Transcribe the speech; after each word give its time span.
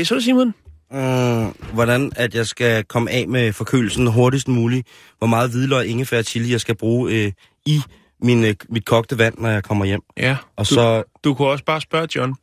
Læser 0.00 0.14
du, 0.14 0.20
Simon? 0.20 0.54
Mm, 0.90 1.72
hvordan 1.72 2.12
at 2.16 2.34
jeg 2.34 2.46
skal 2.46 2.84
komme 2.84 3.10
af 3.10 3.28
med 3.28 3.52
forkølelsen 3.52 4.06
hurtigst 4.06 4.48
muligt. 4.48 4.88
Hvor 5.18 5.26
meget 5.26 5.50
hvidløg, 5.50 5.86
ingefær 5.86 6.18
og 6.18 6.24
chili 6.24 6.52
jeg 6.52 6.60
skal 6.60 6.76
bruge 6.76 7.12
øh, 7.12 7.32
i 7.66 7.80
min, 8.22 8.44
øh, 8.44 8.54
mit 8.68 8.84
kogte 8.84 9.18
vand, 9.18 9.34
når 9.38 9.48
jeg 9.48 9.64
kommer 9.64 9.84
hjem. 9.84 10.00
Ja. 10.16 10.36
Og 10.56 10.68
du, 10.68 10.74
så... 10.74 11.02
Du 11.24 11.34
kunne 11.34 11.48
også 11.48 11.64
bare 11.64 11.80
spørge 11.80 12.08
John. 12.16 12.34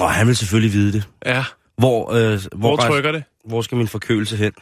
Åh, 0.00 0.08
han 0.08 0.26
vil 0.26 0.36
selvfølgelig 0.36 0.72
vide 0.72 0.92
det. 0.92 1.08
Ja. 1.26 1.44
Hvor, 1.78 2.12
øh, 2.12 2.40
hvor, 2.56 2.76
Hvor 2.76 2.76
trykker 2.76 3.12
det? 3.12 3.24
hvor 3.44 3.62
skal 3.62 3.78
min 3.78 3.88
forkølelse 3.88 4.36
hen? 4.36 4.52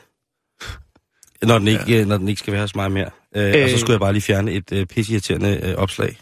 Når 1.43 1.59
den 1.59 1.69
ikke, 1.69 1.85
ja. 1.89 2.05
når 2.05 2.17
den 2.17 2.29
ikke 2.29 2.39
skal 2.39 2.53
være 2.53 2.63
hos 2.63 2.75
mig 2.75 2.93
mere. 2.93 3.11
Øh, 3.37 3.43
øh... 3.43 3.63
Og 3.63 3.69
så 3.69 3.75
Øh. 3.75 3.81
skulle 3.81 3.93
jeg 3.93 4.01
bare 4.01 4.13
lige 4.13 4.23
fjerne 4.23 4.53
et 4.53 4.73
øh, 4.73 4.87
pisseirriterende 4.87 5.61
øh, 5.63 5.75
opslag. 5.75 6.17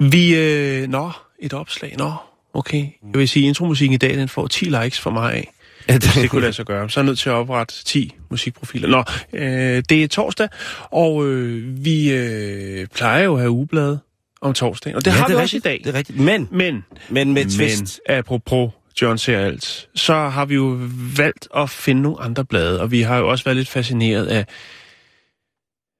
Vi, 0.00 0.34
øh, 0.36 0.88
nå, 0.88 1.10
et 1.38 1.52
opslag, 1.52 1.94
nå, 1.98 2.12
okay. 2.58 2.78
Jeg 2.78 3.18
vil 3.18 3.28
sige, 3.28 3.46
intromusikken 3.46 3.94
i 3.94 3.98
dag, 3.98 4.16
den 4.16 4.28
får 4.28 4.46
10 4.46 4.64
likes 4.64 5.00
fra 5.00 5.10
mig 5.10 5.34
af. 5.34 5.52
Ja, 5.88 5.98
Hvis 5.98 6.14
det 6.14 6.30
kunne 6.30 6.42
lade 6.42 6.52
sig 6.52 6.66
gøre. 6.66 6.90
Så 6.90 7.00
er 7.00 7.04
jeg 7.04 7.06
nødt 7.06 7.18
til 7.18 7.28
at 7.28 7.34
oprette 7.34 7.84
10 7.84 8.14
musikprofiler. 8.30 8.88
Nå, 8.88 9.04
øh, 9.32 9.82
det 9.88 10.04
er 10.04 10.08
torsdag, 10.08 10.48
og 10.90 11.26
øh, 11.26 11.84
vi 11.84 12.12
øh, 12.12 12.86
plejer 12.94 13.24
jo 13.24 13.34
at 13.34 13.40
have 13.40 13.50
ugeblade 13.50 14.00
om 14.40 14.54
torsdagen. 14.54 14.96
Og 14.96 15.04
det 15.04 15.10
ja, 15.10 15.16
har 15.16 15.26
det 15.26 15.34
vi 15.34 15.38
er 15.38 15.42
også 15.42 15.56
i 15.56 15.60
dag. 15.60 15.80
Det 15.84 15.94
er 15.94 15.98
rigtigt. 15.98 16.20
Men, 16.20 16.48
Men, 16.50 16.84
men 17.08 17.32
med 17.32 17.44
men 17.44 17.50
twist. 17.50 18.00
apropos 18.08 18.70
John 19.02 19.18
ser 19.18 19.38
alt, 19.38 19.88
så 19.94 20.14
har 20.14 20.44
vi 20.44 20.54
jo 20.54 20.78
valgt 21.16 21.48
at 21.56 21.70
finde 21.70 22.02
nogle 22.02 22.20
andre 22.20 22.44
blade, 22.44 22.80
og 22.80 22.90
vi 22.90 23.00
har 23.00 23.18
jo 23.18 23.28
også 23.28 23.44
været 23.44 23.56
lidt 23.56 23.68
fascineret 23.68 24.26
af 24.26 24.46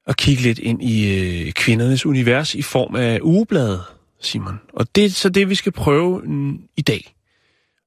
at 0.07 0.17
kigge 0.17 0.43
lidt 0.43 0.59
ind 0.59 0.83
i 0.83 1.19
øh, 1.47 1.53
kvindernes 1.53 2.07
univers 2.07 2.55
i 2.55 2.62
form 2.62 2.97
af 2.97 3.19
ugeblade, 3.23 3.83
Simon. 4.20 4.61
Og 4.72 4.86
det 4.95 5.05
er 5.05 5.11
så 5.11 5.28
det, 5.28 5.48
vi 5.50 5.55
skal 5.55 5.72
prøve 5.72 6.22
i 6.77 6.83
dag. 6.83 7.14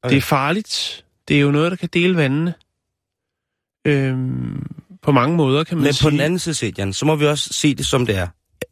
Okay. 0.03 0.11
Det 0.11 0.17
er 0.17 0.21
farligt. 0.21 1.05
Det 1.27 1.37
er 1.37 1.41
jo 1.41 1.51
noget, 1.51 1.71
der 1.71 1.77
kan 1.77 1.89
dele 1.93 2.15
vandene. 2.15 2.53
Øhm, 3.85 4.65
på 5.01 5.11
mange 5.11 5.37
måder, 5.37 5.63
kan 5.63 5.77
man 5.77 5.83
Men 5.83 5.93
sige. 5.93 6.05
på 6.05 6.09
den 6.09 6.19
anden 6.19 6.39
side 6.39 6.55
set, 6.55 6.79
Jan, 6.79 6.93
så 6.93 7.05
må 7.05 7.15
vi 7.15 7.25
også 7.25 7.49
se 7.53 7.75
det 7.75 7.85
som 7.85 8.05
det 8.05 8.17
er. 8.17 8.27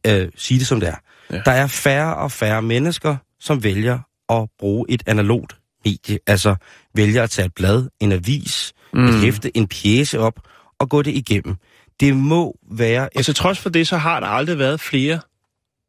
Øh, 0.07 0.29
sige 0.35 0.59
det 0.59 0.67
som 0.67 0.79
det 0.79 0.89
er. 0.89 0.95
Ja. 1.31 1.41
Der 1.45 1.51
er 1.51 1.67
færre 1.67 2.15
og 2.15 2.31
færre 2.31 2.61
mennesker, 2.61 3.15
som 3.39 3.63
vælger 3.63 3.99
at 4.29 4.49
bruge 4.59 4.85
et 4.89 5.03
analogt 5.05 5.57
medie. 5.85 6.19
Altså 6.27 6.55
vælger 6.95 7.23
at 7.23 7.29
tage 7.29 7.45
et 7.45 7.53
blad, 7.53 7.89
en 7.99 8.11
avis, 8.11 8.73
mm. 8.93 9.05
et 9.05 9.13
hæfte, 9.13 9.57
en 9.57 9.67
pjæse 9.67 10.19
op 10.19 10.39
og 10.79 10.89
gå 10.89 11.01
det 11.01 11.11
igennem. 11.11 11.55
Det 11.99 12.15
må 12.15 12.57
være... 12.71 13.09
Og 13.15 13.25
til 13.25 13.35
trods 13.35 13.59
for 13.59 13.69
det, 13.69 13.87
så 13.87 13.97
har 13.97 14.19
der 14.19 14.27
aldrig 14.27 14.57
været 14.59 14.79
flere. 14.79 15.19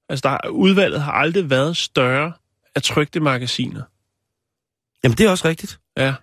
Altså, 0.09 0.29
der, 0.29 0.49
udvalget 0.49 1.03
har 1.03 1.13
aldrig 1.13 1.51
været 1.51 1.77
større 1.77 2.33
af 2.75 2.83
trygte 2.83 3.21
magasiner. 3.21 3.83
Jamen, 5.05 5.19
det 5.19 5.27
er 5.27 5.31
også 5.31 5.49
rigtigt. 5.49 5.81
Ja. 5.97 6.15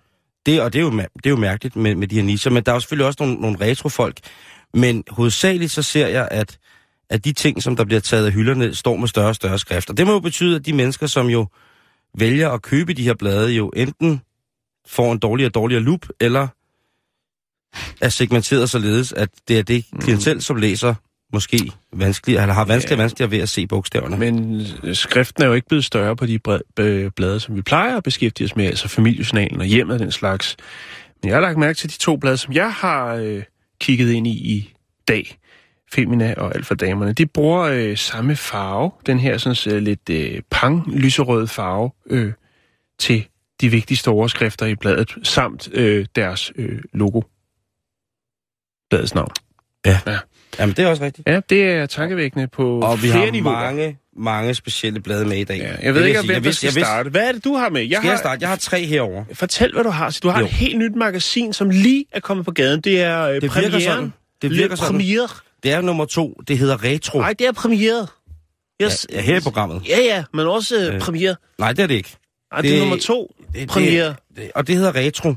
Det, 0.46 0.60
og 0.60 0.72
det 0.72 0.78
er, 0.78 0.82
jo, 0.82 0.90
det 0.90 1.26
er 1.26 1.30
jo 1.30 1.36
mærkeligt 1.36 1.76
med, 1.76 1.94
med 1.94 2.08
de 2.08 2.14
her 2.14 2.22
nischer, 2.22 2.52
men 2.52 2.62
der 2.62 2.72
er 2.72 2.76
jo 2.76 2.80
selvfølgelig 2.80 3.06
også 3.06 3.16
nogle, 3.20 3.40
nogle 3.40 3.60
retrofolk. 3.60 4.18
Men 4.74 5.04
hovedsageligt 5.08 5.72
så 5.72 5.82
ser 5.82 6.06
jeg, 6.06 6.28
at, 6.30 6.58
at 7.10 7.24
de 7.24 7.32
ting, 7.32 7.62
som 7.62 7.76
der 7.76 7.84
bliver 7.84 8.00
taget 8.00 8.26
af 8.26 8.32
hylderne, 8.32 8.74
står 8.74 8.96
med 8.96 9.08
større 9.08 9.28
og 9.28 9.34
større 9.34 9.58
skrift. 9.58 9.90
Og 9.90 9.96
det 9.96 10.06
må 10.06 10.12
jo 10.12 10.20
betyde, 10.20 10.56
at 10.56 10.66
de 10.66 10.72
mennesker, 10.72 11.06
som 11.06 11.26
jo 11.26 11.46
vælger 12.14 12.50
at 12.50 12.62
købe 12.62 12.92
de 12.92 13.02
her 13.02 13.14
blade, 13.14 13.50
jo 13.52 13.72
enten 13.76 14.20
får 14.86 15.12
en 15.12 15.18
dårligere 15.18 15.48
og 15.48 15.54
dårligere 15.54 15.82
loop, 15.82 16.06
eller 16.20 16.48
er 18.00 18.08
segmenteret 18.08 18.70
således, 18.70 19.12
at 19.12 19.28
det 19.48 19.58
er 19.58 19.62
det 19.62 19.84
klientel, 20.00 20.42
som 20.42 20.56
læser 20.56 20.94
måske 21.32 21.72
vanskeligere, 21.92 22.42
eller 22.42 22.54
har 22.54 22.64
vanskeligere, 22.64 22.98
Ja. 22.98 23.02
vanskeligere 23.02 23.30
ved 23.30 23.38
at 23.38 23.48
se 23.48 23.66
bogstaverne. 23.66 24.16
Men 24.16 24.62
øh, 24.84 24.94
skriften 24.94 25.42
er 25.42 25.46
jo 25.46 25.52
ikke 25.52 25.68
blevet 25.68 25.84
større 25.84 26.16
på 26.16 26.26
de 26.26 26.38
blade, 27.16 27.40
som 27.40 27.56
vi 27.56 27.62
plejer 27.62 27.96
at 27.96 28.02
beskæftige 28.02 28.44
os 28.44 28.56
med, 28.56 28.66
altså 28.66 28.88
familiejournalen 28.88 29.60
og 29.60 29.66
hjemmet 29.66 29.94
og 29.94 30.00
den 30.00 30.12
slags. 30.12 30.56
Men 31.22 31.28
jeg 31.28 31.36
har 31.36 31.40
lagt 31.40 31.58
mærke 31.58 31.76
til 31.76 31.90
de 31.90 31.98
to 31.98 32.16
blade, 32.16 32.36
som 32.36 32.52
jeg 32.52 32.72
har 32.72 33.14
øh, 33.14 33.42
kigget 33.80 34.12
ind 34.12 34.26
i 34.26 34.30
i 34.30 34.74
dag. 35.08 35.38
Femina 35.92 36.34
og 36.36 36.54
Alfa 36.54 36.74
Damerne. 36.74 37.12
De 37.12 37.26
bruger 37.26 37.62
øh, 37.62 37.96
samme 37.96 38.36
farve, 38.36 38.90
den 39.06 39.18
her 39.18 39.38
sådan, 39.38 39.76
øh, 39.76 39.82
lidt 39.82 40.10
øh, 40.10 40.42
pang-lyserøde 40.50 41.48
farve, 41.48 41.90
øh, 42.10 42.32
til 42.98 43.28
de 43.60 43.68
vigtigste 43.68 44.08
overskrifter 44.08 44.66
i 44.66 44.74
bladet, 44.74 45.14
samt 45.22 45.68
øh, 45.72 46.06
deres 46.16 46.52
øh, 46.56 46.82
logo. 46.92 47.20
Bladets 48.90 49.14
navn. 49.14 49.30
Jamen, 50.58 50.74
det 50.76 50.84
er 50.84 50.88
også 50.88 51.04
rigtigt. 51.04 51.28
Ja, 51.28 51.40
det 51.50 51.62
er 51.64 51.86
tankevækkende 51.86 52.48
på 52.48 52.80
Og 52.80 53.02
vi 53.02 53.08
flere 53.10 53.24
har 53.24 53.30
niveauer. 53.32 53.60
mange, 53.60 53.98
mange 54.18 54.54
specielle 54.54 55.00
blade 55.00 55.24
med 55.24 55.36
i 55.36 55.44
dag. 55.44 55.58
Ja, 55.58 55.72
jeg 55.82 55.94
ved 55.94 56.04
ikke, 56.06 56.20
hvem 56.20 56.30
Jeg 56.30 56.44
der 56.44 56.50
skal 56.50 56.66
jeg 56.74 56.84
starte. 56.84 57.10
Hvad 57.10 57.28
er 57.28 57.32
det, 57.32 57.44
du 57.44 57.54
har 57.54 57.68
med? 57.68 57.80
Jeg 57.82 57.90
Skal 57.96 58.02
har... 58.02 58.10
jeg 58.10 58.18
starte? 58.18 58.38
Jeg 58.42 58.48
har 58.48 58.56
tre 58.56 58.84
herover. 58.86 59.24
Fortæl, 59.34 59.72
hvad 59.72 59.84
du 59.84 59.90
har. 59.90 60.10
Så 60.10 60.20
Du 60.22 60.28
har 60.28 60.40
Jo. 60.40 60.46
et 60.46 60.52
helt 60.52 60.78
nyt 60.78 60.94
magasin, 60.96 61.52
som 61.52 61.70
lige 61.70 62.04
er 62.12 62.20
kommet 62.20 62.46
på 62.46 62.52
gaden. 62.52 62.80
Det 62.80 63.00
er 63.02 63.22
øh, 63.22 63.34
Det 63.34 63.42
virker 63.42 63.48
premieren. 63.54 63.82
sådan. 63.82 64.12
Det 64.42 64.50
virker 64.50 64.68
Le 64.68 64.76
sådan. 64.76 64.92
Premiere. 64.92 65.28
Det 65.62 65.72
er 65.72 65.80
nummer 65.80 66.04
to. 66.04 66.40
Det 66.48 66.58
hedder 66.58 66.84
Retro. 66.84 67.18
Nej, 67.18 67.32
det 67.38 67.46
er 67.46 67.52
premiere. 67.52 68.06
Yes. 68.82 69.06
Ja, 69.12 69.20
her 69.20 69.36
i 69.36 69.40
programmet. 69.40 69.82
Ja, 69.88 69.98
ja, 70.00 70.24
men 70.34 70.46
også 70.46 70.76
øh, 70.88 70.94
Øh, 70.94 71.00
premiere. 71.00 71.36
Nej, 71.58 71.72
det 71.72 71.82
er 71.82 71.86
det 71.86 71.94
ikke. 71.94 72.16
Nej, 72.52 72.60
det, 72.60 72.70
det 72.70 72.76
er 72.76 72.80
nummer 72.80 72.96
to. 72.96 73.34
Det, 73.54 73.68
Premiere. 73.68 74.08
Det, 74.08 74.16
det, 74.36 74.50
og 74.54 74.66
det 74.66 74.76
hedder 74.76 74.96
Retro. 74.96 75.34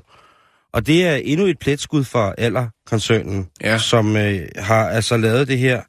Og 0.73 0.87
det 0.87 1.05
er 1.07 1.15
endnu 1.15 1.45
et 1.45 1.59
pletskud 1.59 2.03
for 2.03 2.35
Aller-koncernen, 2.37 3.47
Ja. 3.63 3.77
som 3.77 4.17
øh, 4.17 4.39
har 4.57 4.89
altså 4.89 5.17
lavet 5.17 5.47
det 5.47 5.57
her 5.57 5.81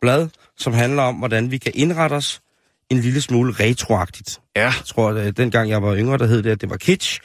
blad, 0.00 0.28
som 0.58 0.72
handler 0.72 1.02
om, 1.02 1.14
hvordan 1.14 1.50
vi 1.50 1.58
kan 1.58 1.72
indrette 1.74 2.14
os 2.14 2.40
en 2.90 2.98
lille 2.98 3.20
smule 3.20 3.52
retroagtigt. 3.60 4.40
Ja. 4.56 4.62
Jeg 4.62 4.72
tror, 4.86 5.10
at 5.10 5.36
dengang 5.36 5.70
jeg 5.70 5.82
var 5.82 5.96
yngre, 5.96 6.18
der 6.18 6.26
hed 6.26 6.42
det, 6.42 6.50
at 6.50 6.60
det 6.60 6.70
var 6.70 6.76
kitsch. 6.76 7.20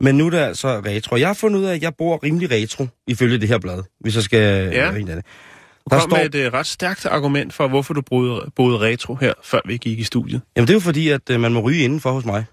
Men 0.00 0.14
nu 0.14 0.26
er 0.26 0.30
det 0.30 0.38
altså 0.38 0.68
retro. 0.86 1.16
Jeg 1.16 1.26
har 1.28 1.34
fundet 1.34 1.60
ud 1.60 1.64
af, 1.64 1.74
at 1.74 1.82
jeg 1.82 1.92
bor 1.98 2.20
rimelig 2.24 2.50
retro, 2.50 2.86
ifølge 3.06 3.38
det 3.38 3.48
her 3.48 3.58
blad, 3.58 3.82
hvis 4.00 4.14
jeg 4.14 4.22
skal... 4.22 4.72
Ja. 4.72 4.90
øh, 4.92 5.00
en 5.00 5.08
af 5.08 5.16
det. 5.16 5.24
Du 5.24 5.94
Der 5.94 6.00
kom 6.00 6.10
står, 6.10 6.16
med 6.16 6.26
et 6.26 6.34
øh, 6.34 6.52
ret 6.52 6.66
stærkt 6.66 7.06
argument 7.06 7.52
for, 7.54 7.68
hvorfor 7.68 7.94
du 7.94 8.00
boede, 8.10 8.50
boede 8.56 8.78
retro 8.78 9.14
her, 9.14 9.32
før 9.42 9.60
vi 9.66 9.76
gik 9.76 9.98
i 9.98 10.04
studiet. 10.04 10.40
Jamen 10.56 10.66
det 10.66 10.72
er 10.72 10.76
jo 10.76 10.80
fordi, 10.80 11.08
at 11.08 11.30
øh, 11.30 11.40
man 11.40 11.52
må 11.52 11.60
ryge 11.60 11.84
indenfor 11.84 12.12
hos 12.12 12.24
mig. 12.24 12.44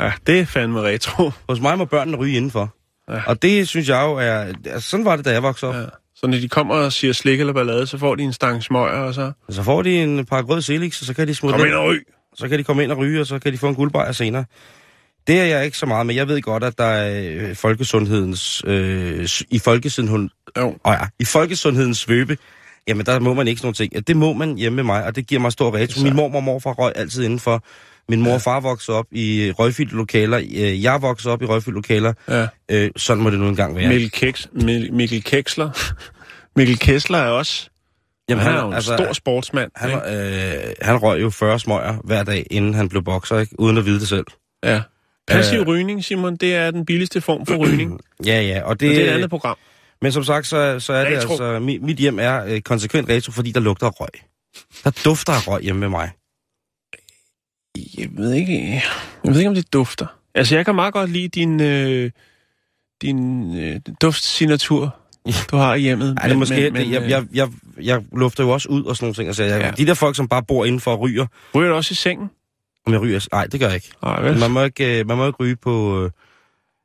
Ja, 0.00 0.12
det 0.26 0.40
er 0.40 0.46
fandme 0.46 0.80
retro. 0.82 1.30
Hos 1.48 1.60
mig 1.60 1.78
må 1.78 1.84
børnene 1.84 2.16
ryge 2.16 2.36
indenfor. 2.36 2.74
Ja. 3.10 3.20
Og 3.26 3.42
det 3.42 3.68
synes 3.68 3.88
jeg 3.88 4.02
jo 4.02 4.14
er... 4.14 4.44
Altså, 4.66 4.90
sådan 4.90 5.04
var 5.04 5.16
det, 5.16 5.24
da 5.24 5.30
jeg 5.30 5.42
voksede 5.42 5.70
op. 5.70 5.76
Ja. 5.76 5.84
Så 6.16 6.26
når 6.26 6.38
de 6.38 6.48
kommer 6.48 6.74
og 6.74 6.92
siger 6.92 7.12
slik 7.12 7.40
eller 7.40 7.52
ballade, 7.52 7.86
så 7.86 7.98
får 7.98 8.14
de 8.14 8.22
en 8.22 8.32
stang 8.32 8.62
smøger, 8.62 8.98
og 8.98 9.14
så... 9.14 9.32
Så 9.50 9.62
får 9.62 9.82
de 9.82 10.02
en 10.02 10.26
par 10.26 10.42
grød 10.42 10.62
Felix, 10.62 11.00
og 11.00 11.06
så 11.06 11.14
kan 11.14 11.28
de 11.28 11.34
smutte 11.34 11.58
Kom 11.58 11.66
ind. 11.66 11.74
og 11.74 11.86
ryg! 11.88 12.04
Så 12.34 12.48
kan 12.48 12.58
de 12.58 12.64
komme 12.64 12.82
ind 12.84 12.92
og 12.92 12.98
ryge, 12.98 13.20
og 13.20 13.26
så 13.26 13.38
kan 13.38 13.52
de 13.52 13.58
få 13.58 13.68
en 13.68 13.74
guldbejer 13.74 14.12
senere. 14.12 14.44
Det 15.26 15.40
er 15.40 15.44
jeg 15.44 15.64
ikke 15.64 15.78
så 15.78 15.86
meget, 15.86 16.06
men 16.06 16.16
jeg 16.16 16.28
ved 16.28 16.42
godt, 16.42 16.64
at 16.64 16.78
der 16.78 16.84
er 16.84 17.34
øh, 17.34 17.56
folkesundhedens... 17.56 18.62
Øh, 18.66 19.28
I 19.50 19.58
folkesundheden... 19.58 20.30
Jo. 20.58 20.76
Åh 20.84 20.92
ja, 21.00 21.06
i 21.20 21.24
folkesundhedens 21.24 21.98
svøbe, 21.98 22.38
jamen 22.88 23.06
der 23.06 23.20
må 23.20 23.34
man 23.34 23.48
ikke 23.48 23.58
sådan 23.58 23.66
nogle 23.66 23.74
ting. 23.74 23.94
Ja, 23.94 24.00
det 24.00 24.16
må 24.16 24.32
man 24.32 24.56
hjemme 24.56 24.76
med 24.76 24.84
mig, 24.84 25.04
og 25.04 25.16
det 25.16 25.26
giver 25.26 25.40
mig 25.40 25.52
stor 25.52 25.74
retro. 25.74 26.02
Min 26.02 26.16
mor 26.16 26.34
og 26.34 26.42
morfar 26.42 26.70
røg 26.72 26.92
altid 26.96 27.24
indenfor. 27.24 27.64
Min 28.08 28.22
mor 28.22 28.34
og 28.34 28.40
far 28.42 28.60
voksede 28.60 28.96
op 28.96 29.06
i 29.12 29.52
røgfyldte 29.58 29.96
lokaler. 29.96 30.38
Øh, 30.38 30.82
Jeg 30.82 31.02
voksede 31.02 31.32
op 31.32 31.42
i 31.42 31.44
røgfyldte 31.44 31.74
lokaler. 31.76 32.12
Ja. 32.28 32.46
Øh, 32.70 32.90
sådan 32.96 33.22
må 33.22 33.30
det 33.30 33.38
nu 33.38 33.48
engang 33.48 33.76
være. 33.76 33.88
Mikkel, 33.88 34.10
Keks, 34.10 34.48
Mikkel 34.92 35.22
Keksler. 35.24 35.70
Mikkel 36.56 36.78
Kessler 36.78 37.18
er 37.18 37.28
også... 37.28 37.70
Jamen, 38.28 38.44
han 38.44 38.54
er 38.54 38.60
jo 38.60 38.68
en 38.68 38.74
altså, 38.74 38.96
stor 38.96 39.12
sportsmand. 39.12 39.70
Han, 39.76 39.90
ikke? 39.90 40.66
øh, 40.68 40.74
han 40.82 40.96
røg 40.96 41.20
jo 41.22 41.30
40 41.30 41.58
smøger 41.58 41.94
hver 42.04 42.22
dag, 42.22 42.46
inden 42.50 42.74
han 42.74 42.88
blev 42.88 43.02
bokser, 43.04 43.38
ikke? 43.38 43.60
uden 43.60 43.78
at 43.78 43.86
vide 43.86 44.00
det 44.00 44.08
selv. 44.08 44.24
Ja. 44.64 44.80
Passiv 45.28 45.58
Øh. 45.60 45.66
rygning, 45.66 46.04
Simon, 46.04 46.36
det 46.36 46.54
er 46.54 46.70
den 46.70 46.86
billigste 46.86 47.20
form 47.20 47.46
for 47.46 47.56
rygning. 47.56 48.00
Ja, 48.26 48.40
ja, 48.42 48.62
og 48.64 48.80
Det, 48.80 48.90
det, 48.90 48.90
og 48.90 48.94
det 48.96 49.04
er 49.04 49.10
et 49.10 49.14
andet 49.14 49.30
program. 49.30 49.56
Men 50.02 50.12
som 50.12 50.24
sagt, 50.24 50.46
så, 50.46 50.80
så 50.80 50.92
er 50.92 51.08
det 51.08 51.18
Retro. 51.18 51.32
altså... 51.32 51.58
Mit, 51.58 51.82
mit 51.82 51.96
hjem 51.96 52.18
er 52.18 52.44
øh, 52.44 52.60
konsekvent 52.60 53.08
retro, 53.08 53.32
fordi 53.32 53.52
der 53.52 53.60
lugter 53.60 53.88
røg. 53.90 54.08
Der 54.84 54.90
dufter 55.04 55.32
røg 55.46 55.62
hjemme 55.62 55.80
med 55.80 55.88
mig. 55.88 56.10
Jeg 57.98 58.08
ved 58.12 58.32
ikke, 58.32 58.82
jeg 59.24 59.32
ved 59.32 59.38
ikke 59.38 59.48
om 59.48 59.54
det 59.54 59.72
dufter. 59.72 60.06
Altså, 60.34 60.56
jeg 60.56 60.64
kan 60.64 60.74
meget 60.74 60.92
godt 60.92 61.10
lide 61.10 61.28
din, 61.28 61.60
øh, 61.60 62.10
din 63.02 63.54
øh, 63.58 63.80
duftsignatur, 64.02 64.96
du 65.50 65.56
har 65.56 65.74
i 65.74 65.80
hjemmet. 65.80 66.16
Ej, 66.20 66.26
det 66.26 66.34
er 66.34 66.38
måske, 66.38 66.54
men, 66.60 66.72
men, 66.72 66.92
jeg, 66.92 67.02
øh, 67.02 67.10
jeg, 67.10 67.24
jeg, 67.34 67.48
jeg 67.82 68.02
lufter 68.12 68.44
jo 68.44 68.50
også 68.50 68.68
ud 68.68 68.84
og 68.84 68.96
sådan 68.96 69.04
nogle 69.04 69.14
ting. 69.14 69.26
Altså, 69.26 69.44
jeg, 69.44 69.60
Ja. 69.60 69.70
De 69.70 69.86
der 69.86 69.94
folk, 69.94 70.16
som 70.16 70.28
bare 70.28 70.42
bor 70.42 70.64
indenfor 70.64 70.92
og 70.92 71.00
ryger, 71.00 71.26
Ryger 71.54 71.68
du 71.68 71.74
også 71.74 71.92
i 71.92 71.94
sengen? 71.94 72.30
om 72.86 72.92
jeg 72.92 73.00
ryger... 73.02 73.28
Nej, 73.32 73.46
det 73.46 73.60
gør 73.60 73.66
jeg 73.66 73.74
ikke. 73.74 73.92
Vel? 74.22 74.38
Man 74.38 74.50
må 74.50 74.62
ikke, 74.62 75.00
øh, 75.00 75.06
man 75.06 75.16
må 75.16 75.26
ikke 75.26 75.36
ryge 75.40 75.56
på... 75.56 76.04
Øh, 76.04 76.10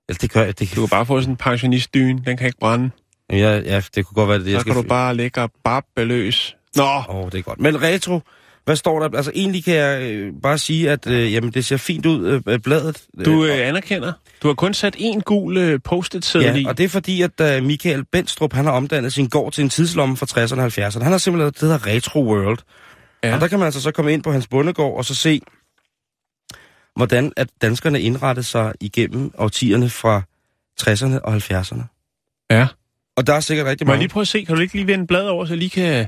eller 0.09 0.17
det 0.21 0.31
gør 0.31 0.43
jeg. 0.43 0.59
Det, 0.59 0.75
Du 0.75 0.81
kan 0.81 0.89
bare 0.89 1.05
få 1.05 1.21
sådan 1.21 1.33
en 1.33 1.37
pensionistdyne, 1.37 2.21
den 2.25 2.37
kan 2.37 2.47
ikke 2.47 2.59
brænde. 2.59 2.91
ja, 3.29 3.57
ja, 3.59 3.81
det 3.95 4.05
kunne 4.05 4.15
godt 4.15 4.29
være 4.29 4.39
det, 4.39 4.45
jeg 4.51 4.53
Så 4.55 4.59
skal... 4.61 4.73
kan 4.73 4.83
du 4.83 4.87
bare 4.87 5.15
ligge 5.15 5.41
og 5.41 5.51
babbe 5.63 6.05
løs. 6.05 6.55
Nå, 6.75 6.83
Åh, 6.83 7.15
oh, 7.15 7.31
det 7.31 7.37
er 7.37 7.41
godt. 7.41 7.59
Men 7.59 7.81
retro, 7.81 8.19
hvad 8.65 8.75
står 8.75 8.99
der? 8.99 9.17
Altså, 9.17 9.31
egentlig 9.35 9.63
kan 9.63 9.75
jeg 9.75 10.01
øh, 10.01 10.33
bare 10.43 10.57
sige, 10.57 10.91
at 10.91 11.07
øh, 11.07 11.33
jamen, 11.33 11.51
det 11.51 11.65
ser 11.65 11.77
fint 11.77 12.05
ud, 12.05 12.41
øh, 12.47 12.59
bladet. 12.59 13.03
du 13.25 13.45
øh, 13.45 13.67
anerkender. 13.67 14.13
Du 14.43 14.47
har 14.47 14.55
kun 14.55 14.73
sat 14.73 14.95
en 14.97 15.21
gul 15.21 15.57
øh, 15.57 15.73
i. 15.73 15.79
Ja, 16.35 16.63
og 16.67 16.77
det 16.77 16.83
er 16.83 16.89
fordi, 16.89 17.21
at 17.21 17.57
uh, 17.57 17.63
Michael 17.63 18.05
Benstrup, 18.11 18.53
han 18.53 18.65
har 18.65 18.71
omdannet 18.71 19.13
sin 19.13 19.27
gård 19.27 19.53
til 19.53 19.63
en 19.63 19.69
tidslomme 19.69 20.17
fra 20.17 20.25
60'erne 20.25 20.61
og 20.61 20.65
70'erne. 20.65 21.03
Han 21.03 21.11
har 21.11 21.17
simpelthen 21.17 21.37
lavet 21.37 21.61
det, 21.61 21.69
der 21.69 21.87
Retro 21.87 22.25
World. 22.25 22.57
Ja. 23.23 23.35
Og 23.35 23.41
der 23.41 23.47
kan 23.47 23.59
man 23.59 23.65
altså 23.65 23.81
så 23.81 23.91
komme 23.91 24.13
ind 24.13 24.23
på 24.23 24.31
hans 24.31 24.47
bondegård 24.47 24.97
og 24.97 25.05
så 25.05 25.15
se, 25.15 25.41
hvordan 26.95 27.31
at 27.37 27.49
danskerne 27.61 28.01
indrettede 28.01 28.45
sig 28.45 28.73
igennem 28.81 29.31
årtierne 29.37 29.89
fra 29.89 30.21
60'erne 30.81 31.19
og 31.19 31.35
70'erne. 31.35 31.81
Ja. 32.51 32.67
Og 33.17 33.27
der 33.27 33.33
er 33.33 33.39
sikkert 33.39 33.67
rigtig 33.67 33.87
Må 33.87 33.91
jeg 33.91 33.97
mange. 33.97 34.03
lige 34.03 34.13
prøve 34.13 34.21
at 34.21 34.27
se? 34.27 34.43
Kan 34.45 34.55
du 34.55 34.61
ikke 34.61 34.73
lige 34.73 34.87
vende 34.87 35.07
bladet 35.07 35.29
over, 35.29 35.45
så 35.45 35.53
jeg 35.53 35.57
lige 35.57 35.69
kan... 35.69 36.07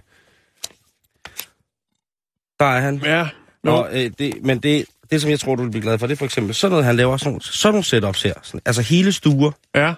Der 2.60 2.66
er 2.66 2.80
han. 2.80 3.02
Ja, 3.06 3.28
Nå. 3.64 3.72
Og, 3.72 3.90
øh, 3.94 4.12
det, 4.20 4.34
men 4.44 4.58
det, 4.60 4.86
det, 5.12 5.22
som 5.22 5.30
jeg 5.32 5.40
tror, 5.40 5.56
du 5.56 5.64
vil 5.64 5.70
blive 5.72 5.82
glad 5.82 6.00
for, 6.00 6.08
det 6.08 6.14
er 6.14 6.18
for 6.18 6.26
eksempel 6.26 6.56
sådan 6.56 6.72
noget, 6.72 6.86
han 6.86 6.96
laver 6.96 7.18
sådan, 7.18 7.40
sådan 7.42 7.74
nogle 7.74 7.84
setups 7.84 8.22
her. 8.24 8.34
Sådan, 8.44 8.62
altså 8.66 8.82
hele 8.82 9.12
stuer, 9.12 9.52
Ja, 9.76 9.94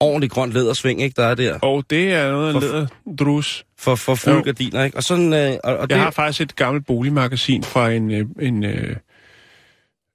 ordentligt 0.00 0.32
grønt 0.32 0.52
lædersving, 0.52 1.02
ikke, 1.02 1.14
der 1.20 1.26
er 1.26 1.34
der, 1.34 1.58
og 1.58 1.84
det 1.90 2.12
er 2.12 2.30
noget 2.30 2.54
af 2.54 2.60
læderdrus. 2.60 3.64
for, 3.78 3.94
for 3.94 4.14
fulde 4.14 4.36
Jo. 4.38 4.42
gardiner, 4.44 4.84
ikke? 4.84 4.96
Og 4.96 5.04
sådan, 5.04 5.32
øh, 5.32 5.56
og, 5.64 5.76
og 5.76 5.90
det, 5.90 5.94
Jeg 5.96 6.04
har 6.04 6.10
faktisk 6.10 6.40
et 6.40 6.56
gammelt 6.56 6.86
boligmagasin 6.86 7.62
fra 7.64 7.90
en... 7.90 8.10
øh, 8.10 8.26
en 8.40 8.64
øh, 8.64 8.96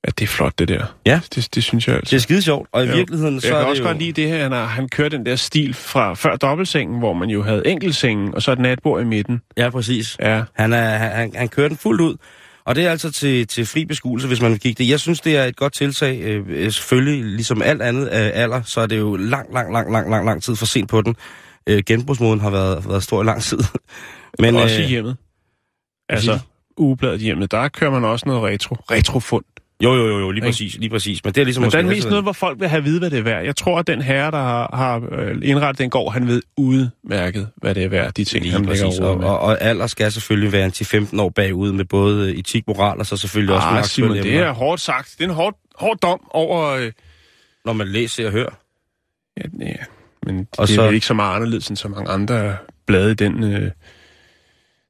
ja, 0.06 0.12
det 0.20 0.22
er 0.24 0.28
flot, 0.28 0.60
det 0.60 0.68
der. 0.68 0.86
Ja. 1.06 1.20
Det, 1.36 1.56
det 1.56 1.64
synes 1.64 1.88
jeg 1.88 1.96
altså. 1.96 2.12
det 2.12 2.18
er 2.18 2.22
skide 2.22 2.42
sjovt, 2.42 2.70
og 2.72 2.86
i 2.86 2.88
Jo. 2.88 2.96
virkeligheden, 2.96 3.42
så 3.42 3.48
jeg 3.48 3.54
er 3.54 3.58
kan 3.58 3.64
det 3.64 3.70
også 3.70 3.82
jo... 3.82 3.88
godt 3.88 4.00
lide 4.00 4.22
det 4.22 4.30
her, 4.30 4.44
han, 4.44 4.52
har, 4.52 4.66
han 4.66 4.90
kører 4.90 5.10
den 5.10 5.26
der 5.26 5.36
stil 5.36 5.74
fra 5.74 6.14
før 6.14 6.36
dobbeltsengen, 6.36 7.00
hvor 7.00 7.14
man 7.14 7.30
jo 7.30 7.44
havde 7.44 7.68
enkeltsengen, 7.68 8.36
og 8.36 8.42
så 8.42 8.52
et 8.52 8.60
natbord 8.60 9.02
i 9.02 9.06
midten. 9.06 9.42
Ja, 9.58 9.70
præcis. 9.70 10.18
Ja, 10.20 10.44
Han, 10.54 10.74
er, 10.74 10.98
han, 10.98 11.32
han, 11.36 11.50
kører 11.50 11.68
den 11.68 11.78
fuldt 11.78 12.02
ud. 12.02 12.16
Og 12.66 12.76
det 12.76 12.86
er 12.86 12.92
altså 12.92 13.12
til, 13.12 13.48
til 13.48 13.66
fri 13.66 13.86
beskuelse, 13.86 14.28
hvis 14.28 14.42
man 14.42 14.52
vil 14.52 14.60
kigge 14.60 14.84
det. 14.84 14.90
Jeg 14.90 15.00
synes, 15.00 15.22
det 15.22 15.38
er 15.38 15.44
et 15.44 15.56
godt 15.56 15.74
tiltag. 15.74 16.20
Øh, 16.22 16.44
øh, 16.48 16.72
selvfølgelig, 16.72 17.24
ligesom 17.24 17.62
alt 17.62 17.82
andet 17.82 18.06
af 18.06 18.42
alder, 18.44 18.62
så 18.62 18.82
er 18.82 18.86
det 18.86 18.98
jo 18.98 19.16
lang, 19.16 19.54
lang, 19.54 19.74
lang, 19.74 19.92
lang, 19.92 20.10
lang, 20.10 20.26
lang 20.26 20.44
tid 20.44 20.56
for 20.56 20.66
sent 20.66 20.90
på 20.90 21.02
den. 21.02 21.16
Øh, 21.68 21.84
genbrugsmåden 21.86 22.40
har 22.40 22.50
været, 22.50 22.90
været 22.90 23.04
stor 23.04 23.22
i 23.22 23.26
lang 23.26 23.42
tid. 23.42 23.58
men 24.40 24.56
også 24.56 24.80
i 24.80 24.84
øh, 24.84 24.90
hjemmet. 24.90 25.18
Altså, 26.10 26.40
ugebladet 26.78 27.20
hjemmet, 27.20 27.52
der 27.52 27.68
kører 27.68 27.92
man 27.92 28.06
også 28.06 28.26
noget 28.26 28.44
retro. 28.44 28.76
Retrofund. 28.76 29.46
Jo, 29.84 29.94
jo, 29.94 30.08
jo, 30.08 30.20
jo, 30.20 30.32
lige 30.32 30.42
præcis, 30.46 30.78
lige 30.78 30.90
præcis. 30.90 31.24
Men 31.24 31.34
det 31.34 31.42
er 31.42 31.46
ligesom 31.46 31.62
Men 31.62 31.72
der 31.72 31.78
er 31.78 31.84
mest 31.84 32.10
noget, 32.10 32.24
hvor 32.24 32.32
folk 32.32 32.60
vil 32.60 32.68
have 32.68 32.78
at 32.78 32.86
vide, 32.86 33.00
hvad 33.00 33.10
det 33.10 33.20
er 33.20 33.24
værd. 33.24 33.46
Jeg 33.46 33.56
tror, 33.56 33.80
at 33.80 33.88
den 33.88 34.02
herre, 34.02 34.32
der 34.32 34.38
har, 34.38 34.70
har 34.74 35.08
øh, 35.12 35.38
indrettet 35.44 35.80
den 35.80 35.90
gård, 35.90 36.14
han 36.14 36.28
ved 36.28 36.42
udmærket, 36.58 37.50
hvad 37.56 37.76
det 37.76 37.84
er 37.84 37.90
værd, 37.90 38.14
de 38.14 38.24
ting, 38.24 38.44
Lige 38.44 38.52
han 38.54 38.66
lægger 38.66 38.86
præcis. 38.86 39.00
over 39.00 39.10
Og, 39.26 39.32
og, 39.32 39.40
og 39.40 39.62
alder 39.62 39.88
skal 39.88 40.12
selvfølgelig 40.12 40.52
være 40.52 40.66
en 40.66 40.72
10-15 40.72 41.22
år 41.22 41.30
bagud 41.30 41.72
med 41.72 41.86
både 41.86 42.30
øh, 42.32 42.38
etik, 42.40 42.68
moral 42.68 43.00
og 43.00 43.06
så 43.06 43.18
selvfølgelig 43.18 43.56
også 43.56 43.68
med 43.68 43.78
Ah, 43.78 43.84
Simon, 43.86 44.12
det 44.18 44.36
er 44.38 44.52
hårdt 44.52 44.82
sagt. 44.82 45.16
Det 45.18 45.24
er 45.26 45.30
en 45.30 45.36
hård, 45.36 45.58
hård 45.76 45.98
dom 45.98 46.20
over... 46.32 46.70
Øh, 46.70 46.92
når 47.66 47.74
man 47.74 47.88
læser 47.88 48.26
og 48.26 48.32
hører. 48.32 48.50
ja, 49.38 49.44
ja, 49.66 49.74
men 50.26 50.48
Og 50.58 50.68
det 50.68 50.74
er 50.74 50.78
så- 50.78 50.88
så... 50.88 50.90
ikke 50.90 51.06
så 51.06 51.14
meget 51.14 51.36
anderledes 51.36 51.68
end 51.68 51.78
så 51.78 51.88
mange 51.88 52.12
andre 52.12 52.58
blade 52.88 53.12
i 53.12 53.16
den, 53.16 53.44
øh, 53.44 53.72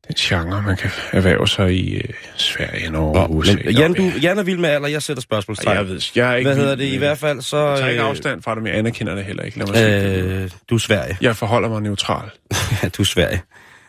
den 0.07 0.15
genre, 0.19 0.61
man 0.61 0.77
kan 0.77 0.89
erhverve 1.11 1.47
sig 1.47 1.73
i 1.73 1.95
øh, 1.95 2.03
Sverige, 2.35 2.89
Norge, 2.89 3.13
Nå, 3.13 3.25
USA. 3.35 3.55
men 3.65 3.75
Jan, 3.75 3.93
du, 3.93 4.11
Jan 4.21 4.37
er 4.37 4.43
vild 4.43 4.57
med 4.57 4.69
alder, 4.69 4.87
jeg 4.87 5.03
sætter 5.03 5.21
spørgsmålstegn. 5.21 5.77
Jeg 5.77 5.87
ved, 5.87 6.01
jeg 6.15 6.31
er 6.31 6.35
ikke 6.35 6.49
Hvad 6.49 6.57
hedder 6.57 6.75
det? 6.75 6.85
I 6.85 6.97
hvert 6.97 7.17
fald 7.17 7.41
så... 7.41 7.57
Jeg 7.57 7.77
tager 7.77 7.89
ikke 7.89 8.03
øh, 8.03 8.09
afstand 8.09 8.41
fra 8.41 8.55
det, 8.55 8.63
men 8.63 8.69
jeg 8.71 8.79
anerkender 8.79 9.15
det 9.15 9.25
heller 9.25 9.43
ikke. 9.43 9.57
Lad 9.57 9.67
mig 9.67 9.75
sige. 9.75 10.43
Øh, 10.43 10.49
du 10.69 10.75
er 10.75 10.79
Sverige. 10.79 11.17
Jeg 11.21 11.35
forholder 11.35 11.69
mig 11.69 11.81
neutral. 11.81 12.29
Ja, 12.83 12.89
du 12.89 13.01
er 13.01 13.05
Sverige. 13.05 13.41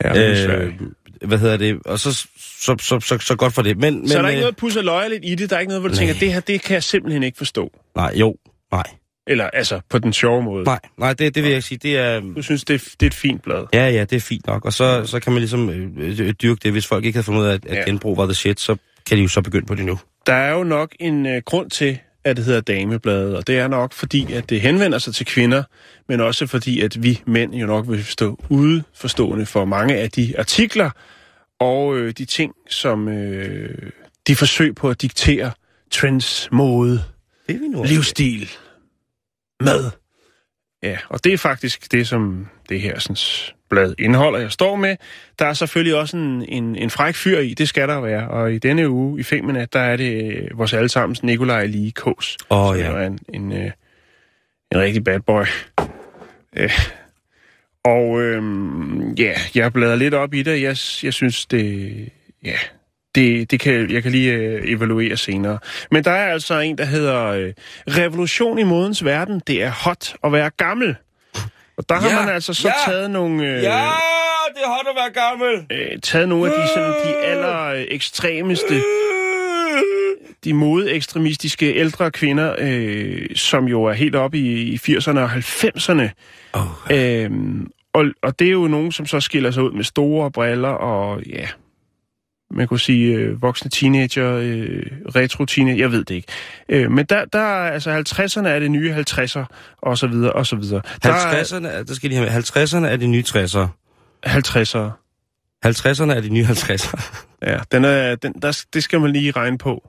Ja, 0.05 0.31
øh, 0.31 0.37
Sverige. 0.37 0.79
hvad 1.27 1.39
hedder 1.39 1.57
det? 1.57 1.79
Og 1.85 1.99
så, 2.01 2.13
så, 2.13 2.77
så, 2.81 3.01
så, 3.01 3.19
så 3.19 3.37
godt 3.37 3.53
for 3.53 3.62
det. 3.62 3.79
Men, 3.79 3.95
men, 3.99 4.09
Så 4.09 4.19
er 4.19 4.23
der 4.23 4.29
ikke 4.29 4.39
øh, 4.39 4.43
noget 4.43 4.57
pusser 4.57 4.83
løjerligt 4.83 5.21
i 5.25 5.35
det? 5.35 5.51
Der 5.51 5.57
er 5.57 5.61
ikke 5.61 5.69
noget, 5.69 5.83
hvor 5.83 5.89
du 5.89 5.95
nej. 5.95 5.99
tænker, 5.99 6.15
det 6.15 6.33
her, 6.33 6.41
det 6.41 6.62
kan 6.62 6.75
jeg 6.75 6.83
simpelthen 6.83 7.23
ikke 7.23 7.39
forstå. 7.39 7.71
Nej, 7.97 8.12
jo. 8.15 8.37
Nej. 8.73 8.85
Eller 9.26 9.44
altså, 9.44 9.81
på 9.90 9.99
den 9.99 10.12
sjove 10.12 10.43
måde. 10.43 10.64
Nej, 10.64 10.81
nej 10.99 11.12
det, 11.12 11.34
det 11.34 11.43
vil 11.43 11.52
jeg 11.52 11.62
sige. 11.62 11.78
Det 11.78 11.99
er... 11.99 12.20
Du 12.20 12.43
synes, 12.43 12.64
det 12.64 12.75
er, 12.75 12.78
det 13.00 13.02
er 13.02 13.11
et 13.11 13.14
fint 13.14 13.43
blad. 13.43 13.64
Ja, 13.75 13.88
ja, 13.90 14.00
det 14.05 14.17
er 14.17 14.20
fint 14.20 14.46
nok. 14.46 14.64
Og 14.64 14.73
så, 14.73 15.02
så 15.06 15.20
kan 15.20 15.32
man 15.32 15.40
ligesom 15.40 15.70
øh, 15.70 15.88
øh, 16.20 16.32
dyrke 16.43 16.61
det. 16.62 16.73
Hvis 16.73 16.87
folk 16.87 17.05
ikke 17.05 17.17
havde 17.17 17.25
fundet 17.25 17.40
ud 17.43 17.46
af, 17.46 17.55
at, 17.55 17.67
at 17.67 17.76
Ja. 17.76 17.82
genbrug 17.84 18.17
var 18.17 18.25
the 18.25 18.34
shit, 18.34 18.61
så 18.61 18.76
kan 19.06 19.17
de 19.17 19.23
jo 19.23 19.28
så 19.28 19.43
begynde 19.43 19.67
på 19.67 19.75
det 19.75 19.84
nu. 19.84 19.99
Der 20.26 20.32
er 20.34 20.52
jo 20.52 20.64
nok 20.64 20.94
en 21.00 21.26
øh, 21.26 21.43
grund 21.44 21.70
til, 21.70 21.99
at 22.25 22.37
det 22.37 22.44
hedder 22.44 22.61
damebladet, 22.61 23.37
og 23.37 23.46
det 23.46 23.58
er 23.58 23.69
nok 23.69 23.93
fordi, 23.93 24.32
at 24.32 24.50
det 24.50 24.61
henvender 24.61 24.99
sig 24.99 25.14
til 25.14 25.26
kvinder, 25.26 25.62
men 26.08 26.20
også 26.20 26.46
fordi, 26.46 26.81
at 26.81 27.02
vi 27.02 27.20
mænd 27.26 27.55
jo 27.55 27.67
nok 27.67 27.84
vil 27.88 28.05
stå 28.05 28.40
udeforstående 28.49 29.46
for 29.46 29.64
mange 29.64 29.96
af 29.96 30.11
de 30.11 30.34
artikler 30.38 30.90
og 31.61 31.96
øh, 31.99 32.12
de 32.19 32.25
ting, 32.25 32.52
som 32.70 33.08
øh, 33.08 33.90
de 34.26 34.37
forsøg 34.37 34.75
på 34.75 34.90
at 34.90 35.02
diktere 35.02 35.50
trends, 35.90 36.49
mode, 36.52 37.02
Det 37.49 37.55
er 37.55 37.58
vi 37.61 37.69
nu. 37.69 37.82
livsstil, 37.82 38.50
mad. 39.61 39.91
Ja, 40.82 40.99
og 41.08 41.25
det 41.25 41.32
er 41.32 41.38
faktisk 41.38 41.93
det, 41.93 42.08
som 42.08 42.47
det 42.69 42.81
her 42.81 42.99
sådan, 42.99 43.17
blad 43.70 43.94
indeholder, 43.99 44.38
jeg 44.38 44.53
står 44.53 44.76
med. 44.76 44.97
Der 45.38 45.47
er 45.47 45.53
selvfølgelig 45.53 45.94
også 45.94 46.17
en, 46.17 46.44
en, 46.49 46.76
en 46.76 46.91
fræk 46.91 47.14
fyr 47.14 47.38
i, 47.38 47.55
det 47.55 47.69
skal 47.69 47.88
der 47.88 48.00
være. 48.00 48.29
Og 48.29 48.53
i 48.53 48.58
denne 48.58 48.91
uge 48.91 49.20
i 49.20 49.23
Femina, 49.23 49.67
der 49.73 49.81
er 49.81 49.97
det 49.97 50.35
øh, 50.35 50.58
vores 50.58 50.73
allesammens 50.73 51.23
Nikolaj 51.23 51.67
Lige 51.67 51.93
Kås. 51.93 52.37
Åh, 52.50 52.75
som 52.75 52.76
ja. 52.76 52.91
er 52.91 53.06
en, 53.06 53.19
en, 53.29 53.53
øh, 53.53 53.70
en 54.73 54.81
rigtig 54.81 55.05
bad 55.05 55.20
boy. 55.20 55.44
Øh, 56.56 56.70
og 57.85 58.23
øhm, 58.23 59.12
ja, 59.12 59.32
jeg 59.55 59.73
bladrer 59.73 59.97
lidt 59.97 60.14
op 60.14 60.35
i 60.35 60.43
det. 60.43 60.62
Jeg, 60.62 60.76
jeg 61.02 61.14
synes, 61.14 61.47
det... 61.47 62.09
Ja, 62.44 62.59
det, 63.17 63.51
det 63.51 63.61
kan, 63.61 63.91
jeg 63.91 64.03
kan 64.03 64.13
lige 64.13 64.33
øh, 64.33 64.63
evaluere 64.65 65.17
senere. 65.17 65.59
Men 65.90 66.05
der 66.05 66.11
er 66.11 66.33
altså 66.33 66.59
en, 66.61 66.79
der 66.79 66.85
hedder 66.85 67.25
øh, 67.26 67.52
Revolution 67.88 68.59
i 68.59 68.62
modens 68.62 69.05
verden. 69.05 69.43
Det 69.47 69.62
er 69.62 69.71
hot 69.71 70.14
at 70.25 70.33
være 70.33 70.50
gammel. 70.57 70.95
Og 71.79 71.88
der 71.88 71.95
har 71.95 72.09
Ja, 72.09 72.25
man 72.25 72.35
altså 72.35 72.55
så 72.55 72.69
ja, 72.69 72.93
taget 72.93 73.11
nogle... 73.11 73.43
Øh, 73.47 73.62
Ja, 73.62 73.90
det 74.55 74.62
er 74.64 74.69
hot 74.69 74.87
at 74.90 74.97
være 74.97 75.25
gammel. 75.29 75.67
øh, 75.73 75.99
taget 76.02 76.29
nogle 76.29 76.47
af 76.55 76.61
de, 76.62 76.69
sådan, 76.75 76.93
de 76.93 77.17
aller 77.17 77.64
øh, 77.67 77.85
ekstremeste, 77.88 78.75
de 80.45 80.55
modeekstremistiske 80.55 81.75
ældre 81.75 82.11
kvinder, 82.11 82.55
øh, 82.59 83.26
som 83.35 83.64
jo 83.64 83.85
er 83.85 83.93
helt 83.93 84.14
oppe 84.14 84.38
i, 84.38 84.62
i 84.62 84.76
80'erne 84.76 85.19
og 85.19 85.31
90'erne. 85.33 86.09
Oh. 86.52 86.62
Øhm, 86.90 87.67
og, 87.93 88.05
og 88.23 88.38
det 88.38 88.47
er 88.47 88.52
jo 88.52 88.67
nogen, 88.69 88.93
som 88.93 89.07
så 89.07 89.21
skiller 89.21 89.50
sig 89.50 89.62
ud 89.62 89.73
med 89.73 89.85
store 89.85 90.31
briller 90.31 90.69
og 90.69 91.23
ja, 91.23 91.47
man 92.50 92.69
kunne 92.69 92.81
sige 92.81 93.15
øh, 93.15 93.43
voksne 93.43 93.71
teenager, 93.71 94.33
øh, 94.43 94.83
retro-teenager, 95.17 95.76
jeg 95.79 95.93
ved 95.93 96.05
det 96.05 96.15
ikke. 96.15 96.29
Øh, 96.69 96.91
men 96.91 97.05
der, 97.07 97.25
der 97.25 97.38
er 97.38 97.71
altså 97.73 97.91
50'erne 97.91 98.49
er 98.49 98.59
det 98.59 98.71
nye 98.71 98.95
50'er, 98.95 99.45
og 99.83 99.99
så 99.99 100.07
videre, 100.07 100.33
og 100.33 100.47
så 100.47 100.57
videre. 100.57 100.83
Der 101.03 101.12
er 101.12 101.43
50'erne, 101.43 101.67
er- 101.67 101.83
der 101.83 101.95
skal 101.95 102.11
de 102.11 102.15
have 102.17 102.31
med. 102.31 102.43
50'erne 102.43 102.87
er 102.87 102.97
de 102.97 103.07
nye 103.07 103.25
60'ere. 103.29 103.69
50'ere. 104.26 104.91
50'erne 105.67 106.12
er 106.12 106.21
de 106.21 106.29
nye 106.29 106.45
50'ere. 106.45 107.23
Ja, 107.43 107.59
den 107.73 107.85
er, 107.85 108.15
den, 108.15 108.33
der, 108.33 108.65
det 108.73 108.83
skal 108.85 109.00
man 109.00 109.12
lige 109.12 109.31
regne 109.31 109.59
på. 109.59 109.88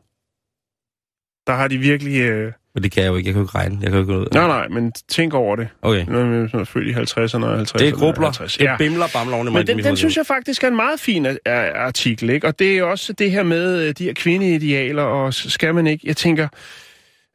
Der 1.47 1.53
har 1.53 1.67
de 1.67 1.77
virkelig... 1.77 2.19
Øh... 2.21 2.53
Men 2.77 2.83
det 2.83 2.91
kan 2.91 3.03
jeg 3.03 3.09
jo 3.09 3.15
ikke. 3.15 3.27
Jeg 3.27 3.33
kan 3.33 3.41
jo 3.41 3.45
ikke 3.47 3.57
regne. 3.57 3.77
Jeg 3.81 3.89
kan 3.89 3.93
jo 3.93 3.99
ikke 4.03 4.13
gå 4.13 4.19
ud. 4.19 4.27
Nej, 4.33 4.47
nej, 4.47 4.67
men 4.67 4.91
tænk 5.09 5.33
over 5.33 5.55
det. 5.55 5.67
Okay. 5.81 6.05
Som 6.51 6.59
er 6.59 6.63
født 6.63 6.87
i 6.87 6.91
50'erne 6.91 7.45
og 7.45 7.61
50'erne. 7.61 7.77
Det 7.79 7.87
er 7.87 7.91
grubler. 7.91 8.25
50. 8.25 8.57
Det 8.57 8.63
Ja. 8.65 8.77
bimler 8.77 9.05
bamler 9.13 9.35
oven 9.35 9.47
i 9.47 9.51
Men 9.51 9.67
den, 9.67 9.83
den 9.83 9.97
synes 9.97 10.17
jeg 10.17 10.25
faktisk 10.25 10.63
er 10.63 10.67
en 10.67 10.75
meget 10.75 10.99
fin 10.99 11.25
a- 11.25 11.39
artikel, 11.85 12.29
ikke? 12.29 12.47
Og 12.47 12.59
det 12.59 12.77
er 12.77 12.83
også 12.83 13.13
det 13.13 13.31
her 13.31 13.43
med 13.43 13.81
øh, 13.87 13.93
de 13.97 14.03
her 14.03 14.13
kvindeidealer, 14.13 15.03
og 15.03 15.33
skal 15.33 15.75
man 15.75 15.87
ikke... 15.87 16.07
Jeg 16.07 16.17
tænker, 16.17 16.47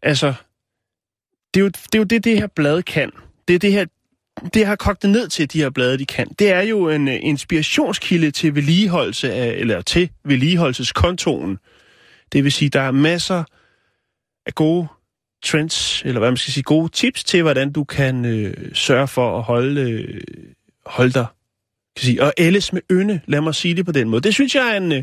altså... 0.03 0.35
Det 1.55 1.61
er 1.61 1.65
jo 1.65 1.69
det, 1.69 1.95
er 1.95 1.99
jo 1.99 2.05
det, 2.05 2.25
det 2.25 2.39
her 2.39 2.47
blad 2.47 2.83
kan. 2.83 3.11
Det 3.49 3.55
er 3.55 3.59
det 3.59 3.73
her... 3.73 3.85
Det 4.55 4.67
har 4.67 4.77
kogt 4.77 5.03
det 5.03 5.11
ned 5.11 5.29
til, 5.29 5.53
de 5.53 5.59
her 5.59 5.71
blade, 5.71 5.99
de 5.99 6.07
kan. 6.07 6.27
Det 6.39 6.51
er 6.53 6.63
jo 6.63 6.89
en 6.91 7.09
øh, 7.09 7.15
inspirationskilde 7.23 8.31
til 8.31 8.55
vedligeholdelse 8.55 9.33
af, 9.33 9.53
eller 9.59 9.81
til 9.83 10.11
vedligeholdelseskontoen. 10.25 11.59
Det 12.33 12.45
vil 12.45 12.53
sige, 12.53 12.69
der 12.69 12.81
er 12.81 12.91
masser 12.91 13.45
af 14.47 14.55
gode 14.55 14.87
trends, 15.43 16.03
eller 16.05 16.19
hvad 16.19 16.31
man 16.31 16.37
skal 16.37 16.53
sige, 16.53 16.65
gode 16.65 16.89
tips 16.89 17.25
til, 17.25 17.43
hvordan 17.43 17.73
du 17.73 17.85
kan 17.85 18.25
øh, 18.25 18.55
sørge 18.75 19.09
for 19.09 19.39
at 19.39 19.43
holde, 19.43 19.81
øh, 19.81 20.21
holde 20.87 21.13
dig 21.13 21.27
kan 21.97 22.05
sige, 22.05 22.23
og 22.23 22.33
ældes 22.39 22.73
med 22.73 22.83
ynde, 22.93 23.21
lad 23.27 23.41
mig 23.41 23.55
sige 23.55 23.77
det 23.77 23.87
på 23.87 23.93
den 23.93 24.09
måde. 24.09 24.23
Det 24.23 24.35
synes 24.35 24.55
jeg 24.55 24.73
er 24.73 24.77
en, 24.77 24.93
øh, 24.93 25.03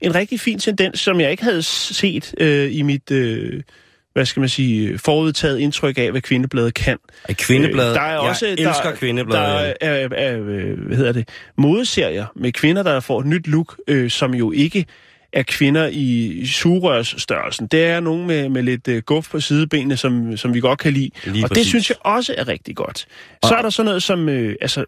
en 0.00 0.14
rigtig 0.14 0.40
fin 0.40 0.58
tendens, 0.58 1.00
som 1.00 1.20
jeg 1.20 1.30
ikke 1.30 1.42
havde 1.42 1.62
set 1.62 2.34
øh, 2.38 2.76
i 2.76 2.82
mit, 2.82 3.10
øh, 3.10 3.62
hvad 4.12 4.24
skal 4.24 4.40
man 4.40 4.48
sige, 4.48 4.98
forudtaget 4.98 5.58
indtryk 5.58 5.98
af, 5.98 6.10
hvad 6.10 6.20
kvindebladet 6.20 6.74
kan. 6.74 6.98
Et 7.28 7.36
kvindeblad. 7.36 7.88
Øh, 7.88 7.94
der 7.94 8.00
er 8.00 8.18
også, 8.18 8.46
jeg 8.46 8.52
elsker 8.52 8.90
der, 8.90 8.94
kvindebladet. 8.94 9.74
Der 9.80 9.86
er, 9.86 10.08
er, 10.08 10.08
er, 10.12 10.36
hvad 10.86 10.96
hedder 10.96 11.12
det, 11.12 11.28
modeserier 11.58 12.26
med 12.36 12.52
kvinder, 12.52 12.82
der 12.82 13.00
får 13.00 13.20
et 13.20 13.26
nyt 13.26 13.46
look, 13.46 13.76
øh, 13.88 14.10
som 14.10 14.34
jo 14.34 14.52
ikke 14.52 14.86
er 15.32 15.42
kvinder 15.42 15.88
i 15.92 16.42
sugerørsstørrelsen. 16.46 17.66
Det 17.66 17.84
er 17.84 18.00
nogen 18.00 18.26
med, 18.26 18.48
med 18.48 18.62
lidt 18.62 18.88
øh, 18.88 19.02
guf 19.02 19.30
på 19.30 19.40
sidebenene, 19.40 19.96
som, 19.96 20.36
som 20.36 20.54
vi 20.54 20.60
godt 20.60 20.78
kan 20.78 20.92
lide. 20.92 21.10
Lige 21.24 21.44
og 21.44 21.48
præcis. 21.48 21.62
det 21.62 21.68
synes 21.68 21.90
jeg 21.90 21.96
også 22.00 22.34
er 22.38 22.48
rigtig 22.48 22.76
godt. 22.76 23.06
Så 23.44 23.54
er 23.54 23.62
der 23.62 23.70
sådan 23.70 23.86
noget 23.86 24.02
som 24.02 24.28
øh, 24.28 24.56
altså, 24.60 24.84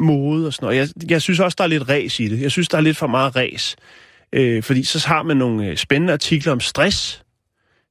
mode 0.00 0.46
og 0.46 0.52
sådan 0.52 0.66
noget. 0.66 0.76
Jeg, 0.78 1.10
jeg 1.10 1.22
synes 1.22 1.40
også, 1.40 1.54
der 1.58 1.64
er 1.64 1.68
lidt 1.68 1.88
ræs 1.88 2.20
i 2.20 2.28
det. 2.28 2.40
Jeg 2.40 2.50
synes, 2.50 2.68
der 2.68 2.78
er 2.78 2.82
lidt 2.82 2.96
for 2.96 3.06
meget 3.06 3.36
ræs. 3.36 3.76
Øh, 4.32 4.62
fordi 4.62 4.84
så 4.84 5.08
har 5.08 5.22
man 5.22 5.36
nogle 5.36 5.66
øh, 5.66 5.76
spændende 5.76 6.12
artikler 6.12 6.52
om 6.52 6.60
stress, 6.60 7.22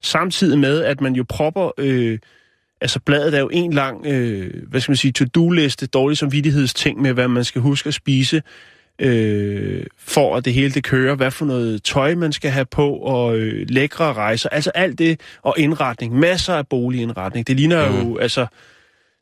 samtidig 0.04 0.60
med, 0.60 0.84
at 0.84 1.02
man 1.02 1.14
jo 1.14 1.26
propper... 1.30 1.72
Øh, 1.78 2.20
altså 2.82 3.00
bladet 3.00 3.34
er 3.34 3.40
jo 3.40 3.50
en 3.54 3.74
lang, 3.74 4.06
øh, 4.06 4.64
hvad 4.68 4.82
skal 4.82 4.92
man 4.92 4.98
sige, 4.98 5.12
to-do-liste, 5.12 5.88
dårlig 5.88 6.18
samvittighedsting 6.18 7.02
med, 7.02 7.14
hvad 7.14 7.28
man 7.28 7.44
skal 7.44 7.62
huske 7.62 7.88
at 7.88 7.94
spise, 7.94 8.42
øh, 9.00 9.84
for 9.98 10.36
at 10.36 10.46
det 10.46 10.54
hele 10.54 10.72
det 10.72 10.84
kører, 10.84 11.16
hvad 11.16 11.32
for 11.32 11.46
noget 11.46 11.84
tøj 11.84 12.16
man 12.16 12.32
skal 12.32 12.52
have 12.52 12.66
på, 12.66 12.94
og 12.94 13.38
øh, 13.38 13.66
lækre 13.70 14.14
rejser, 14.14 14.50
altså 14.50 14.70
alt 14.70 15.00
det, 15.00 15.22
og 15.42 15.56
indretning, 15.58 16.20
masser 16.20 16.54
af 16.54 16.68
boligindretning. 16.68 17.48
Det 17.48 17.56
ligner 17.56 17.90
mm. 17.90 18.10
jo, 18.10 18.18
altså, 18.18 18.46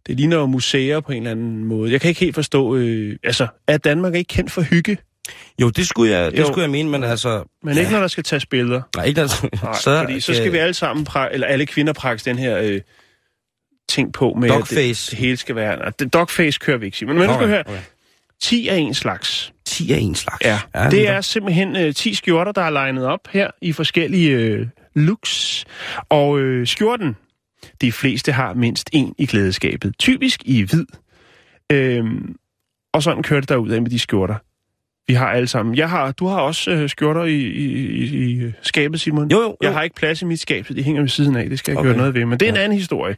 det 0.07 0.17
ligner 0.17 0.38
jo 0.38 0.46
museer 0.46 1.00
på 1.00 1.12
en 1.12 1.17
eller 1.17 1.31
anden 1.31 1.63
måde. 1.63 1.91
Jeg 1.91 2.01
kan 2.01 2.10
ikke 2.10 2.19
helt 2.19 2.36
forstå, 2.36 2.75
øh, 2.75 3.15
altså, 3.24 3.48
er 3.67 3.77
Danmark 3.77 4.15
ikke 4.15 4.34
kendt 4.34 4.51
for 4.51 4.62
hygge? 4.62 4.98
Jo, 5.62 5.69
det 5.69 5.88
skulle 5.88 6.12
jeg, 6.17 6.31
det 6.31 6.39
Jo. 6.39 6.46
skulle 6.46 6.62
jeg 6.62 6.69
mene, 6.72 6.89
men 6.89 7.03
altså... 7.03 7.43
Men 7.63 7.77
ikke 7.77 7.91
når 7.91 8.00
der 8.00 8.07
skal 8.07 8.24
tages 8.24 8.46
billeder. 8.46 8.81
Nej, 8.96 9.05
ikke 9.05 9.22
altså, 9.22 9.50
Nej, 9.63 9.74
så, 9.74 9.81
så, 9.81 10.00
fordi 10.00 10.19
så 10.19 10.34
skal 10.34 10.48
øh, 10.48 10.53
vi 10.53 10.57
alle 10.57 10.74
sammen, 10.74 11.07
pra- 11.10 11.34
eller 11.34 11.48
alle 11.48 11.65
kvinder 11.65 11.93
prakke 11.93 12.22
den 12.25 12.38
her 12.38 12.57
øh, 12.57 12.81
ting 13.89 14.13
på 14.13 14.34
med, 14.39 14.50
at 14.50 14.55
Dogface. 14.55 15.12
det, 15.12 15.12
det 15.12 15.19
hele 15.19 15.38
skal 15.38 15.55
være... 15.55 15.91
Dogface 15.91 16.60
kører 16.60 16.77
vi 16.77 16.86
ikke, 16.86 16.98
Simon. 16.98 17.15
Men 17.17 17.27
nu 17.27 17.34
skal 17.34 17.43
du 17.43 17.48
høre, 17.48 17.63
okay. 17.67 17.79
10 18.41 18.67
er 18.67 18.75
en 18.75 18.93
slags. 18.93 19.53
10 19.67 19.91
er 19.91 19.95
en 19.97 20.15
slags. 20.15 20.45
Ja, 20.45 20.59
ja 20.75 20.89
det 20.89 21.09
er 21.09 21.21
simpelthen 21.21 21.75
øh, 21.75 21.93
10 21.93 22.13
skjorter, 22.13 22.51
der 22.51 22.62
er 22.62 22.69
legnet 22.69 23.05
op 23.05 23.19
her 23.31 23.51
i 23.62 23.71
forskellige 23.74 24.31
øh, 24.31 24.67
looks. 24.95 25.65
Og 26.09 26.39
øh, 26.39 26.67
skjorten, 26.67 27.15
de 27.81 27.91
fleste 27.91 28.31
har 28.31 28.53
mindst 28.53 28.89
en 28.93 29.15
i 29.17 29.25
klædeskabet. 29.25 29.93
Typisk 30.00 30.41
i 30.45 30.62
hvid. 30.62 30.86
Øhm, 31.71 32.36
og 32.93 33.03
sådan 33.03 33.24
kører 33.24 33.39
det 33.39 33.50
derud 33.50 33.69
af 33.69 33.81
med 33.81 33.89
de 33.91 34.00
skjorter. 34.00 34.36
Vi 35.07 35.13
har 35.13 35.27
alle 35.31 35.47
sammen. 35.47 35.75
Jeg 35.75 35.89
har, 35.89 36.12
du 36.12 36.27
har 36.27 36.39
også 36.39 36.71
øh, 36.71 36.89
skjorter 36.89 37.24
i, 37.24 37.36
i, 37.36 37.65
i, 38.03 38.45
i 38.47 38.51
skabet, 38.62 39.01
Simon. 39.01 39.31
Jo, 39.31 39.38
jo, 39.38 39.43
jo. 39.43 39.55
Jeg 39.62 39.74
har 39.74 39.83
ikke 39.83 39.95
plads 39.95 40.21
i 40.21 40.25
mit 40.25 40.39
skab, 40.39 40.65
så 40.67 40.74
de 40.74 40.83
hænger 40.83 41.01
ved 41.01 41.09
siden 41.09 41.36
af. 41.36 41.50
Det 41.50 41.59
skal 41.59 41.71
jeg 41.71 41.77
Okay. 41.79 41.88
gøre 41.89 41.97
noget 41.97 42.13
ved. 42.13 42.25
Men 42.25 42.39
det 42.39 42.45
er 42.45 42.50
en 42.50 42.55
Ja. 42.55 42.63
anden 42.63 42.77
historie. 42.77 43.15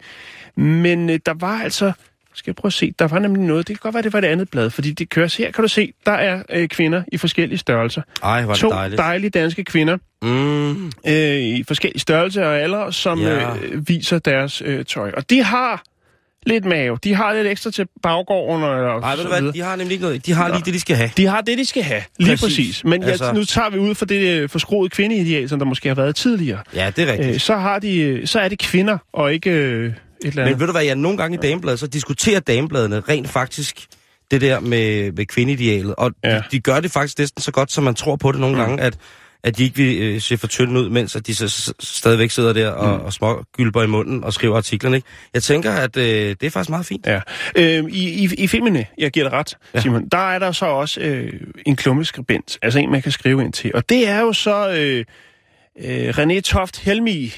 Men 0.56 1.10
øh, 1.10 1.20
der 1.26 1.34
var 1.40 1.60
altså... 1.62 1.92
Skal 2.36 2.52
jeg 2.52 2.56
prøve 2.56 2.70
at 2.70 2.74
se? 2.74 2.94
Der 3.00 3.08
var 3.08 3.20
nemlig 3.20 3.44
noget. 3.44 3.68
Det 3.68 3.76
kan 3.76 3.80
godt 3.82 3.94
være, 3.94 4.04
det 4.04 4.14
var 4.14 4.20
det 4.22 4.28
andet 4.28 4.50
blad, 4.50 4.70
fordi 4.70 4.92
det 4.92 5.10
kører. 5.10 5.36
Her 5.38 5.52
kan 5.52 5.62
du 5.62 5.68
se, 5.68 5.94
der 6.06 6.12
er 6.12 6.44
øh, 6.50 6.68
kvinder 6.68 7.04
i 7.12 7.18
forskellige 7.18 7.58
størrelser. 7.58 8.02
Ej, 8.24 8.42
hvor 8.44 8.54
To 8.54 8.70
dejligt. 8.70 8.98
dejlige 9.00 9.30
danske 9.30 9.64
kvinder 9.64 9.98
Mm, 10.22 10.86
øh, 11.08 11.14
i 11.36 11.64
forskellige 11.68 12.00
størrelser 12.00 12.46
og 12.46 12.58
alder, 12.60 12.92
som 12.92 13.20
Ja. 13.22 13.56
øh, 13.56 13.90
viser 13.90 14.20
deres 14.20 14.62
øh, 14.66 14.86
tøj. 14.86 15.12
Og 15.18 15.30
de 15.30 15.44
har 15.44 15.84
lidt 16.46 16.66
mave. 16.66 16.98
De 17.04 17.14
har 17.16 17.34
lidt 17.34 17.48
ekstra 17.48 17.72
til 17.72 17.88
baggården 18.04 18.64
og, 18.64 18.70
og 18.72 19.02
Ej, 19.02 19.16
ved 19.16 19.24
du 19.24 19.30
hvad, 19.30 19.54
de 19.54 19.62
har 19.62 19.76
nemlig 19.76 19.92
ikke 19.92 20.04
noget. 20.06 20.26
De 20.26 20.34
har 20.34 20.48
lige 20.50 20.62
det, 20.66 20.74
de 20.74 20.80
skal 20.80 20.96
have. 20.96 21.10
De 21.18 21.26
har 21.26 21.42
det, 21.42 21.58
de 21.58 21.66
skal 21.66 21.84
have. 21.84 22.02
Lige 22.20 22.30
præcis. 22.38 22.44
Præcis. 22.44 22.84
Men 22.84 23.04
altså... 23.04 23.26
Altså- 23.26 23.40
nu 23.40 23.46
tager 23.46 23.70
vi 23.70 23.78
ud 23.80 23.96
for 23.96 24.06
det 24.06 24.30
øh, 24.42 24.50
forskroede 24.50 24.90
kvindeideal, 24.90 25.50
som 25.50 25.60
der 25.60 25.66
måske 25.66 25.88
har 25.88 25.96
været 25.96 26.16
tidligere. 26.16 26.60
Ja, 26.76 26.92
det 26.96 27.08
er 27.10 27.12
rigtigt. 27.12 27.34
Øh, 27.34 27.40
så, 27.40 27.56
har 27.56 27.80
de, 27.80 27.98
øh, 28.00 28.28
så 28.28 28.40
er 28.40 28.48
det 28.50 28.60
kvinder, 28.60 28.98
og 29.14 29.34
ikke 29.34 29.50
øh, 29.52 29.94
eller 30.28 30.42
andet. 30.42 30.54
Men 30.56 30.60
ved 30.60 30.68
du 30.68 30.72
hvad, 30.72 30.84
jeg 30.84 30.96
nogle 30.96 31.18
gange 31.18 31.38
i 31.38 31.40
damebladet, 31.50 31.80
så 31.80 31.88
diskuterer 31.88 32.40
damebladene 32.40 33.00
rent 33.00 33.30
faktisk 33.30 33.86
det 34.32 34.42
der 34.42 34.60
med, 34.60 35.12
med 35.12 35.26
kvindeidealet. 35.26 35.96
Og 35.96 36.12
ja. 36.24 36.36
De, 36.36 36.44
de 36.52 36.60
gør 36.60 36.80
det 36.80 36.92
faktisk 36.92 37.20
næsten 37.20 37.42
så 37.42 37.52
godt, 37.52 37.72
som 37.72 37.84
man 37.84 37.96
tror 37.96 38.16
på 38.16 38.32
det 38.32 38.40
nogle 38.40 38.56
Mm. 38.56 38.62
gange, 38.62 38.84
at, 38.84 38.98
at 39.44 39.58
de 39.58 39.64
ikke 39.64 39.76
vil 39.76 40.02
øh, 40.02 40.22
se 40.22 40.38
for 40.38 40.48
tynde 40.48 40.82
ud, 40.82 40.90
mens 40.90 41.16
at 41.16 41.28
de 41.28 41.36
så, 41.36 41.48
s- 41.50 41.74
stadigvæk 41.80 42.32
sidder 42.32 42.54
der 42.54 42.70
og, 42.70 43.00
Mm. 43.00 43.06
og 43.06 43.14
små 43.14 43.44
gylper 43.58 43.84
i 43.84 43.88
munden 43.88 44.24
og 44.24 44.34
skriver 44.34 44.58
artiklerne. 44.58 44.96
Ikke? 44.96 45.08
Jeg 45.34 45.44
tænker, 45.44 45.72
at 45.72 45.98
øh, 45.98 46.04
det 46.06 46.44
er 46.44 46.50
faktisk 46.50 46.70
meget 46.70 46.86
fint. 46.86 47.08
Ja. 47.08 47.20
Øh, 47.56 47.84
i, 47.90 48.24
i, 48.24 48.30
I 48.38 48.48
filmene, 48.48 48.86
jeg 48.98 49.12
giver 49.12 49.30
dig 49.30 49.34
ret, 49.40 49.58
ja. 49.74 49.82
Simon, 49.82 50.08
der 50.12 50.32
er 50.32 50.40
der 50.40 50.52
så 50.52 50.66
også 50.66 51.02
øh, 51.02 51.34
en 51.66 51.76
klummeskribent, 51.76 52.58
altså 52.62 52.80
en, 52.80 52.92
man 52.92 53.02
kan 53.02 53.12
skrive 53.12 53.42
ind 53.44 53.54
til. 53.54 53.72
Og 53.76 53.90
det 53.90 54.08
er 54.08 54.20
jo 54.20 54.34
så 54.34 54.70
øh, 54.72 55.06
øh, 55.82 56.10
René 56.10 56.40
Toft 56.40 56.80
Helmi. 56.80 57.34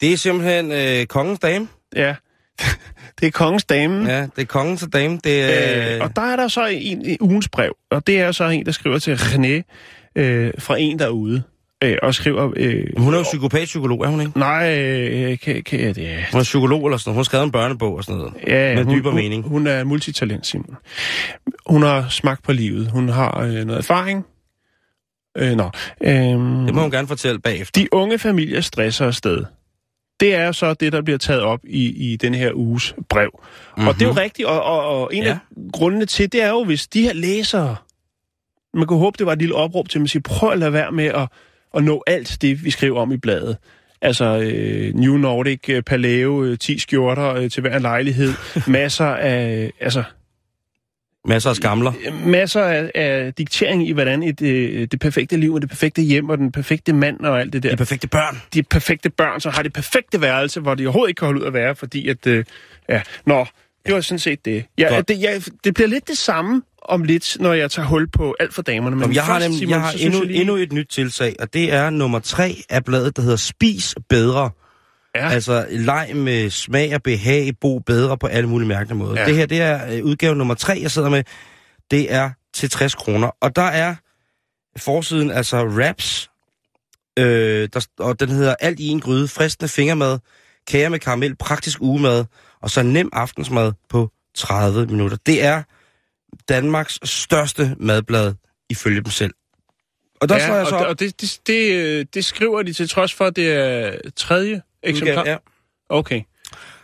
Det 0.00 0.12
er 0.12 0.16
simpelthen 0.16 0.72
øh, 0.72 1.06
kongens 1.06 1.38
dame. 1.40 1.68
Ja, 1.96 2.14
det 3.20 3.26
er 3.26 3.30
kongens 3.30 3.64
dame. 3.64 4.04
Ja. 4.10 4.16
Ja, 4.18 4.22
det 4.22 4.42
er 4.42 4.44
kongens 4.46 4.84
dame. 4.92 5.18
Det 5.24 5.42
er, 5.42 5.94
Øh, 5.96 6.00
og 6.02 6.16
der 6.16 6.22
er 6.22 6.36
der 6.36 6.48
så 6.48 6.66
en, 6.66 7.04
en 7.06 7.16
ugens 7.20 7.48
brev, 7.48 7.76
og 7.90 8.06
det 8.06 8.20
er 8.20 8.32
så 8.32 8.44
en, 8.44 8.66
der 8.66 8.72
skriver 8.72 8.98
til 8.98 9.14
René 9.14 9.62
øh, 10.16 10.52
fra 10.58 10.76
en 10.78 10.98
derude. 10.98 11.42
Øh, 11.84 11.96
og 12.02 12.14
skriver... 12.14 12.52
Øh, 12.56 12.84
hun 12.96 13.14
er 13.14 13.18
jo 13.18 13.22
psykopat-psykolog, 13.22 14.00
er 14.04 14.08
hun 14.08 14.20
ikke? 14.20 14.38
Nej, 14.38 14.78
øh, 14.78 15.38
kan, 15.38 15.62
kan 15.62 15.80
jeg 15.80 15.96
det? 15.96 16.24
Hun 16.32 16.38
er 16.40 16.44
psykolog 16.44 16.86
eller 16.86 16.98
sådan 16.98 17.08
noget. 17.10 17.14
Hun 17.14 17.18
har 17.20 17.24
skrevet 17.24 17.44
en 17.44 17.50
børnebog 17.52 17.96
og 17.96 18.04
sådan 18.04 18.18
noget. 18.18 18.34
Ja, 18.46 18.74
Med 18.74 18.84
hun, 18.84 18.94
dybere 18.94 19.12
hun, 19.12 19.20
mening. 19.22 19.48
Hun 19.48 19.66
er 19.66 19.84
multitalent, 19.84 20.46
Simon. 20.46 20.76
Hun 21.66 21.82
har 21.82 22.08
smagt 22.08 22.42
på 22.42 22.52
livet. 22.52 22.90
Hun 22.90 23.08
har 23.08 23.40
øh, 23.42 23.64
noget 23.64 23.78
erfaring. 23.78 24.24
Øh, 25.38 25.56
nå. 25.56 25.70
Øhm, 26.04 26.64
Det 26.66 26.74
må 26.74 26.80
hun 26.80 26.90
gerne 26.90 27.08
fortælle 27.08 27.40
bagefter. 27.40 27.80
de 27.80 27.88
unge 27.92 28.18
familier 28.18 28.60
stresser 28.60 29.06
afsted. 29.06 29.44
Det 30.20 30.34
er 30.34 30.52
så 30.52 30.74
det, 30.74 30.92
der 30.92 31.02
bliver 31.02 31.18
taget 31.18 31.42
op 31.42 31.60
i, 31.64 32.12
i 32.12 32.16
den 32.16 32.34
her 32.34 32.50
uges 32.54 32.94
brev. 33.08 33.30
Mm-hmm. 33.42 33.88
Og 33.88 33.94
det 33.94 34.02
er 34.02 34.06
jo 34.06 34.12
rigtigt, 34.12 34.48
og, 34.48 34.62
og, 34.62 35.00
og 35.02 35.14
en 35.14 35.22
Ja. 35.22 35.28
af 35.30 35.36
grundene 35.72 36.06
til, 36.06 36.32
det 36.32 36.42
er 36.42 36.48
jo, 36.48 36.64
hvis 36.64 36.86
de 36.86 37.02
her 37.02 37.12
læsere, 37.12 37.76
man 38.74 38.86
kunne 38.86 38.98
håbe, 38.98 39.14
det 39.18 39.26
var 39.26 39.32
et 39.32 39.38
lille 39.38 39.54
opråb 39.54 39.88
til, 39.88 39.98
at 39.98 40.00
man 40.00 40.08
siger, 40.08 40.22
prøv 40.22 40.50
at 40.52 40.58
lade 40.58 40.72
være 40.72 40.92
med 40.92 41.04
at, 41.04 41.28
at 41.76 41.84
nå 41.84 42.02
alt 42.06 42.38
det, 42.42 42.64
vi 42.64 42.70
skriver 42.70 43.00
om 43.00 43.12
i 43.12 43.16
bladet. 43.16 43.56
Altså 44.02 44.24
øh, 44.38 44.94
New 44.94 45.16
Nordic, 45.16 45.68
øh, 45.68 45.82
Paleo, 45.82 46.44
øh, 46.44 46.58
10 46.58 46.78
skjorter 46.78 47.34
øh, 47.34 47.50
til 47.50 47.60
hver 47.60 47.78
lejlighed, 47.78 48.32
masser 48.66 49.06
af, 49.06 49.70
altså, 49.80 50.02
Masser 51.26 51.50
af 51.50 51.56
skamler. 51.56 51.92
masser 52.26 52.62
af, 52.62 52.90
af 52.94 53.34
diktering 53.34 53.88
i, 53.88 53.92
hvordan 53.92 54.22
et, 54.22 54.42
øh, 54.42 54.88
det 54.90 55.00
perfekte 55.00 55.36
liv 55.36 55.54
og 55.54 55.60
det 55.60 55.70
perfekte 55.70 56.02
hjem 56.02 56.28
og 56.28 56.38
den 56.38 56.52
perfekte 56.52 56.92
mand 56.92 57.20
og 57.20 57.40
alt 57.40 57.52
det 57.52 57.62
der 57.62 57.70
De 57.70 57.76
perfekte 57.76 58.08
børn. 58.08 58.42
de 58.54 58.62
perfekte 58.62 59.10
børn, 59.10 59.40
som 59.40 59.52
har 59.52 59.62
det 59.62 59.72
perfekte 59.72 60.20
værelse, 60.20 60.60
hvor 60.60 60.74
de 60.74 60.86
overhovedet 60.86 61.10
ikke 61.10 61.18
kan 61.18 61.26
holde 61.26 61.40
ud 61.40 61.46
at 61.46 61.52
være, 61.52 61.74
fordi 61.76 62.08
at, 62.08 62.26
øh, 62.26 62.44
ja, 62.88 63.02
nå, 63.26 63.46
det 63.86 63.94
var 63.94 64.00
sådan 64.00 64.18
set 64.18 64.44
det. 64.44 64.64
Ja, 64.78 64.88
Godt. 64.94 65.08
det, 65.08 65.20
jeg, 65.20 65.42
det 65.64 65.74
bliver 65.74 65.88
lidt 65.88 66.08
det 66.08 66.18
samme 66.18 66.62
om 66.82 67.02
lidt, 67.04 67.36
når 67.40 67.52
jeg 67.52 67.70
tager 67.70 67.86
hul 67.88 68.08
på 68.08 68.36
alt 68.40 68.54
for 68.54 68.62
damerne. 68.62 68.96
Men 68.96 69.02
Jamen, 69.02 69.14
jeg 69.14 69.22
har, 69.24 69.34
først, 69.34 69.44
nemlig, 69.44 69.58
Simon, 69.58 69.72
jeg 69.72 69.80
har 69.80 69.92
så 69.92 69.98
endnu, 70.06 70.22
lige- 70.22 70.40
endnu 70.40 70.56
et 70.56 70.72
nyt 70.72 70.86
tilsag, 70.90 71.36
og 71.38 71.54
det 71.54 71.72
er 71.72 71.90
nummer 71.90 72.18
tre 72.18 72.56
af 72.70 72.84
bladet, 72.84 73.16
der 73.16 73.22
hedder 73.22 73.36
Spis 73.36 73.94
bedre. 74.08 74.50
Ja, 75.16 75.30
Altså 75.30 75.66
leg 75.70 76.10
med 76.14 76.50
smag 76.50 76.94
og 76.94 77.02
behag, 77.02 77.52
bo 77.60 77.78
bedre 77.78 78.18
på 78.18 78.26
alle 78.26 78.48
mulige 78.48 78.68
mærkelige 78.68 78.98
måder. 78.98 79.20
Ja. 79.20 79.26
Det 79.26 79.36
her, 79.36 79.46
det 79.46 79.60
er 79.60 79.96
øh, 79.96 80.04
udgave 80.04 80.36
nummer 80.36 80.54
tre, 80.54 80.78
jeg 80.82 80.90
sidder 80.90 81.08
med. 81.08 81.24
Det 81.90 82.12
er 82.12 82.30
til 82.54 82.70
60 82.70 82.94
kroner. 82.94 83.30
Og 83.40 83.56
der 83.56 83.62
er 83.62 83.94
forsiden, 84.78 85.30
altså 85.30 85.64
wraps, 85.64 86.30
øh, 87.18 87.68
der, 87.72 87.86
og 87.98 88.20
den 88.20 88.28
hedder 88.28 88.54
Alt 88.60 88.80
i 88.80 88.86
en 88.86 89.00
gryde, 89.00 89.28
fristende 89.28 89.68
fingermad, 89.68 90.18
kager 90.66 90.88
med 90.88 90.98
karamel, 90.98 91.36
praktisk 91.36 91.80
ugemad, 91.80 92.24
og 92.62 92.70
så 92.70 92.82
nem 92.82 93.10
aftensmad 93.12 93.72
på 93.88 94.10
30 94.34 94.86
minutter. 94.86 95.16
Det 95.26 95.44
er 95.44 95.62
Danmarks 96.48 96.98
største 97.04 97.76
madblad, 97.78 98.34
ifølge 98.70 99.00
dem 99.00 99.10
selv. 99.10 99.34
Og 100.20 100.28
der 100.28 100.38
slår 100.38 100.54
ja 100.54 100.58
jeg 100.58 100.66
så 100.66 100.74
og, 100.74 100.80
op. 100.80 100.86
og 100.86 101.00
det, 101.00 101.20
det, 101.20 101.40
det, 101.46 101.72
øh, 101.72 102.06
det 102.14 102.24
skriver 102.24 102.62
de 102.62 102.72
til 102.72 102.88
trods 102.88 103.14
for, 103.14 103.24
at 103.24 103.36
det 103.36 103.52
er 103.52 103.92
tredje 104.16 104.62
eksemplar. 104.86 105.24
Ja. 105.26 105.36
Okay. 105.88 106.22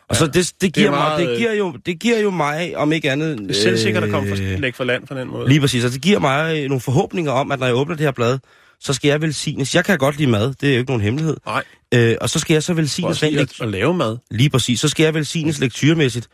Og 0.09 0.17
så 0.17 0.27
det, 0.27 0.53
det, 0.61 0.73
giver 0.75 0.91
meget, 0.91 1.21
mig, 1.21 1.29
det, 1.29 1.39
giver 1.39 1.53
jo, 1.53 1.77
det 1.87 1.99
giver 2.01 2.19
jo 2.19 2.31
mig, 2.31 2.77
om 2.77 2.93
ikke 2.93 3.11
andet... 3.11 3.39
Det 3.39 3.51
er 3.51 3.55
selvsikkert 3.55 4.05
at 4.05 4.11
komme 4.11 4.37
fra, 4.37 4.43
øh, 4.43 4.59
lægge 4.61 4.77
for 4.77 4.85
land 4.85 5.07
på 5.07 5.15
den 5.15 5.29
måde. 5.29 5.49
Lige 5.49 5.61
præcis, 5.61 5.85
og 5.85 5.91
det 5.93 6.01
giver 6.03 6.19
mig 6.19 6.57
øh, 6.63 6.69
nogle 6.69 6.81
forhåbninger 6.81 7.33
om, 7.33 7.53
at 7.53 7.59
når 7.59 7.67
jeg 7.67 7.75
åbner 7.77 7.97
det 7.97 8.05
her 8.05 8.11
blad, 8.13 8.39
så 8.81 8.93
skal 8.93 9.09
jeg 9.09 9.23
velsignes. 9.23 9.75
Jeg 9.75 9.85
kan 9.85 9.99
godt 9.99 10.17
lide 10.19 10.31
mad, 10.31 10.55
det 10.61 10.69
er 10.69 10.73
jo 10.73 10.79
ikke 10.79 10.91
nogen 10.91 11.03
hemmelighed. 11.03 11.37
Nej, 11.47 11.63
Øh, 11.95 12.17
og 12.21 12.31
så 12.31 12.39
skal 12.39 12.55
jeg 12.55 12.63
så 12.63 12.67
for 12.67 12.75
velsignes 12.75 13.11
at, 13.23 13.29
sige 13.29 13.41
lekt- 13.43 13.61
at, 13.61 13.61
at 13.61 13.69
lave 13.69 13.95
mad. 13.95 14.19
Lige 14.31 14.51
præcis, 14.51 14.81
så 14.81 14.89
skal 14.89 15.05
jeg 15.05 15.15
velsignes 15.15 15.61
lektyremæssigt 15.61 16.29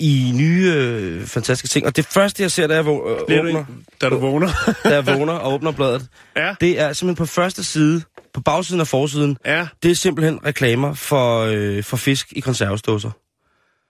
i 0.00 0.32
nye 0.34 0.72
øh, 0.76 1.24
fantastiske 1.26 1.68
ting. 1.72 1.86
Og 1.86 1.96
det 1.96 2.06
første, 2.06 2.42
jeg 2.42 2.50
ser, 2.50 2.66
da 2.66 2.74
jeg 2.74 2.84
vå- 2.84 3.10
øh, 3.10 3.18
du 3.18 3.22
åbner, 3.38 3.48
ikke, 3.48 3.64
da 4.00 4.08
du 4.08 4.18
vågner. 4.18 4.48
da 4.84 4.88
jeg 4.94 5.06
vågner 5.06 5.32
og 5.32 5.54
åbner 5.54 5.72
bladet, 5.72 6.06
ja, 6.36 6.54
det 6.60 6.80
er 6.80 6.92
simpelthen 6.92 7.16
på 7.16 7.26
første 7.26 7.64
side, 7.64 8.02
på 8.34 8.40
bagsiden 8.40 8.80
og 8.80 8.86
forsiden, 8.88 9.36
ja. 9.46 9.66
det 9.82 9.90
er 9.90 9.94
simpelthen 9.94 10.40
reklamer 10.46 10.94
for, 10.94 11.40
øh, 11.40 11.82
for 11.84 11.96
fisk 11.96 12.32
i 12.36 12.40
konservesdåser. 12.40 13.10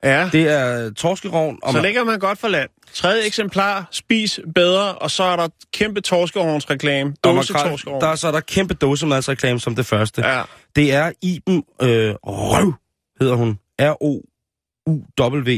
Ja, 0.04 0.28
Det 0.32 0.48
er 0.48 0.90
torskerovn. 0.92 1.58
Og 1.62 1.72
så 1.72 1.76
man- 1.76 1.84
ligger 1.84 2.04
man 2.04 2.18
godt 2.18 2.38
for 2.38 2.48
land. 2.48 2.70
Tredje 2.94 3.22
eksemplar, 3.26 3.88
spis 3.90 4.40
bedre, 4.54 4.92
og 4.94 5.10
så 5.10 5.22
er 5.22 5.36
der 5.36 5.48
kæmpe 5.72 6.00
torskeovnsreklame. 6.00 7.10
og 7.10 7.16
Dåse 7.36 7.52
makrel. 7.52 7.70
torskeovn. 7.70 8.00
Der, 8.00 8.14
så 8.14 8.28
er 8.28 8.32
der 8.32 8.40
kæmpe 8.40 8.74
dåsemadsreklame 8.74 9.60
som 9.60 9.74
det 9.76 9.86
første. 9.86 10.26
Ja, 10.26 10.42
Det 10.76 10.92
er 10.94 11.12
Iben 11.22 11.64
øh, 11.82 12.14
Røv, 12.24 12.72
hedder 13.20 13.34
hun. 13.34 13.58
R-O-U-W. 13.80 15.50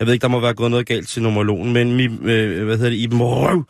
Jeg 0.00 0.06
ved 0.06 0.12
ikke, 0.14 0.22
der 0.22 0.28
må 0.28 0.40
være 0.40 0.54
gået 0.54 0.70
noget 0.70 0.86
galt 0.86 1.08
til 1.08 1.22
numerologen, 1.22 1.72
men 1.72 1.96
mi, 1.96 2.04
øh, 2.04 2.64
hvad 2.64 2.76
hedder 2.76 2.90
det, 2.90 2.96
Iben 2.96 3.22
Røv. 3.22 3.64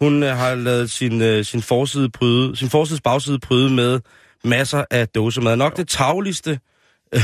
Hun 0.00 0.22
øh, 0.22 0.36
har 0.36 0.54
lavet 0.54 0.90
sin, 0.90 1.22
øh, 1.22 1.44
sin, 1.44 1.62
forside 1.62 2.10
pryde, 2.10 2.56
sin 2.56 2.68
forsides 2.70 3.00
bagside 3.00 3.38
pryde 3.38 3.70
med 3.70 4.00
masser 4.44 4.84
af 4.90 5.08
dåsemad. 5.08 5.56
Nok 5.56 5.76
det 5.76 5.88
tagligste, 5.88 6.58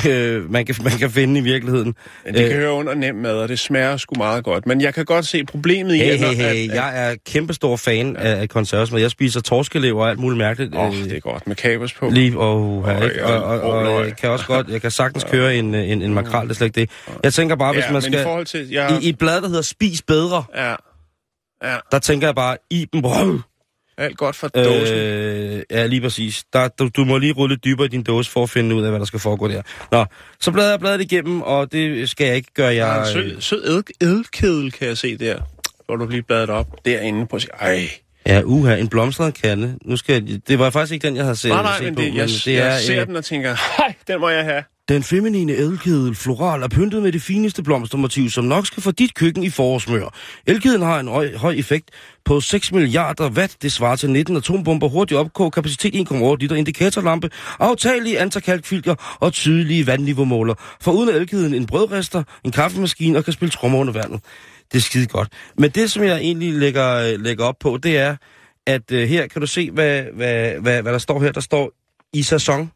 øh, 0.08 0.50
man, 0.52 0.66
kan, 0.66 0.74
man 0.82 0.92
kan 0.92 1.10
finde 1.10 1.40
i 1.40 1.42
virkeligheden. 1.42 1.94
men 2.24 2.34
det 2.34 2.42
Øh, 2.42 2.48
kan 2.50 2.56
høre 2.58 2.72
under 2.72 2.94
nem 2.94 3.14
mad, 3.14 3.38
og 3.38 3.48
det 3.48 3.58
smager 3.58 3.96
sgu 3.96 4.14
meget 4.18 4.44
godt. 4.44 4.66
Men 4.66 4.80
jeg 4.80 4.94
kan 4.94 5.04
godt 5.04 5.26
se 5.26 5.44
problemet 5.44 5.94
i, 5.94 5.98
Hey, 5.98 6.12
at- 6.12 6.18
hey, 6.18 6.26
at- 6.26 6.36
hey, 6.36 6.68
at- 6.70 6.74
jeg 6.76 7.10
er 7.10 7.14
kæmpestor 7.26 7.76
fan 7.76 8.16
af, 8.16 8.40
af 8.40 8.48
konservesmad. 8.48 9.00
Jeg 9.00 9.10
spiser 9.10 9.40
torskelever 9.40 10.02
og 10.04 10.10
alt 10.10 10.18
muligt 10.18 10.38
mærkeligt. 10.38 10.74
Åh, 10.74 10.86
øh, 10.98 11.04
det 11.04 11.16
er 11.16 11.20
godt 11.20 11.46
med 11.46 11.56
kapers 11.56 11.92
på. 11.92 12.10
Lige, 12.10 12.38
og, 12.38 12.84
Øj, 12.86 13.04
ikke? 13.04 13.24
og, 13.26 13.42
og, 13.44 13.60
og- 13.60 13.70
og, 13.72 13.94
og- 13.94 14.06
jeg 14.06 14.16
kan 14.16 14.30
også 14.30 14.46
godt, 14.46 14.68
jeg 14.68 14.80
kan 14.80 14.90
sagtens 14.90 15.24
køre 15.32 15.56
en, 15.56 15.74
en, 15.74 16.02
en 16.02 16.14
makrel, 16.14 16.42
det 16.42 16.50
er 16.50 16.54
slet 16.54 16.66
ikke 16.78 16.80
det. 16.80 16.90
Jeg 17.24 17.32
tænker 17.32 17.56
bare, 17.56 17.72
hvis 17.72 17.84
ja, 17.84 17.92
man 17.92 18.02
skal... 18.02 18.14
i 18.20 18.22
forhold 18.22 18.46
til... 18.46 18.68
Jeg, 18.70 18.98
I, 19.02 19.06
I 19.06 19.08
et 19.08 19.18
blad, 19.18 19.40
der 19.40 19.48
hedder 19.48 19.62
Spis 19.62 20.02
Bedre, 20.02 20.44
ja, 20.56 20.74
ja, 21.62 21.76
der 21.92 21.98
tænker 21.98 22.26
jeg 22.26 22.34
bare, 22.34 22.56
Iben 22.70 23.02
Brøv. 23.02 23.40
alt 23.98 24.16
godt 24.16 24.36
fra 24.36 24.48
dåsen. 24.48 24.96
Øh, 24.96 25.62
ja, 25.70 25.86
lige 25.86 26.00
præcis. 26.00 26.44
Der, 26.52 26.68
du, 26.68 26.88
du 26.96 27.04
må 27.04 27.18
lige 27.18 27.32
rulle 27.32 27.56
dybere 27.56 27.86
i 27.86 27.88
din 27.88 28.02
dåse 28.02 28.30
for 28.30 28.42
at 28.42 28.50
finde 28.50 28.74
ud 28.74 28.82
af, 28.82 28.90
hvad 28.90 29.00
der 29.00 29.06
skal 29.06 29.20
foregå 29.20 29.48
der. 29.48 29.62
Nå, 29.92 30.04
så 30.40 30.50
bladrer 30.52 30.70
jeg 30.70 30.80
bladet 30.80 31.00
igennem, 31.00 31.42
og 31.42 31.72
det 31.72 32.10
skal 32.10 32.26
jeg 32.26 32.36
ikke 32.36 32.54
gøre. 32.54 32.74
Jeg, 32.74 33.00
en 33.00 33.06
sød, 33.12 33.40
sød 33.40 33.82
ed- 34.00 34.70
kan 34.70 34.88
jeg 34.88 34.98
se 34.98 35.16
der. 35.18 35.38
Hvor 35.86 35.96
du 35.96 36.06
lige 36.06 36.22
bladet 36.22 36.50
op 36.50 36.66
derinde 36.84 37.26
på 37.26 37.38
sig. 37.38 37.50
Ej, 37.60 37.88
Ja, 38.26 38.42
uha, 38.44 38.76
en 38.76 38.88
blomstret 38.88 39.34
kande. 39.34 39.78
Nu 39.84 39.96
skal 39.96 40.24
jeg, 40.28 40.40
det 40.48 40.58
var 40.58 40.70
faktisk 40.70 40.92
ikke 40.94 41.06
den, 41.06 41.16
jeg 41.16 41.24
havde 41.24 41.36
set, 41.36 41.48
nej, 41.48 41.62
nej, 41.62 41.76
set 41.78 41.84
men 41.84 41.94
på, 41.94 42.00
det, 42.02 42.14
jeg, 42.14 42.28
det 42.28 42.46
jeg 42.46 42.74
er, 42.74 42.78
ser 42.78 43.00
øh, 43.00 43.06
den 43.06 43.16
og 43.16 43.24
tænker, 43.24 43.54
hej, 43.78 43.94
den 44.08 44.20
må 44.20 44.28
jeg 44.28 44.44
have. 44.44 44.64
Den 44.88 45.02
feminine 45.02 45.52
elkedel 45.52 46.14
floral 46.14 46.62
er 46.62 46.68
pyntet 46.68 47.02
med 47.02 47.12
det 47.12 47.22
fineste 47.22 47.62
blomstermotiv, 47.62 48.30
som 48.30 48.44
nok 48.44 48.66
skal 48.66 48.82
få 48.82 48.90
dit 48.90 49.14
køkken 49.14 49.42
i 49.42 49.50
forårsmør. 49.50 50.14
Elkedlen 50.46 50.82
har 50.82 51.00
en 51.00 51.08
høj, 51.08 51.36
høj 51.36 51.52
effekt 51.52 51.90
på 52.24 52.40
6 52.40 52.72
milliarder 52.72 53.30
watt. 53.30 53.62
Det 53.62 53.72
svarer 53.72 53.96
til 53.96 54.10
19 54.10 54.36
atombomber, 54.36 54.88
hurtig 54.88 55.16
opkog, 55.16 55.52
kapacitet 55.52 56.10
1,8 56.10 56.36
liter, 56.40 56.56
indikatorlampe, 56.56 57.30
aftagelige 57.58 58.20
antakalkfilter 58.20 59.16
og 59.20 59.32
tydelige 59.32 59.86
vandniveaumåler. 59.86 60.54
For 60.80 60.92
uden 60.92 61.08
elkedlen 61.08 61.54
en 61.54 61.66
brødrester, 61.66 62.22
en 62.44 62.52
kaffemaskine 62.52 63.18
og 63.18 63.24
kan 63.24 63.32
spille 63.32 63.50
trommer 63.50 63.78
under 63.78 63.92
vandet. 63.92 64.20
Det 64.72 64.78
er 64.78 64.82
skide 64.82 65.06
godt. 65.06 65.28
Men 65.58 65.70
det, 65.70 65.90
som 65.90 66.02
jeg 66.02 66.16
egentlig 66.16 66.54
lægger, 66.54 67.16
lægger 67.16 67.44
op 67.44 67.56
på, 67.60 67.78
det 67.82 67.98
er, 67.98 68.16
at 68.66 68.92
uh, 68.92 68.98
her 68.98 69.26
kan 69.26 69.40
du 69.40 69.46
se, 69.46 69.70
hvad, 69.70 70.02
hvad, 70.02 70.60
hvad, 70.60 70.82
hvad 70.82 70.92
der 70.92 70.98
står 70.98 71.20
her. 71.20 71.32
Der 71.32 71.40
står 71.40 71.72
i 72.12 72.22
sæson. 72.22 72.70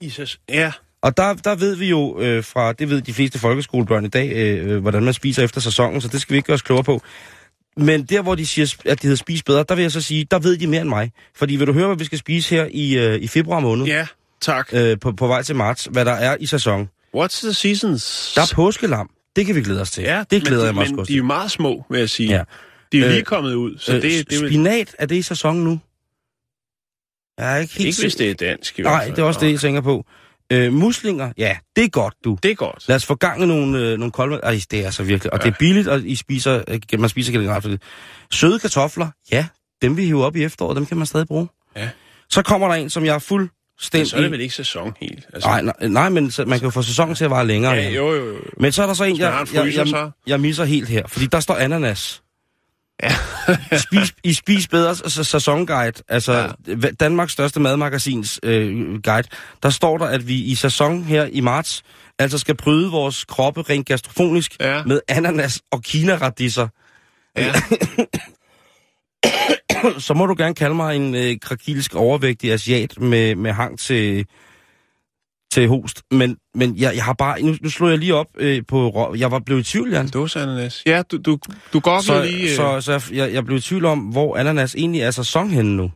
Isis. 0.00 0.40
Ja, 0.48 0.72
og 1.02 1.16
der, 1.16 1.34
der 1.34 1.54
ved 1.54 1.76
vi 1.76 1.88
jo 1.88 2.20
øh, 2.20 2.44
fra, 2.44 2.72
det 2.72 2.90
ved 2.90 3.00
de 3.02 3.14
fleste 3.14 3.38
folkeskolebørn 3.38 4.04
i 4.04 4.08
dag, 4.08 4.32
øh, 4.32 4.70
øh, 4.70 4.78
hvordan 4.80 5.02
man 5.04 5.14
spiser 5.14 5.44
efter 5.44 5.60
sæsonen, 5.60 6.00
så 6.00 6.08
det 6.08 6.20
skal 6.20 6.32
vi 6.32 6.36
ikke 6.36 6.46
gøre 6.46 6.54
os 6.54 6.62
klogere 6.62 6.84
på. 6.84 7.02
Men 7.76 8.04
der, 8.04 8.22
hvor 8.22 8.34
de 8.34 8.46
siger, 8.46 8.74
at 8.84 8.96
det 8.98 9.02
hedder 9.02 9.16
spise 9.16 9.44
bedre, 9.44 9.64
der 9.68 9.74
vil 9.74 9.82
jeg 9.82 9.92
så 9.92 10.00
sige, 10.00 10.26
der 10.30 10.38
ved 10.38 10.56
de 10.56 10.66
mere 10.66 10.80
end 10.80 10.88
mig. 10.88 11.12
Fordi 11.36 11.56
vil 11.56 11.66
du 11.66 11.72
høre, 11.72 11.86
hvad 11.86 11.96
vi 11.96 12.04
skal 12.04 12.18
spise 12.18 12.54
her 12.54 12.68
i, 12.70 12.98
øh, 12.98 13.14
i 13.20 13.28
februar 13.28 13.60
måned, 13.60 13.86
ja, 13.86 14.06
tak. 14.40 14.68
øh, 14.72 14.98
på, 15.00 15.12
på 15.12 15.26
vej 15.26 15.42
til 15.42 15.56
marts, 15.56 15.88
hvad 15.90 16.04
der 16.04 16.12
er 16.12 16.36
i 16.40 16.46
sæson. 16.46 16.88
What's 17.16 17.42
the 17.46 17.52
seasons? 17.54 18.32
Der 18.36 18.42
er 18.42 18.52
påskelam. 18.54 19.10
Det 19.36 19.46
kan 19.46 19.54
vi 19.54 19.62
glæde 19.62 19.80
os 19.80 19.90
til. 19.90 20.04
ja, 20.04 20.24
det 20.30 20.42
glæder 20.44 20.60
men, 20.62 20.66
jeg 20.66 20.74
mig 20.74 20.82
også 20.82 20.94
Men 20.94 21.04
de 21.06 21.12
er 21.12 21.16
jo 21.16 21.24
meget 21.24 21.50
små, 21.50 21.84
vil 21.90 21.98
jeg 21.98 22.10
sige. 22.10 22.30
Ja. 22.30 22.42
De 22.92 22.96
er 22.96 23.00
jo 23.00 23.06
Øh, 23.06 23.12
lige 23.12 23.22
kommet 23.24 23.54
ud, 23.54 23.78
så 23.78 23.96
øh, 23.96 24.02
det, 24.02 24.30
det 24.30 24.36
er 24.36 24.40
jo 24.42 24.48
Spinat, 24.48 24.96
er 24.98 25.06
det 25.06 25.16
i 25.16 25.22
sæson 25.22 25.56
nu? 25.56 25.80
Jeg 27.38 27.54
er 27.56 27.56
ikke 27.60 27.74
helt 27.74 27.86
ikke, 27.86 28.00
hvis 28.02 28.14
det 28.14 28.30
er 28.30 28.34
dansk. 28.34 28.78
i 28.78 28.82
hvert 28.82 28.92
Nej, 28.92 29.04
fald. 29.04 29.16
det 29.16 29.22
er 29.22 29.26
også 29.26 29.40
det, 29.40 29.50
jeg 29.52 29.60
tænker 29.60 29.80
på. 29.80 30.04
Øh, 30.52 30.72
muslinger, 30.72 31.32
ja, 31.38 31.56
det 31.76 31.84
er 31.84 31.88
godt, 31.88 32.14
du. 32.24 32.38
Det 32.42 32.50
er 32.50 32.54
godt. 32.54 32.84
Lad 32.88 32.96
os 32.96 33.06
få 33.06 33.14
gang 33.14 33.42
i 33.42 33.46
nogle, 33.46 33.78
øh, 33.78 33.98
nogle 33.98 34.12
kolde... 34.12 34.40
Ej, 34.42 34.60
det 34.70 34.86
er 34.86 34.90
så 34.90 35.02
virkelig. 35.02 35.32
Og 35.32 35.38
ja. 35.38 35.44
det 35.44 35.54
er 35.54 35.56
billigt, 35.58 35.88
og 35.88 36.00
I 36.04 36.14
spiser, 36.16 36.62
øh, 36.68 37.00
man 37.00 37.08
spiser 37.08 37.32
generelt 37.32 37.62
for 37.62 37.70
det. 37.70 37.82
Søde 38.30 38.58
kartofler, 38.58 39.08
ja, 39.32 39.46
dem 39.82 39.96
vi 39.96 40.04
hiver 40.04 40.24
op 40.24 40.36
i 40.36 40.44
efteråret, 40.44 40.76
dem 40.76 40.86
kan 40.86 40.96
man 40.96 41.06
stadig 41.06 41.26
bruge. 41.26 41.48
Ja. 41.76 41.88
Så 42.30 42.42
kommer 42.42 42.68
der 42.68 42.74
en, 42.74 42.90
som 42.90 43.04
jeg 43.04 43.10
er 43.10 43.14
Men 43.14 43.20
fuldstændig... 43.20 44.10
så 44.10 44.16
er 44.16 44.20
det 44.20 44.30
vel 44.30 44.40
ikke 44.40 44.54
sæson 44.54 44.92
helt. 45.00 45.26
Altså, 45.34 45.48
Nej, 45.48 45.62
nej, 45.62 45.88
nej, 45.88 46.08
men 46.08 46.32
man 46.46 46.58
kan 46.58 46.66
jo 46.66 46.70
få 46.70 46.82
sæsonen 46.82 47.14
til 47.14 47.24
at 47.24 47.30
vare 47.30 47.46
længere. 47.46 47.72
ja, 47.72 47.90
jo, 47.90 48.12
jo, 48.14 48.26
jo. 48.26 48.40
Men 48.56 48.72
så 48.72 48.82
er 48.82 48.86
der 48.86 48.94
så 48.94 49.04
en, 49.04 49.18
jeg, 49.18 49.46
jeg, 49.54 49.74
jeg, 49.76 50.10
jeg 50.26 50.40
misser 50.40 50.64
helt 50.64 50.88
her, 50.88 51.06
fordi 51.06 51.26
der 51.26 51.40
står 51.40 51.54
ananas. 51.54 52.22
Spis, 53.78 54.14
I 54.24 54.32
Spis 54.32 54.68
Bedre 54.68 54.94
sæsonguide, 55.24 56.02
altså 56.08 56.52
ja. 56.66 56.74
Danmarks 57.00 57.32
største 57.32 57.60
madmagasins 57.60 58.40
øh, 58.42 59.02
guide, 59.02 59.28
der 59.62 59.70
står 59.70 59.98
der, 59.98 60.06
at 60.06 60.28
vi 60.28 60.34
i 60.34 60.54
sæson 60.54 61.04
her 61.04 61.24
i 61.32 61.40
marts, 61.40 61.82
altså 62.18 62.38
skal 62.38 62.56
bryde 62.56 62.90
vores 62.90 63.24
kroppe 63.24 63.62
rent 63.62 63.86
gastrofonisk 63.86 64.56
Ja. 64.60 64.82
med 64.86 65.00
ananas 65.08 65.60
og 65.70 65.82
kinaradisser. 65.82 66.68
Ja. 67.36 67.52
Så 69.98 70.14
må 70.14 70.26
du 70.26 70.34
gerne 70.38 70.54
kalde 70.54 70.74
mig 70.74 70.96
en 70.96 71.14
øh, 71.14 71.36
krakilsk 71.42 71.94
overvægtig 71.94 72.52
asiat 72.52 73.00
med, 73.00 73.34
med 73.34 73.52
hang 73.52 73.78
til, 73.78 74.26
til 75.52 75.68
host. 75.68 76.02
Men, 76.10 76.36
men 76.54 76.76
jeg, 76.76 76.94
jeg 76.96 77.04
har 77.04 77.12
bare... 77.12 77.42
Nu, 77.42 77.54
nu 77.62 77.70
slog 77.70 77.90
jeg 77.90 77.98
lige 77.98 78.14
op 78.14 78.26
øh, 78.38 78.62
på... 78.68 79.14
Jeg 79.18 79.30
var 79.30 79.38
blevet 79.38 79.60
i 79.60 79.70
tvivl, 79.72 79.90
Jan. 79.92 80.08
Dåseananas. 80.08 80.82
Ja, 80.86 81.02
du, 81.02 81.16
du, 81.16 81.38
du 81.72 81.80
går 81.80 82.00
Så, 82.00 82.22
lige... 82.22 82.50
øh, 82.50 82.56
så, 82.56 82.80
så 82.80 83.10
jeg, 83.12 83.32
jeg 83.32 83.44
blev 83.44 83.56
i 83.58 83.60
tvivl 83.60 83.84
om, 83.84 83.98
hvor 83.98 84.36
ananas 84.36 84.74
egentlig 84.74 85.00
er 85.00 85.10
sæson 85.10 85.50
henne 85.50 85.76
nu. 85.76 85.90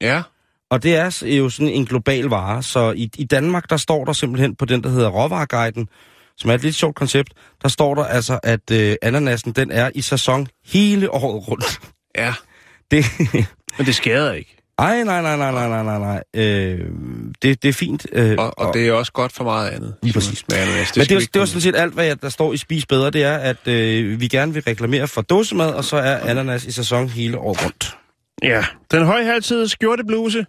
Ja, 0.00 0.22
Og 0.70 0.82
det 0.82 0.96
er 0.96 1.10
s- 1.10 1.22
jo 1.22 1.48
sådan 1.50 1.68
en 1.68 1.84
global 1.86 2.24
vare, 2.24 2.62
så 2.62 2.92
i, 2.96 3.10
i 3.18 3.24
Danmark, 3.24 3.70
der 3.70 3.76
står 3.76 4.04
der 4.04 4.12
simpelthen 4.12 4.56
på 4.56 4.64
den, 4.64 4.82
der 4.82 4.88
hedder 4.90 5.08
Råvareguiden, 5.08 5.88
som 6.36 6.50
er 6.50 6.54
et 6.54 6.62
lidt 6.62 6.74
sjovt 6.74 6.96
koncept, 6.96 7.30
der 7.62 7.68
står 7.68 7.94
der 7.94 8.04
altså, 8.04 8.38
at 8.42 8.70
øh, 8.72 8.96
ananasen, 9.02 9.52
den 9.52 9.70
er 9.70 9.90
i 9.94 10.00
sæson 10.00 10.46
hele 10.66 11.10
året 11.10 11.48
rundt. 11.48 11.80
ja. 12.18 12.34
Det, 12.90 13.04
Men 13.78 13.86
det 13.86 13.94
skader 13.94 14.32
ikke. 14.32 14.56
Ej, 14.78 15.04
nej, 15.04 15.22
nej, 15.22 15.36
nej, 15.36 15.52
nej, 15.52 15.68
nej, 15.68 15.82
nej, 15.82 15.98
nej. 15.98 16.22
Øh, 16.44 16.80
det, 17.42 17.62
det 17.62 17.68
er 17.68 17.72
fint. 17.72 18.06
Øh, 18.12 18.34
Og, 18.38 18.58
og 18.58 18.74
det 18.74 18.88
er 18.88 18.92
også 18.92 19.12
godt 19.12 19.32
for 19.32 19.44
meget 19.44 19.70
andet. 19.70 19.94
Lige 20.02 20.12
præcis. 20.12 20.44
Med 20.48 20.58
ananas. 20.58 20.96
Men 20.96 21.02
det, 21.04 21.10
er, 21.10 21.14
jo- 21.14 21.20
det 21.20 21.26
er 21.26 21.30
jo 21.36 21.40
ikke 21.40 21.46
sådan 21.46 21.60
set 21.60 21.76
alt, 21.76 21.94
hvad 21.94 22.04
jeg, 22.04 22.22
der 22.22 22.28
står 22.28 22.52
i 22.52 22.56
Spis 22.56 22.86
Bedre, 22.86 23.10
det 23.10 23.22
er, 23.24 23.36
at 23.36 23.68
øh, 23.68 24.20
vi 24.20 24.28
gerne 24.28 24.54
vil 24.54 24.62
reklamere 24.62 25.08
for 25.08 25.22
dåsemad, 25.22 25.70
og 25.70 25.84
så 25.84 25.96
er 25.96 26.18
ananas 26.30 26.64
i 26.64 26.72
sæson 26.72 27.08
hele 27.08 27.38
året 27.38 27.64
rundt. 27.64 27.96
Ja, 28.42 28.64
den 28.90 29.04
højhalsede 29.04 29.68
skjortebluse. 29.68 30.46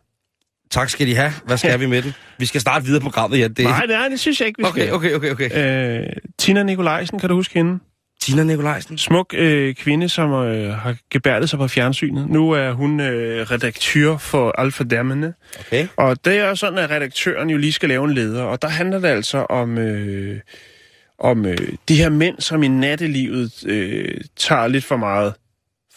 Tak 0.71 0.89
skal 0.89 1.07
de 1.07 1.15
have. 1.15 1.33
Hvad 1.45 1.57
skal 1.57 1.79
vi 1.79 1.85
med 1.85 2.01
den? 2.01 2.13
Vi 2.39 2.45
skal 2.45 2.61
starte 2.61 2.85
videre 2.85 3.01
på 3.01 3.03
programmet, 3.03 3.39
ja. 3.39 3.47
Det... 3.47 3.59
Nej, 3.65 3.85
nej, 3.85 4.07
det 4.07 4.19
synes 4.19 4.39
jeg 4.39 4.47
ikke, 4.47 4.57
vi 4.57 4.63
Okay, 4.67 4.81
skal. 4.81 4.93
okay, 4.93 5.13
okay, 5.15 5.31
okay. 5.31 5.99
Øh, 6.01 6.07
Tina 6.39 6.63
Nikolajsen, 6.63 7.19
kan 7.19 7.29
du 7.29 7.35
huske 7.35 7.53
hende? 7.53 7.79
Tina 8.25 8.43
Nikolajsen. 8.43 8.97
Smuk 8.97 9.33
øh, 9.37 9.75
kvinde, 9.75 10.09
som 10.09 10.31
øh, 10.33 10.73
har 10.73 10.95
gebærdet 11.11 11.49
sig 11.49 11.59
på 11.59 11.67
fjernsynet. 11.67 12.29
Nu 12.29 12.51
er 12.51 12.71
hun 12.71 12.99
øh, 12.99 13.51
redaktør 13.51 14.17
for 14.17 14.51
Alfa 14.61 14.83
Dammene. 14.83 15.33
Okay. 15.59 15.87
Og 15.97 16.25
det 16.25 16.37
er 16.37 16.47
jo 16.49 16.55
sådan, 16.55 16.79
at 16.79 16.89
redaktøren 16.89 17.49
jo 17.49 17.57
lige 17.57 17.73
skal 17.73 17.89
lave 17.89 18.05
en 18.05 18.13
leder. 18.13 18.43
Og 18.43 18.61
der 18.61 18.67
handler 18.67 18.99
det 18.99 19.07
altså 19.07 19.37
om, 19.37 19.77
øh, 19.77 20.39
om 21.19 21.45
øh, 21.45 21.57
de 21.89 21.95
her 21.95 22.09
mænd, 22.09 22.39
som 22.39 22.63
i 22.63 22.67
nattelivet 22.67 23.63
øh, 23.67 24.21
tager 24.37 24.67
lidt 24.67 24.83
for 24.85 24.97
meget 24.97 25.33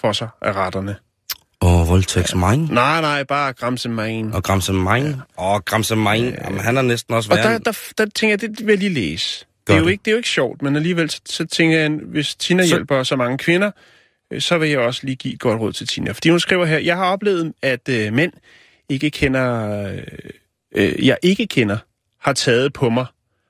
for 0.01 0.13
sig 0.13 0.29
af 0.43 0.53
retterne. 0.53 0.97
Og 1.61 1.89
voldtægts 1.89 2.35
Main. 2.35 2.69
Nej, 2.71 3.01
nej, 3.01 3.23
bare 3.25 3.53
gramse 3.53 3.89
magen. 3.89 4.33
Og 4.35 4.43
Gramse 4.45 4.73
Main. 4.73 5.15
Og 5.37 5.65
Gramse 5.65 5.97
Main. 5.97 6.35
Jamen, 6.45 6.61
han 6.61 6.77
er 6.77 6.83
næsten 6.83 7.15
også 7.15 7.31
Og 7.31 7.37
værre. 7.37 7.53
der, 7.53 7.59
der, 7.59 7.73
der 7.99 8.07
tænker 8.15 8.33
jeg, 8.33 8.41
det 8.41 8.67
vil 8.67 8.73
jeg 8.73 8.79
lige 8.79 8.95
læse. 8.95 9.47
Det 9.69 9.75
er, 9.75 9.79
jo 9.79 9.85
det. 9.85 9.91
ikke, 9.93 10.03
det 10.05 10.11
er 10.11 10.13
jo 10.13 10.17
ikke 10.17 10.29
sjovt, 10.29 10.63
men 10.63 10.77
alligevel 10.77 11.11
så, 11.11 11.21
så 11.27 11.47
tænker 11.47 11.79
jeg, 11.79 11.91
hvis 11.91 12.35
Tina 12.35 12.63
Så- 12.63 12.69
hjælper 12.69 13.03
så 13.03 13.17
mange 13.17 13.39
kvinder, 13.39 13.71
øh, 14.33 14.41
så 14.41 14.59
vil 14.59 14.71
jeg 14.71 14.79
også 14.79 15.01
lige 15.07 15.17
give 15.17 15.35
et 15.35 15.41
godt 15.41 15.61
råd 15.61 15.73
til 15.73 15.87
Tina. 15.87 16.13
Fordi 16.13 16.29
hun 16.31 16.41
skriver 16.41 16.65
her, 16.65 16.79
jeg 16.79 16.97
har 16.97 17.05
oplevet, 17.05 17.53
at 17.63 17.89
øh, 17.89 18.13
mænd 18.13 18.33
ikke 18.89 19.11
kender, 19.11 19.79
øh, 19.93 20.03
øh, 20.77 21.07
jeg 21.07 21.17
ikke 21.23 21.47
kender, 21.47 21.79
har 22.21 22.33
taget 22.33 22.73
på 22.73 22.89
mig 22.91 23.07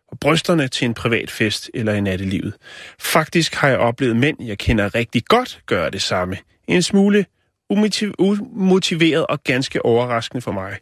og 0.09 0.19
brysterne 0.21 0.69
til 0.69 0.85
en 0.85 0.95
privat 0.95 1.31
fest 1.31 1.71
eller 1.75 1.93
i 1.93 2.01
nattelivet. 2.01 2.55
Faktisk 2.99 3.55
har 3.55 3.69
jeg 3.69 3.79
oplevet 3.79 4.17
mænd, 4.17 4.43
jeg 4.45 4.59
kender 4.59 4.95
rigtig 4.95 5.25
godt, 5.25 5.61
gøre 5.67 5.91
det 5.91 6.03
samme. 6.03 6.37
En 6.69 6.83
smule 6.83 7.27
umotiv- 7.73 8.15
umotiveret 8.19 9.27
og 9.27 9.45
ganske 9.45 9.85
overraskende 9.85 10.41
for 10.43 10.53
mig. 10.53 10.77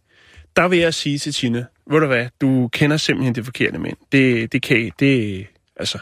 Der 0.56 0.68
vil 0.68 0.78
jeg 0.78 0.94
sige 0.94 1.18
til 1.18 1.32
Tina, 1.34 1.64
ved 1.90 2.00
du 2.00 2.06
hvad, 2.06 2.28
du 2.40 2.68
kender 2.72 2.96
simpelthen 2.96 3.34
det 3.34 3.44
forkerte 3.44 3.78
mænd. 3.78 3.96
Det, 4.12 4.52
det 4.52 4.62
kan 4.62 4.92
det, 5.00 5.46
altså, 5.76 5.98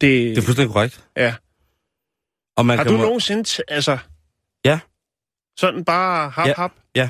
det, 0.00 0.36
Det 0.36 0.38
er 0.38 0.42
fuldstændig 0.42 0.72
korrekt. 0.72 1.04
ja. 1.16 1.34
Og 2.56 2.66
man 2.66 2.76
Har 2.78 2.84
kan 2.84 2.92
du 2.92 2.98
må- 2.98 3.04
nogensinde, 3.04 3.62
altså, 3.68 3.98
Ja. 4.64 4.80
sådan 5.58 5.84
bare 5.84 6.30
hap, 6.30 6.46
Ja. 6.46 6.54
hap? 6.56 6.72
Ja. 6.94 7.08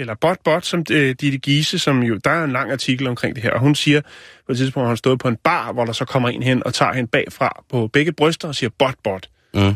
eller 0.00 0.14
Bot 0.14 0.38
Bot, 0.44 0.66
som 0.66 0.84
øh, 0.90 1.14
Ditte 1.20 1.38
Giese, 1.38 1.78
som 1.78 2.02
jo, 2.02 2.16
der 2.24 2.30
er 2.30 2.44
en 2.44 2.52
lang 2.52 2.72
artikel 2.72 3.06
omkring 3.06 3.34
det 3.34 3.42
her, 3.42 3.50
og 3.50 3.60
hun 3.60 3.74
siger, 3.74 4.00
på 4.46 4.52
et 4.52 4.58
tidspunkt 4.58 4.84
har 4.84 4.88
hun 4.88 4.96
stået 4.96 5.18
på 5.18 5.28
en 5.28 5.36
bar, 5.36 5.72
hvor 5.72 5.84
der 5.84 5.92
så 5.92 6.04
kommer 6.04 6.28
en 6.28 6.42
hen 6.42 6.66
og 6.66 6.74
tager 6.74 6.92
hende 6.92 7.10
bagfra 7.10 7.64
på 7.68 7.86
begge 7.88 8.12
bryster 8.12 8.48
og 8.48 8.54
siger 8.54 8.70
Bot 8.78 8.94
Bot. 9.04 9.30
Mm. 9.54 9.74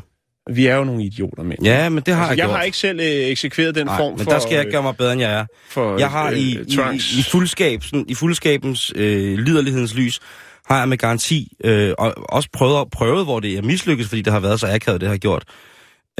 Vi 0.50 0.66
er 0.66 0.76
jo 0.76 0.84
nogle 0.84 1.04
idioter, 1.04 1.42
men. 1.42 1.56
Ja, 1.64 1.88
men 1.88 2.02
det 2.06 2.14
har 2.14 2.20
altså, 2.22 2.30
jeg 2.32 2.38
jeg 2.38 2.46
gjort. 2.46 2.56
har 2.56 2.62
ikke 2.62 2.76
selv 2.78 3.00
øh, 3.00 3.06
eksekveret 3.06 3.74
den 3.74 3.86
Nej, 3.86 3.96
form 3.98 4.12
men 4.12 4.24
for... 4.24 4.30
der 4.30 4.38
skal 4.38 4.54
jeg 4.54 4.66
øh, 4.66 4.72
gøre 4.72 4.82
mig 4.82 4.96
bedre, 4.96 5.12
end 5.12 5.20
jeg 5.20 5.32
er. 5.32 5.46
for, 5.68 5.98
Jeg 5.98 6.10
har 6.10 6.30
i, 6.30 6.56
øh, 6.56 6.66
i, 6.68 6.74
tvangs- 6.74 7.16
i, 7.16 7.20
i, 7.20 7.22
fuldskab, 7.30 7.82
sådan, 7.84 8.04
i 8.08 8.14
fuldskabens 8.14 8.92
øh, 8.96 9.38
liderlighedens 9.38 9.94
lys, 9.94 10.20
har 10.66 10.78
jeg 10.78 10.88
med 10.88 10.98
garanti 10.98 11.52
øh, 11.64 11.92
og 11.98 12.14
også 12.28 12.48
prøvet, 12.52 12.90
prøvet, 12.90 13.24
hvor 13.24 13.40
det 13.40 13.58
er 13.58 13.62
mislykkes, 13.62 14.08
fordi 14.08 14.22
det 14.22 14.32
har 14.32 14.40
været 14.40 14.60
så 14.60 14.66
akavet, 14.74 15.00
det 15.00 15.08
har 15.08 15.16
gjort. 15.16 15.44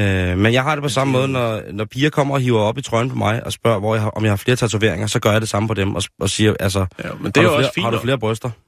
Øh, 0.01 0.39
men 0.39 0.53
jeg 0.53 0.63
har 0.63 0.75
det 0.75 0.83
på 0.83 0.89
samme 0.89 1.13
måde, 1.13 1.29
når, 1.29 1.61
når 1.73 1.85
piger 1.85 2.11
kommer 2.11 2.35
og 2.35 2.41
hiver 2.41 2.61
op 2.61 2.79
i 2.79 2.83
trøjen 2.83 3.09
på 3.11 3.17
mig 3.17 3.47
og 3.47 3.53
spørger, 3.53 3.79
hvor 3.79 3.95
jeg 3.95 4.03
har, 4.03 4.11
om 4.11 4.25
jeg 4.25 4.31
har 4.33 4.37
flere 4.37 4.57
tatoveringer, 4.57 5.07
så 5.07 5.21
gør 5.21 5.33
jeg 5.33 5.41
det 5.41 5.49
samme 5.49 5.69
på 5.69 5.75
dem 5.75 5.95
og, 5.95 6.03
og 6.21 6.31
siger, 6.31 6.55
altså, 6.61 6.87
Ja, 7.05 7.09
men 7.21 7.33
det 7.33 7.37
er 7.37 7.41
har, 7.43 7.49
du 7.49 7.55
flere, 7.55 7.59
også 7.59 7.71
fint. 7.75 7.85
har 7.85 7.91
du 7.91 7.99
flere 8.01 8.19
bryster? 8.19 8.51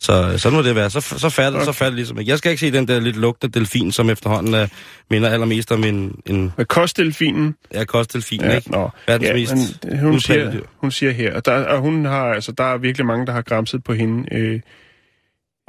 så 0.00 0.38
sådan 0.38 0.56
må 0.56 0.62
det 0.62 0.74
være. 0.74 0.90
Så, 0.90 1.00
så 1.00 1.28
falder 1.28 1.58
okay. 1.58 1.64
så 1.66 1.72
falder 1.72 1.90
det 1.90 1.96
ligesom 1.96 2.18
ikke. 2.18 2.30
Jeg 2.30 2.38
skal 2.38 2.50
ikke 2.50 2.60
se 2.60 2.70
den 2.72 2.88
der 2.88 3.00
lidt 3.00 3.16
lugtende 3.16 3.58
delfin, 3.58 3.92
som 3.92 4.10
efterhånden 4.10 4.62
uh, 4.62 4.68
minder 5.10 5.28
allermest 5.28 5.72
om 5.72 5.84
en, 5.84 6.20
en 6.26 6.52
kostdelfinen. 6.68 7.54
ja, 7.74 7.84
kostdelfin, 7.84 8.40
Ja, 8.40 8.56
ikke? 8.56 8.70
nå. 8.70 8.90
Verdens 9.06 9.28
ja, 9.28 9.34
mest 9.34 9.54
men 9.84 9.98
hun, 9.98 10.20
siger, 10.20 10.60
hun 10.76 10.90
siger 10.90 11.12
her, 11.12 11.34
og, 11.34 11.44
der, 11.44 11.52
og 11.52 11.80
hun 11.80 12.04
har, 12.04 12.24
altså, 12.24 12.52
der 12.52 12.64
er 12.64 12.78
virkelig 12.78 13.06
mange, 13.06 13.26
der 13.26 13.32
har 13.32 13.42
græmset 13.42 13.84
på 13.84 13.92
hende. 13.94 14.34
Øh, 14.34 14.60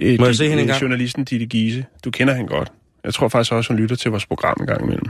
øh, 0.01 0.19
Må 0.19 0.25
jeg 0.25 0.35
se 0.35 0.43
hende 0.43 0.55
øh, 0.57 0.61
engang? 0.61 0.81
Journalisten 0.81 1.23
Ditte 1.25 1.45
Giese. 1.45 1.85
Du 2.05 2.11
kender 2.11 2.33
hende 2.33 2.49
godt. 2.49 2.71
Jeg 3.03 3.13
tror 3.13 3.27
faktisk 3.27 3.51
også, 3.53 3.73
hun 3.73 3.79
lytter 3.81 3.95
til 3.95 4.11
vores 4.11 4.25
program 4.25 4.57
en 4.61 4.67
gang 4.67 4.81
imellem. 4.83 5.07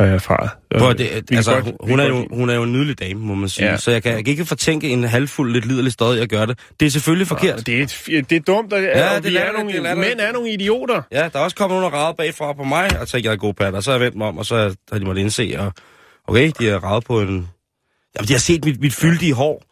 Har 0.00 0.06
jeg 0.06 0.14
erfaret. 0.14 0.50
Prøv, 0.78 0.94
det, 0.98 1.24
vi 1.30 1.36
altså, 1.36 1.54
godt- 1.54 1.74
hun, 1.80 2.00
er 2.00 2.06
jo, 2.06 2.26
hun 2.30 2.50
er 2.50 2.54
jo 2.54 2.62
en 2.62 2.72
nydelig 2.72 3.00
dame, 3.00 3.20
må 3.20 3.34
man 3.34 3.48
sige. 3.48 3.64
Ja. 3.64 3.70
Ja. 3.70 3.76
Så 3.76 3.90
jeg 3.90 4.02
kan, 4.02 4.12
jeg 4.12 4.24
kan 4.24 4.30
ikke 4.30 4.44
fortænke 4.44 4.88
en 4.88 5.04
halvfuld, 5.04 5.52
lidt 5.52 5.66
liderlig 5.66 5.92
stød 5.92 6.16
i 6.18 6.20
at 6.20 6.28
gøre 6.28 6.46
det. 6.46 6.58
Det 6.80 6.86
er 6.86 6.90
selvfølgelig 6.90 7.26
forkert. 7.26 7.54
Og 7.58 7.66
Det 7.66 7.80
er, 7.82 8.22
det 8.22 8.32
er 8.36 8.40
dumt, 8.40 8.72
og, 8.72 8.82
Ja, 8.82 9.16
det 9.16 9.24
vi 9.30 9.36
er 9.36 9.40
er, 9.40 9.52
nogle, 9.52 9.72
det 9.72 9.98
mænd 9.98 10.20
er 10.20 10.32
nogle 10.32 10.50
idioter. 10.50 11.02
Ja, 11.12 11.28
der 11.32 11.38
er 11.38 11.44
også 11.44 11.56
kommet 11.56 11.80
nogen 11.80 11.92
og 11.94 12.00
ravet 12.00 12.16
bagfra 12.16 12.52
på 12.52 12.64
mig, 12.64 13.00
og 13.00 13.08
tænkt, 13.08 13.24
jeg 13.26 13.32
er 13.32 13.36
god 13.36 13.54
pat, 13.54 13.74
og 13.74 13.82
så 13.82 13.90
har 13.90 13.98
jeg 13.98 14.04
vendt 14.04 14.16
mig 14.16 14.26
om, 14.26 14.38
og 14.38 14.46
så 14.46 14.74
har 14.92 14.98
de 14.98 15.04
måttet 15.04 15.22
indse, 15.22 15.54
og 15.58 15.72
okay, 16.28 16.52
de 16.58 16.66
har 16.66 16.78
ravet 16.78 17.04
på 17.04 17.20
en... 17.20 17.48
Jamen, 18.16 18.28
de 18.28 18.32
har 18.32 18.40
set 18.40 18.64
mit, 18.64 18.80
mit 18.80 18.94
fyldige 18.94 19.34
hår. 19.34 19.62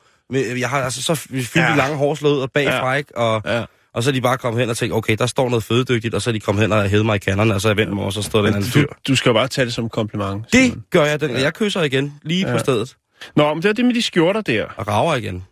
Jeg 0.59 0.69
har 0.71 0.81
altså 0.83 1.03
så 1.03 1.15
fyldige 1.15 1.49
Ja. 1.57 1.71
ja. 1.71 1.77
lange 1.77 1.97
hår 1.97 2.15
slået 2.15 2.33
ud 2.35 2.41
og 2.41 2.51
bagfra, 2.55 2.91
Ja. 2.91 2.97
ikke? 2.99 3.19
Og, 3.19 3.43
Ja. 3.47 3.65
Og 3.97 4.03
så 4.03 4.11
er 4.11 4.13
de 4.13 4.21
bare 4.21 4.39
kommet 4.39 4.61
hen 4.61 4.71
og 4.71 4.77
tænkt, 4.77 4.95
okay, 4.95 5.17
der 5.19 5.27
står 5.27 5.49
noget 5.49 5.65
fødedygtigt, 5.65 6.15
og 6.15 6.23
så 6.23 6.31
er 6.31 6.33
de 6.33 6.41
kommet 6.41 6.63
hen 6.63 6.73
og 6.73 6.89
hævet 6.89 7.07
mig 7.07 7.17
i 7.17 7.19
kanderne, 7.19 7.55
og 7.55 7.61
så 7.61 7.69
har 7.69 7.71
jeg 7.71 7.77
vendt 7.77 7.93
mig 7.93 7.99
over, 7.99 8.07
og 8.07 8.13
så 8.13 8.23
står 8.23 8.43
der 8.43 8.49
en 8.49 8.55
anden 8.55 8.71
Du, 8.71 8.85
du 9.09 9.17
skal 9.17 9.31
jo 9.31 9.35
bare 9.35 9.49
tage 9.49 9.65
det 9.65 9.75
som 9.75 9.85
en 9.85 9.91
kompliment. 9.91 10.45
Det 10.53 10.75
gør 10.91 11.05
jeg, 11.05 11.21
den. 11.21 11.31
Jeg 11.31 11.55
kysser 11.55 11.83
igen, 11.83 12.15
lige 12.23 12.47
ja. 12.47 12.53
på 12.53 12.59
stedet, 12.59 12.97
Nå, 13.37 13.55
men 13.55 13.63
det 13.63 13.69
er 13.69 13.73
det 13.73 13.85
med 13.85 13.95
de 13.95 14.03
skjorter 14.03 14.41
der. 14.41 14.65
og 14.77 14.89
rager 14.89 15.17
igen. 15.17 15.45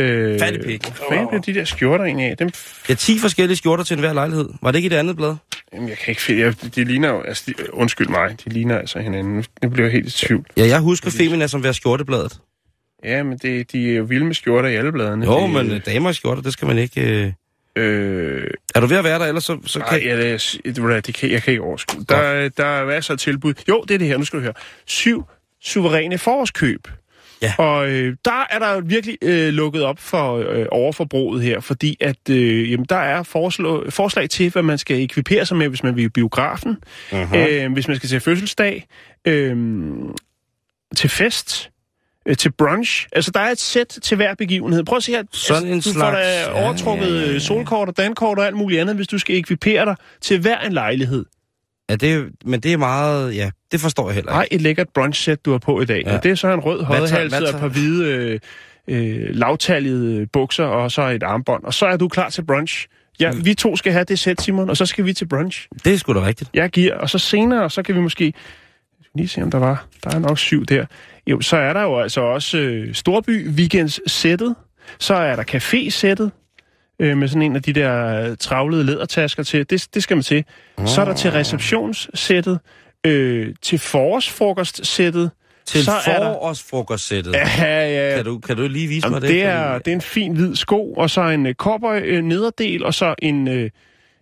Øh, 0.00 0.38
Fattig 0.38 0.62
pik. 0.64 0.82
Hvad 0.82 0.92
fanden 1.10 1.42
de 1.46 1.54
der 1.54 1.64
skjorter 1.64 2.04
egentlig 2.04 2.26
af? 2.26 2.36
Dem, 2.36 2.46
Jeg 2.88 2.94
har 2.94 2.94
10 2.94 3.18
forskellige 3.18 3.56
skjorter 3.56 3.84
til 3.84 3.94
enhver 3.94 4.12
lejlighed. 4.12 4.48
Var 4.62 4.70
det 4.70 4.78
ikke 4.78 4.86
i 4.86 4.88
det 4.88 4.96
andet 4.96 5.16
blad? 5.16 5.36
Jamen, 5.74 5.88
jeg 5.88 5.98
kan 5.98 6.10
ikke 6.12 6.22
finde... 6.22 6.40
Jeg, 6.42 6.74
de 6.74 6.84
ligner 6.84 7.08
jo... 7.08 7.22
Altså, 7.22 7.44
de, 7.46 7.74
undskyld 7.74 8.08
mig, 8.08 8.36
de 8.44 8.50
ligner 8.50 8.78
altså 8.78 8.98
hinanden. 8.98 9.36
Nu, 9.36 9.42
nu 9.62 9.68
bliver 9.68 9.86
jeg 9.86 9.92
helt 9.92 10.08
i 10.08 10.26
tvivl. 10.26 10.46
Ja, 10.56 10.66
jeg 10.66 10.80
husker 10.80 11.10
Femina 11.10 11.46
som 11.46 11.62
være 11.62 11.74
skjortebladet. 11.74 12.40
Ja, 13.04 13.22
men 13.22 13.38
det, 13.38 13.72
de 13.72 13.90
er 13.90 13.96
jo 13.96 14.04
vilde 14.04 14.24
med 14.24 14.34
skjorter 14.34 14.68
i 14.68 14.74
alle 14.76 14.92
bladene. 14.92 15.26
Jo, 15.26 15.40
det, 15.42 15.50
men 15.50 15.70
øh, 15.70 15.80
damer 15.86 16.12
skjorter, 16.12 16.42
det 16.42 16.52
skal 16.52 16.68
man 16.68 16.78
ikke... 16.78 17.24
Øh... 17.24 17.32
Øh, 17.76 18.46
Er 18.74 18.80
du 18.80 18.86
ved 18.86 18.96
at 18.96 19.04
være 19.04 19.18
der, 19.18 19.26
ellers 19.26 19.44
så, 19.44 19.58
så 19.66 19.78
nej, 19.78 19.88
kan... 19.88 20.02
ja, 20.02 20.16
det, 20.16 20.60
det, 20.64 21.06
det 21.06 21.14
kan, 21.14 21.30
jeg 21.30 21.42
kan 21.42 21.50
ikke 21.50 21.62
overskue. 21.62 22.04
Der, 22.08 22.48
der 22.48 22.66
er 22.66 22.86
masser 22.86 23.12
af 23.12 23.18
tilbud. 23.18 23.54
Jo, 23.68 23.84
det 23.88 23.94
er 23.94 23.98
det 23.98 24.06
her. 24.08 24.18
Nu 24.18 24.24
skal 24.24 24.38
du 24.38 24.42
høre. 24.42 24.54
Syv 24.86 25.24
suveræne 25.62 26.18
forårskøb. 26.18 26.88
Ja. 27.42 27.54
Og 27.58 27.88
øh, 27.90 28.16
der 28.24 28.46
er 28.50 28.58
der 28.58 28.80
virkelig 28.80 29.18
øh, 29.22 29.52
lukket 29.52 29.82
op 29.82 29.98
for 29.98 30.36
øh, 30.36 30.66
overforbruget 30.70 31.42
her, 31.42 31.60
fordi 31.60 31.96
at 32.00 32.30
øh, 32.30 32.70
jamen, 32.72 32.86
der 32.88 32.96
er 32.96 33.22
forslag, 33.22 33.92
forslag 33.92 34.30
til, 34.30 34.50
hvad 34.50 34.62
man 34.62 34.78
skal 34.78 35.02
ekvipere 35.02 35.46
sig 35.46 35.56
med, 35.56 35.68
hvis 35.68 35.82
man 35.82 35.96
vil 35.96 36.04
i 36.04 36.08
biografen, 36.08 36.76
Uh-huh. 37.10 37.36
øh, 37.36 37.72
hvis 37.72 37.88
man 37.88 37.96
skal 37.96 38.08
til 38.08 38.20
fødselsdag, 38.20 38.86
øh, 39.24 39.56
til 40.96 41.10
fest, 41.10 41.70
øh, 42.26 42.36
til 42.36 42.52
brunch. 42.52 43.06
Altså, 43.12 43.30
der 43.30 43.40
er 43.40 43.50
et 43.50 43.60
sæt 43.60 43.86
til 44.02 44.16
hver 44.16 44.34
begivenhed. 44.34 44.84
Prøv 44.84 44.96
at 44.96 45.02
se 45.02 45.12
her. 45.12 45.22
Sådan 45.32 45.68
en 45.68 45.74
du 45.80 45.82
får 45.82 45.90
slags- 45.92 46.16
da 46.46 46.52
overtrukket 46.52 47.20
ja, 47.20 47.26
ja, 47.26 47.32
ja. 47.32 47.38
solkort 47.38 47.88
og 47.88 47.96
dankort 47.96 48.38
og 48.38 48.46
alt 48.46 48.56
muligt 48.56 48.80
andet, 48.80 48.96
hvis 48.96 49.08
du 49.08 49.18
skal 49.18 49.36
ekvipere 49.36 49.84
dig 49.84 49.96
til 50.20 50.40
hver 50.40 50.58
en 50.60 50.72
lejlighed. 50.72 51.24
Ja, 51.90 51.96
det, 51.96 52.28
men 52.44 52.60
det 52.60 52.72
er 52.72 52.76
meget... 52.76 53.36
Ja, 53.36 53.50
det 53.72 53.80
forstår 53.80 54.08
jeg 54.08 54.14
heller 54.14 54.30
ikke. 54.32 54.36
Nej, 54.38 54.48
et 54.50 54.60
lækkert 54.60 54.88
brunch-sæt, 54.94 55.44
du 55.44 55.50
har 55.50 55.58
på 55.58 55.80
i 55.80 55.84
dag. 55.84 56.02
Ja. 56.06 56.16
Og 56.16 56.22
det 56.22 56.30
er 56.30 56.34
så 56.34 56.48
en 56.48 56.60
rød 56.60 56.84
hvad 56.86 57.00
og 57.42 57.48
et 57.48 57.56
par 57.60 57.68
hvide, 57.68 58.04
øh, 58.08 58.40
øh, 58.88 59.34
lavtallige 59.34 60.26
bukser 60.26 60.64
og 60.64 60.90
så 60.90 61.02
et 61.08 61.22
armbånd. 61.22 61.64
Og 61.64 61.74
så 61.74 61.86
er 61.86 61.96
du 61.96 62.08
klar 62.08 62.28
til 62.28 62.44
brunch. 62.44 62.86
Ja, 63.20 63.30
Mm. 63.32 63.44
vi 63.44 63.54
to 63.54 63.76
skal 63.76 63.92
have 63.92 64.04
det 64.04 64.18
sæt, 64.18 64.40
Simon, 64.42 64.70
og 64.70 64.76
så 64.76 64.86
skal 64.86 65.04
vi 65.04 65.12
til 65.12 65.28
brunch. 65.28 65.68
Det 65.84 65.94
er 65.94 65.98
sgu 65.98 66.12
da 66.14 66.26
rigtigt. 66.26 66.50
Jeg 66.54 66.70
giver, 66.70 66.94
og 66.94 67.10
så 67.10 67.18
senere, 67.18 67.70
så 67.70 67.82
kan 67.82 67.94
vi 67.94 68.00
måske... 68.00 68.32
Lige 69.14 69.28
se, 69.28 69.42
om 69.42 69.50
der 69.50 69.58
var... 69.58 69.86
Der 70.04 70.14
er 70.14 70.18
nok 70.18 70.38
syv 70.38 70.64
der. 70.64 70.86
Jo, 71.26 71.40
så 71.40 71.56
er 71.56 71.72
der 71.72 71.82
jo 71.82 72.00
altså 72.00 72.20
også 72.20 72.58
øh, 72.58 72.94
Storby 72.94 73.48
Weekends-sættet. 73.48 74.54
Så 74.98 75.14
er 75.14 75.36
der 75.36 75.42
café-sættet 75.42 76.30
øh, 76.98 77.16
med 77.16 77.28
sådan 77.28 77.42
en 77.42 77.56
af 77.56 77.62
de 77.62 77.72
der 77.72 78.20
øh, 78.30 78.36
travlede 78.36 78.84
lædertasker 78.84 79.42
til. 79.42 79.70
Det, 79.70 79.88
det 79.94 80.02
skal 80.02 80.16
man 80.16 80.24
til. 80.24 80.44
Så 80.86 81.00
er 81.00 81.04
der 81.04 81.14
til 81.14 81.30
receptionssættet. 81.30 82.60
Øh, 83.06 83.54
til 83.62 83.78
forårsfrokostsættet. 83.78 85.30
Til 85.66 85.84
Så 85.84 85.92
forårsfrokostsættet. 86.04 87.32
Ja, 87.32 87.48
ja. 87.88 88.16
Kan, 88.16 88.24
du, 88.24 88.38
kan 88.38 88.56
du 88.56 88.68
lige 88.68 88.88
vise 88.88 89.06
Jamen, 89.06 89.14
mig 89.14 89.22
det? 89.22 89.30
det, 89.30 89.42
er, 89.42 89.78
det 89.78 89.88
er 89.88 89.94
en 89.94 90.00
fin 90.00 90.32
hvid 90.32 90.56
sko, 90.56 90.92
og 90.92 91.10
så 91.10 91.22
en 91.22 91.46
øh, 91.46 91.54
cowboy 91.54 92.00
øh, 92.04 92.22
nederdel, 92.22 92.84
og 92.84 92.94
så 92.94 93.14
en, 93.18 93.48
øh, 93.48 93.70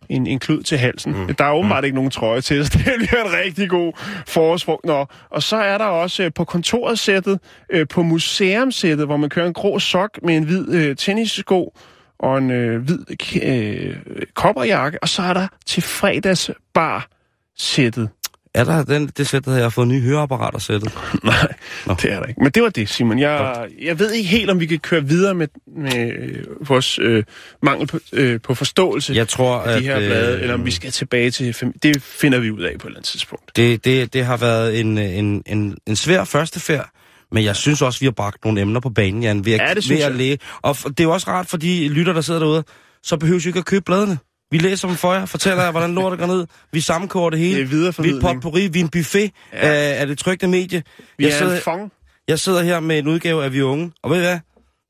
en, 0.09 0.27
en 0.27 0.39
klud 0.39 0.63
til 0.63 0.79
halsen. 0.79 1.13
Mm. 1.13 1.35
Der 1.35 1.45
er 1.45 1.53
åbenbart 1.53 1.83
mm. 1.83 1.85
ikke 1.85 1.95
nogen 1.95 2.11
trøje 2.11 2.41
til, 2.41 2.67
så 2.67 2.73
det 2.79 2.85
bliver 2.85 3.25
en 3.25 3.33
rigtig 3.45 3.71
god 3.71 3.93
forårsfrugt. 4.27 4.85
Nå, 4.85 5.07
og 5.31 5.43
så 5.43 5.57
er 5.57 5.79
der 5.79 5.85
også 5.85 6.23
øh, 6.23 6.31
på 6.35 6.45
kontoret 6.45 6.99
sættet, 6.99 7.39
øh, 7.71 7.87
på 7.89 8.03
museumsættet, 8.03 9.07
hvor 9.07 9.17
man 9.17 9.31
kører 9.31 9.47
en 9.47 9.53
grå 9.53 9.79
sok 9.79 10.19
med 10.23 10.37
en 10.37 10.45
hvid 10.45 10.69
øh, 10.69 10.97
tennissko 10.97 11.77
og 12.19 12.39
en 12.39 12.51
øh, 12.51 12.83
hvid 12.83 12.99
øh, 13.43 13.97
kopperjakke, 14.35 14.99
og 15.03 15.09
så 15.09 15.23
er 15.23 15.35
der 15.35 15.47
til 15.67 15.83
fredagsbar 15.83 17.09
sættet. 17.57 18.09
Er 18.55 18.65
der 18.65 18.85
den, 18.85 19.07
det 19.17 19.27
sæt, 19.27 19.45
der 19.45 19.53
jeg 19.55 19.63
har 19.63 19.69
fået 19.71 19.89
nye 19.89 20.01
høreapparater 20.01 20.59
sættet? 20.59 20.93
Nej, 21.25 21.53
Nå. 21.87 21.95
det 22.03 22.13
er 22.13 22.19
der 22.21 22.27
ikke. 22.27 22.41
Men 22.43 22.51
det 22.53 22.63
var 22.63 22.69
det, 22.69 22.89
Simon. 22.89 23.19
Jeg, 23.19 23.67
jeg 23.83 23.99
ved 23.99 24.13
ikke 24.13 24.29
helt, 24.29 24.51
om 24.51 24.61
vi 24.61 24.67
kan 24.67 24.79
køre 24.79 25.05
videre 25.05 25.35
med, 25.35 25.49
med 25.77 26.13
øh, 26.19 26.45
vores 26.69 26.99
øh, 26.99 27.25
mangel 27.63 27.87
på, 27.87 27.99
øh, 28.13 28.41
på 28.41 28.55
forståelse 28.55 29.15
Jeg 29.15 29.29
tror, 29.29 29.59
af 29.59 29.81
de 29.81 29.87
her 29.87 29.95
at, 29.97 30.03
blade, 30.03 30.35
øh, 30.37 30.41
eller 30.41 30.55
om 30.55 30.67
vi 30.67 30.71
skal 30.71 30.91
tilbage 30.91 31.31
til... 31.31 31.51
fam- 31.63 31.79
Det 31.83 32.03
finder 32.03 32.39
vi 32.39 32.51
ud 32.51 32.61
af 32.63 32.73
på 32.79 32.87
et 32.87 32.91
eller 32.91 32.99
andet 32.99 33.09
tidspunkt. 33.09 33.57
Det, 33.57 33.85
det, 33.85 34.13
det 34.13 34.25
har 34.25 34.37
været 34.37 34.81
en, 34.81 34.99
en, 34.99 35.43
en, 35.47 35.77
en 35.87 35.97
svær 35.97 36.25
første 36.25 36.61
færd, 36.61 36.91
men 37.33 37.45
jeg 37.45 37.57
synes 37.57 37.83
også, 37.83 38.01
vi 38.01 38.07
har 38.07 38.11
bragt 38.11 38.45
nogle 38.45 38.61
emner 38.61 38.81
på 38.81 38.91
banen, 38.91 39.23
Jan, 39.23 39.45
ved 39.45 39.53
at, 39.53 39.61
Ja, 39.69 39.75
det 39.75 39.91
ved 39.91 40.01
at 40.01 40.15
læge. 40.15 40.39
Og 40.63 40.77
det 40.85 41.01
er 41.01 41.05
jo 41.05 41.13
også 41.13 41.31
rart 41.31 41.47
for 41.47 41.57
de 41.57 41.89
lytter, 41.89 42.13
der 42.13 42.21
sidder 42.21 42.41
derude, 42.41 42.65
så 43.03 43.17
behøver 43.17 43.41
vi 43.41 43.49
ikke 43.49 43.59
at 43.59 43.65
købe 43.65 43.85
bladene. 43.85 44.19
Vi 44.53 44.59
læser 44.59 44.89
dem 44.89 44.97
for 44.97 45.15
jer, 45.15 45.27
fortæller 45.27 45.63
jer, 45.65 45.71
hvordan 45.71 45.95
lortet 45.95 46.19
går 46.19 46.27
ned. 46.27 46.47
Vi 46.73 46.81
sammenkoger 46.81 47.31
det 47.31 47.39
hele. 47.39 47.55
Det 47.69 47.87
er. 47.87 48.03
Vi 48.03 48.11
er 48.11 48.21
potpourri, 48.21 48.67
vi 48.69 48.79
er 48.81 48.85
en 48.85 48.89
buffet 48.89 49.31
Ja. 49.53 49.59
af, 49.69 50.01
af 50.01 50.07
det 50.07 50.19
trygte 50.19 50.47
medie. 50.49 50.83
Vi 51.19 51.25
jeg, 51.25 51.33
er 51.33 51.39
sidder, 51.39 51.57
en 51.57 51.63
fong. 51.63 51.93
jeg 52.29 52.39
sidder 52.39 52.63
her 52.63 52.81
med 52.81 52.99
en 52.99 53.07
udgave 53.09 53.45
af 53.45 53.53
Vi 53.53 53.63
Unge, 53.63 53.93
og 54.03 54.11
ved 54.11 54.17
I 54.17 54.21
hvad? 54.21 54.39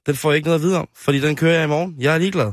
Den 0.07 0.17
får 0.17 0.31
jeg 0.31 0.37
ikke 0.37 0.47
noget 0.49 0.59
at 0.59 0.63
vide 0.63 0.79
om, 0.79 0.89
fordi 0.97 1.21
den 1.21 1.37
kører 1.37 1.55
jeg 1.55 1.65
i 1.65 1.67
morgen. 1.69 1.95
Jeg 1.99 2.15
er 2.15 2.19
ligeglad. 2.19 2.53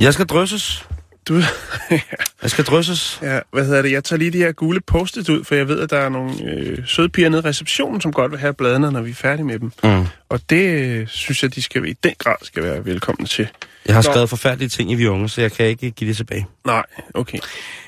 Jeg 0.00 0.14
skal 0.14 0.26
drysses. 0.26 0.86
Du, 1.28 1.34
Jeg 2.42 2.50
skal 2.50 2.64
drysses. 2.64 3.18
ja, 3.22 3.40
hvad 3.52 3.64
hedder 3.64 3.82
det? 3.82 3.92
Jeg 3.92 4.04
tager 4.04 4.18
lige 4.18 4.30
de 4.30 4.38
her 4.38 4.52
gule 4.52 4.80
post 4.80 5.16
ud, 5.16 5.44
for 5.44 5.54
jeg 5.54 5.68
ved, 5.68 5.80
at 5.80 5.90
der 5.90 5.98
er 5.98 6.08
nogle 6.08 6.32
øh, 6.44 6.78
søde 6.86 7.08
piger 7.08 7.28
nede 7.28 7.42
i 7.44 7.48
receptionen, 7.48 8.00
som 8.00 8.12
godt 8.12 8.32
vil 8.32 8.40
have 8.40 8.54
bladene, 8.54 8.90
når 8.90 9.00
vi 9.00 9.10
er 9.10 9.14
færdige 9.14 9.46
med 9.46 9.58
dem. 9.58 9.72
Mm. 9.84 10.06
Og 10.28 10.40
det 10.50 10.68
øh, 10.68 11.06
synes 11.06 11.42
jeg, 11.42 11.54
de 11.54 11.62
skal 11.62 11.84
i 11.84 11.92
den 11.92 12.14
grad 12.18 12.36
skal 12.42 12.62
være 12.62 12.84
velkomne 12.84 13.26
til. 13.26 13.48
Jeg 13.86 13.94
har 13.94 14.02
Nå. 14.02 14.12
skrevet 14.12 14.28
forfærdelige 14.28 14.68
ting 14.68 14.92
i 14.92 14.94
Vi 14.94 15.06
Unge, 15.06 15.28
så 15.28 15.40
jeg 15.40 15.52
kan 15.52 15.66
ikke 15.66 15.90
give 15.90 16.08
det 16.08 16.16
tilbage. 16.16 16.46
Nej, 16.66 16.82
okay. 17.14 17.38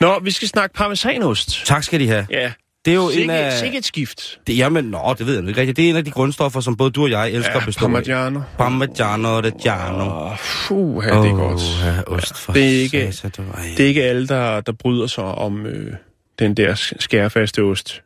Nå, 0.00 0.18
vi 0.20 0.30
skal 0.30 0.48
snakke 0.48 0.74
parmesanost. 0.74 1.66
Tak 1.66 1.84
skal 1.84 2.00
de 2.00 2.08
have. 2.08 2.26
Ja, 2.30 2.52
Det 2.84 2.90
er 2.90 2.94
jo 2.94 3.04
en 3.06 3.12
sikke, 3.12 3.32
af... 3.32 3.52
sikke 3.58 3.78
et 3.78 3.84
skift. 3.84 4.40
Det, 4.46 4.56
jamen, 4.58 4.84
nå, 4.84 5.14
det 5.18 5.26
ved 5.26 5.34
jeg 5.38 5.48
ikke 5.48 5.60
rigtigt. 5.60 5.76
Det 5.76 5.84
er 5.86 5.90
en 5.90 5.96
af 5.96 6.04
de 6.04 6.10
grundstoffer, 6.10 6.60
som 6.60 6.76
både 6.76 6.90
du 6.90 7.02
og 7.02 7.10
jeg 7.10 7.30
elsker 7.30 7.54
at 7.60 7.62
bestå 7.66 7.84
af. 7.86 7.90
Parmigiano. 7.90 8.40
Parmigiano 8.58 9.28
Reggiano. 9.40 10.04
Åh, 10.26 10.36
puh, 10.66 11.04
ja, 11.04 11.10
det 11.22 11.30
er 11.30 11.34
godt. 11.34 11.60
Ja, 11.84 12.12
ost 12.14 12.38
for 12.38 12.52
Det 12.52 12.64
er 12.76 12.80
ikke- 12.82 13.12
satan, 13.12 13.44
du- 13.46 13.52
ej. 13.52 13.62
Det 13.76 13.80
er 13.84 13.88
ikke 13.88 14.02
alle, 14.04 14.28
der, 14.28 14.60
der 14.60 14.72
bryder 14.72 15.06
sig 15.06 15.24
om 15.24 15.66
øh, 15.66 15.92
den 16.38 16.54
der 16.56 16.74
skærfaste 17.00 17.62
ost. 17.62 18.02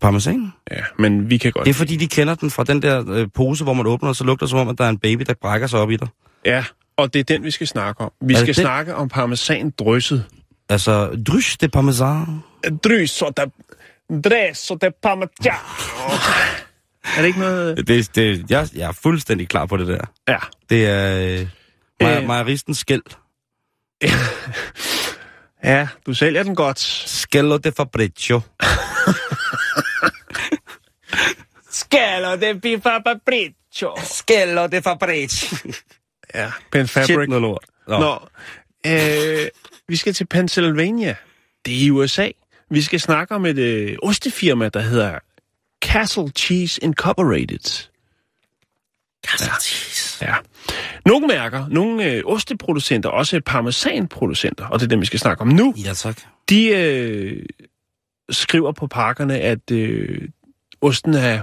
Parmesan? 0.00 0.52
Ja, 0.70 0.80
men 0.98 1.30
vi 1.30 1.36
kan 1.36 1.52
godt... 1.52 1.64
Det 1.64 1.70
er 1.70 1.74
fordi, 1.74 1.96
de 1.96 2.06
kender 2.08 2.34
den 2.34 2.50
fra 2.50 2.64
den 2.64 2.82
der 2.82 3.04
øh, 3.10 3.28
pose, 3.34 3.64
hvor 3.64 3.72
man 3.72 3.86
åbner, 3.86 4.08
og 4.08 4.16
så 4.16 4.24
lugter 4.24 4.46
det 4.46 4.50
som 4.50 4.58
om, 4.58 4.68
at 4.68 4.78
der 4.78 4.84
er 4.84 4.88
en 4.88 4.98
baby, 4.98 5.22
der 5.26 5.34
brækker 5.42 5.66
sig 5.66 5.80
op 5.80 5.90
i 5.90 5.96
dig. 5.96 6.08
Ja, 6.44 6.64
og 6.96 7.12
det 7.14 7.20
er 7.20 7.24
den, 7.24 7.44
vi 7.44 7.50
skal 7.50 7.66
snakke 7.66 8.00
om. 8.00 8.12
Vi 8.20 8.28
det 8.28 8.36
skal 8.36 8.46
den? 8.46 8.54
snakke 8.54 8.94
om 8.94 9.08
parmesan 9.08 9.70
drysset. 9.78 10.24
Altså, 10.68 11.22
drys 11.26 11.56
de 11.56 11.68
parmesan. 11.68 12.42
Drys 12.84 13.22
og 13.22 13.36
da... 13.36 13.44
Dress 14.24 14.70
og 14.70 14.80
da 14.80 14.90
parmesan. 15.02 15.52
er 17.16 17.20
det 17.20 17.24
ikke 17.26 17.38
noget... 17.40 17.86
Det, 17.86 18.14
det, 18.14 18.50
jeg, 18.50 18.68
jeg 18.74 18.88
er 18.88 18.92
fuldstændig 18.92 19.48
klar 19.48 19.66
på 19.66 19.76
det 19.76 19.86
der. 19.88 20.04
Ja. 20.28 20.38
Det 20.70 20.86
er 20.86 21.40
øh, 21.40 21.46
maj, 22.00 22.26
majeristens 22.26 22.78
skæld. 22.78 23.02
Ja, 25.64 25.88
du 26.06 26.14
sælger 26.14 26.42
den 26.42 26.54
godt. 26.54 26.78
Scello 26.78 27.56
de 27.56 27.72
Fabricio. 27.72 28.40
Scalo 31.70 32.36
de 32.40 32.60
pipa 32.60 32.98
papriccio. 32.98 33.94
Scello 33.96 34.66
de 34.66 34.82
Fabricio. 34.82 35.56
Ja, 36.34 36.52
Pen 36.72 36.86
Shit, 36.86 37.06
Fabric. 37.06 37.28
noget 37.28 37.42
lort. 37.42 37.64
Nå. 37.88 37.98
Nå, 37.98 38.18
øh, 38.86 39.48
vi 39.88 39.96
skal 39.96 40.14
til 40.14 40.26
Pennsylvania. 40.26 41.14
Det 41.64 41.74
er 41.74 41.86
i 41.86 41.90
USA. 41.90 42.28
Vi 42.70 42.82
skal 42.82 43.00
snakke 43.00 43.34
om 43.34 43.46
et 43.46 43.58
øh, 43.58 43.96
ostefirma, 44.02 44.68
der 44.68 44.80
hedder 44.80 45.18
Castle 45.84 46.28
Cheese 46.36 46.84
Incorporated. 46.84 47.88
Castle 49.26 49.52
cheese. 49.62 50.24
Ja. 50.26 50.34
Nogle 51.06 51.26
mærker, 51.26 51.66
nogle 51.68 52.04
øh, 52.04 52.22
osteproducenter, 52.26 53.08
også 53.08 53.40
parmesanproducenter, 53.46 54.66
og 54.66 54.80
det 54.80 54.84
er 54.86 54.88
dem, 54.88 55.00
vi 55.00 55.06
skal 55.06 55.18
snakke 55.18 55.40
om 55.40 55.48
nu, 55.48 55.74
Ja, 55.84 55.92
tak. 55.94 56.20
de 56.48 56.68
øh, 56.68 57.42
skriver 58.30 58.72
på 58.72 58.86
pakkerne, 58.86 59.38
at 59.38 59.70
øh, 59.70 60.28
osten 60.80 61.14
er 61.14 61.42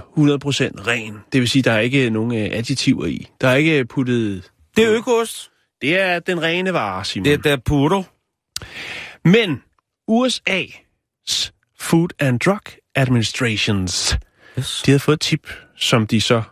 ren. 0.86 1.18
Det 1.32 1.40
vil 1.40 1.48
sige, 1.48 1.62
der 1.62 1.72
er 1.72 1.80
ikke 1.80 2.10
nogen 2.10 2.32
øh, 2.38 2.48
additiver 2.58 3.06
i. 3.06 3.26
Der 3.40 3.48
er 3.48 3.54
ikke 3.54 3.84
puttet... 3.84 4.50
Det 4.76 4.84
er 4.84 4.92
økoost. 4.96 5.50
Det 5.82 5.98
er 5.98 6.18
den 6.18 6.42
rene 6.42 6.72
vare, 6.72 7.04
Simon. 7.04 7.24
Det, 7.24 7.44
det 7.44 7.52
er 7.52 7.56
puro. 7.56 8.02
Men 9.24 9.62
USA's 10.10 10.87
Food 11.80 12.08
and 12.18 12.40
Drug 12.40 12.60
Administrations, 12.94 14.18
Yes. 14.58 14.82
de 14.86 14.90
havde 14.90 14.98
fået 15.00 15.14
et 15.16 15.20
tip, 15.20 15.48
som 15.76 16.06
de 16.06 16.20
så 16.20 16.42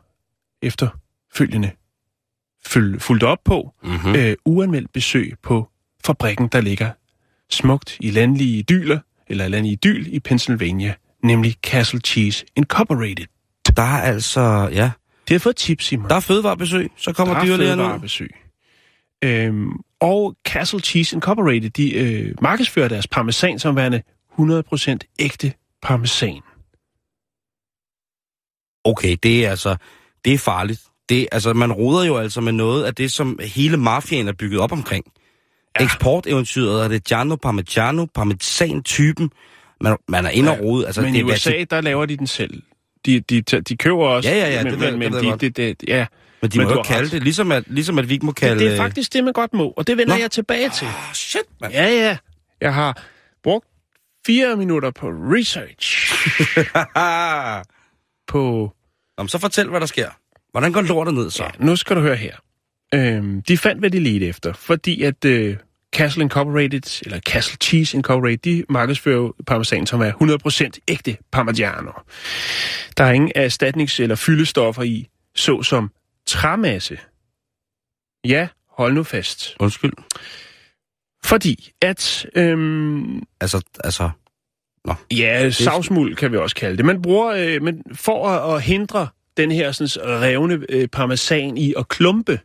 efterfølgende 0.63 1.71
føl- 2.67 3.01
fulgte 3.01 3.25
op 3.25 3.39
på. 3.45 3.75
Mm-hmm. 3.83 4.09
Mm. 4.11 4.17
Øh, 4.17 4.37
uanmeldt 4.45 4.93
besøg 4.93 5.35
på 5.43 5.69
fabrikken, 6.07 6.49
der 6.49 6.61
ligger 6.61 6.91
smukt 7.51 7.97
i 8.01 8.11
landlige 8.11 8.59
idyller, 8.59 8.99
eller 9.27 9.49
landlige 9.49 9.73
idyl 9.73 10.15
i 10.15 10.21
Pennsylvania, 10.21 10.95
nemlig 11.23 11.55
Castle 11.63 12.01
Cheese 12.01 12.45
Incorporated. 12.57 13.27
Der 13.77 13.83
er 13.83 14.03
altså, 14.03 14.69
ja, 14.73 14.91
De 15.29 15.35
har 15.35 15.39
fået 15.39 15.53
et 15.53 15.57
tip, 15.57 15.81
Simon. 15.83 16.09
der 16.11 16.17
er 16.17 16.21
fødevarebesøg. 16.21 16.91
Så 16.97 17.13
kommer 17.13 17.35
Der 17.35 17.41
er 17.41 17.45
dyrlægerne 17.45 17.83
ud. 17.83 17.87
fødevarebesøg. 17.87 18.31
Øhm, 19.25 19.71
og 20.01 20.37
Castle 20.49 20.81
Cheese 20.81 21.17
Incorporated, 21.17 21.71
de 21.71 21.95
øh, 21.95 22.35
markedsfører 22.43 22.89
deres 22.89 23.07
parmesan 23.09 23.59
som 23.59 23.77
værende 23.77 24.03
100% 24.39 24.99
ægte 25.19 25.53
parmesan. 25.83 26.41
Okay, 28.85 29.17
det 29.23 29.47
er 29.47 29.51
altså, 29.51 29.77
det 30.25 30.35
er 30.35 30.39
farligt. 30.39 30.81
Det, 31.09 31.29
altså, 31.33 31.53
man 31.53 31.73
roder 31.73 32.05
jo 32.05 32.17
altså 32.17 32.41
med 32.41 32.53
noget 32.53 32.85
af 32.85 32.95
det, 32.95 33.13
som 33.13 33.39
hele 33.43 33.77
mafiaen 33.77 34.29
er 34.29 34.33
bygget 34.33 34.61
op 34.61 34.73
omkring. 34.73 35.05
Ja. 35.81 35.85
Eksporteventyret 35.85 36.85
er 36.85 36.89
det 36.89 37.05
Gianno 37.05 37.37
Parmigiano, 37.37 38.07
parmesan-typen. 38.15 39.31
Man, 39.81 39.97
man 40.09 40.27
er 40.27 40.31
inde 40.31 40.51
og 40.51 40.61
rode. 40.61 40.87
Altså, 40.87 41.01
men 41.01 41.13
det 41.13 41.19
i 41.19 41.23
er 41.23 41.25
USA, 41.25 41.65
der 41.71 41.81
laver 41.81 42.07
de 42.07 42.17
den 42.17 42.27
selv. 42.27 42.63
De, 43.07 43.21
de, 43.21 43.41
de 43.43 43.77
køber 43.77 44.05
også, 44.07 44.29
Ja, 44.31 44.37
ja, 44.37 44.51
ja, 44.51 44.63
men, 44.63 44.73
det 44.73 44.81
men, 44.81 44.91
det 44.91 44.99
men 44.99 45.13
ved 45.13 45.21
de, 45.21 45.29
jeg 45.29 45.41
det, 45.41 45.57
det, 45.57 45.85
ja. 45.89 46.07
men 46.43 46.51
de 46.51 46.59
men 46.59 46.67
må 46.67 46.75
jo 46.75 46.83
kalde 46.83 47.05
ret. 47.05 47.13
det, 47.13 47.23
ligesom 47.23 47.53
at, 47.53 47.65
ligesom 47.67 47.99
at 47.99 48.09
vi 48.09 48.15
ikke 48.15 48.27
må 48.27 48.33
kalde... 48.33 48.65
Det 48.65 48.73
er 48.73 48.77
faktisk 48.77 49.13
det, 49.13 49.25
man 49.25 49.33
godt 49.33 49.55
må, 49.55 49.75
og 49.77 49.87
det 49.87 49.97
vender 49.97 50.15
Nå. 50.15 50.21
jeg 50.21 50.31
tilbage 50.31 50.71
til. 50.71 50.87
Oh, 50.87 51.15
shit, 51.15 51.41
mand. 51.61 51.73
Ja, 51.73 51.89
ja. 51.89 52.17
Jeg 52.61 52.75
har 52.75 53.03
brugt 53.43 53.67
fire 54.27 54.57
minutter 54.57 54.91
på 54.91 55.09
research 55.09 56.13
på... 58.33 58.73
Jamen, 59.19 59.29
så 59.29 59.39
fortæl, 59.39 59.69
hvad 59.69 59.81
der 59.81 59.87
sker. 59.87 60.11
Hvordan 60.51 60.73
går 60.73 60.83
lortet 60.83 61.15
ned 61.15 61.31
så? 61.31 61.45
Ja, 61.45 61.51
nu 61.59 61.77
skal 61.77 61.97
du 61.97 62.01
høre 62.01 62.17
her. 62.17 62.37
Øhm, 62.95 63.43
de 63.43 63.59
fandt, 63.59 63.81
hvad 63.81 63.91
de 63.91 63.99
ledte 64.01 64.27
efter, 64.27 64.53
fordi 64.53 65.03
at 65.03 65.25
øh, 65.25 65.57
Castle 65.97 66.23
Incorporated, 66.23 67.03
eller 67.05 67.21
Castle 67.21 67.59
Cheese 67.63 67.97
Incorporated, 67.97 68.39
de 68.39 68.65
markedsfører 68.69 69.31
parmesan, 69.47 69.87
som 69.87 70.01
er 70.01 70.13
100% 70.77 70.79
ægte 70.89 71.17
parmigiano. 71.33 71.91
Der 72.97 73.05
er 73.05 73.13
ingen 73.13 73.33
erstatnings- 73.37 74.03
eller 74.03 74.15
fyldestoffer 74.15 74.83
i, 74.83 75.09
såsom 75.35 75.91
træmasse. 76.27 76.99
Ja, 78.25 78.49
hold 78.71 78.95
nu 78.95 79.03
fast. 79.03 79.57
Undskyld. 79.61 79.93
Fordi 81.27 81.73
at, 81.81 82.27
øhm, 82.35 83.23
Altså, 83.41 83.65
altså... 83.85 84.11
ja, 85.11 85.51
savsmuld 85.51 86.17
kan 86.17 86.33
vi 86.33 86.37
også 86.37 86.57
kalde 86.57 86.77
det. 86.77 86.85
Man 86.85 87.03
bruger, 87.03 87.27
øh, 87.27 87.63
men 87.63 87.83
for 87.95 88.29
at, 88.29 88.55
at 88.55 88.63
hindre 88.63 89.09
den 89.37 89.53
her 89.53 89.73
sådan, 89.73 90.07
revne 90.07 90.65
øh, 90.69 90.89
parmesan 90.89 91.57
i 91.57 91.75
at 91.79 91.89
klumpe, 91.89 92.41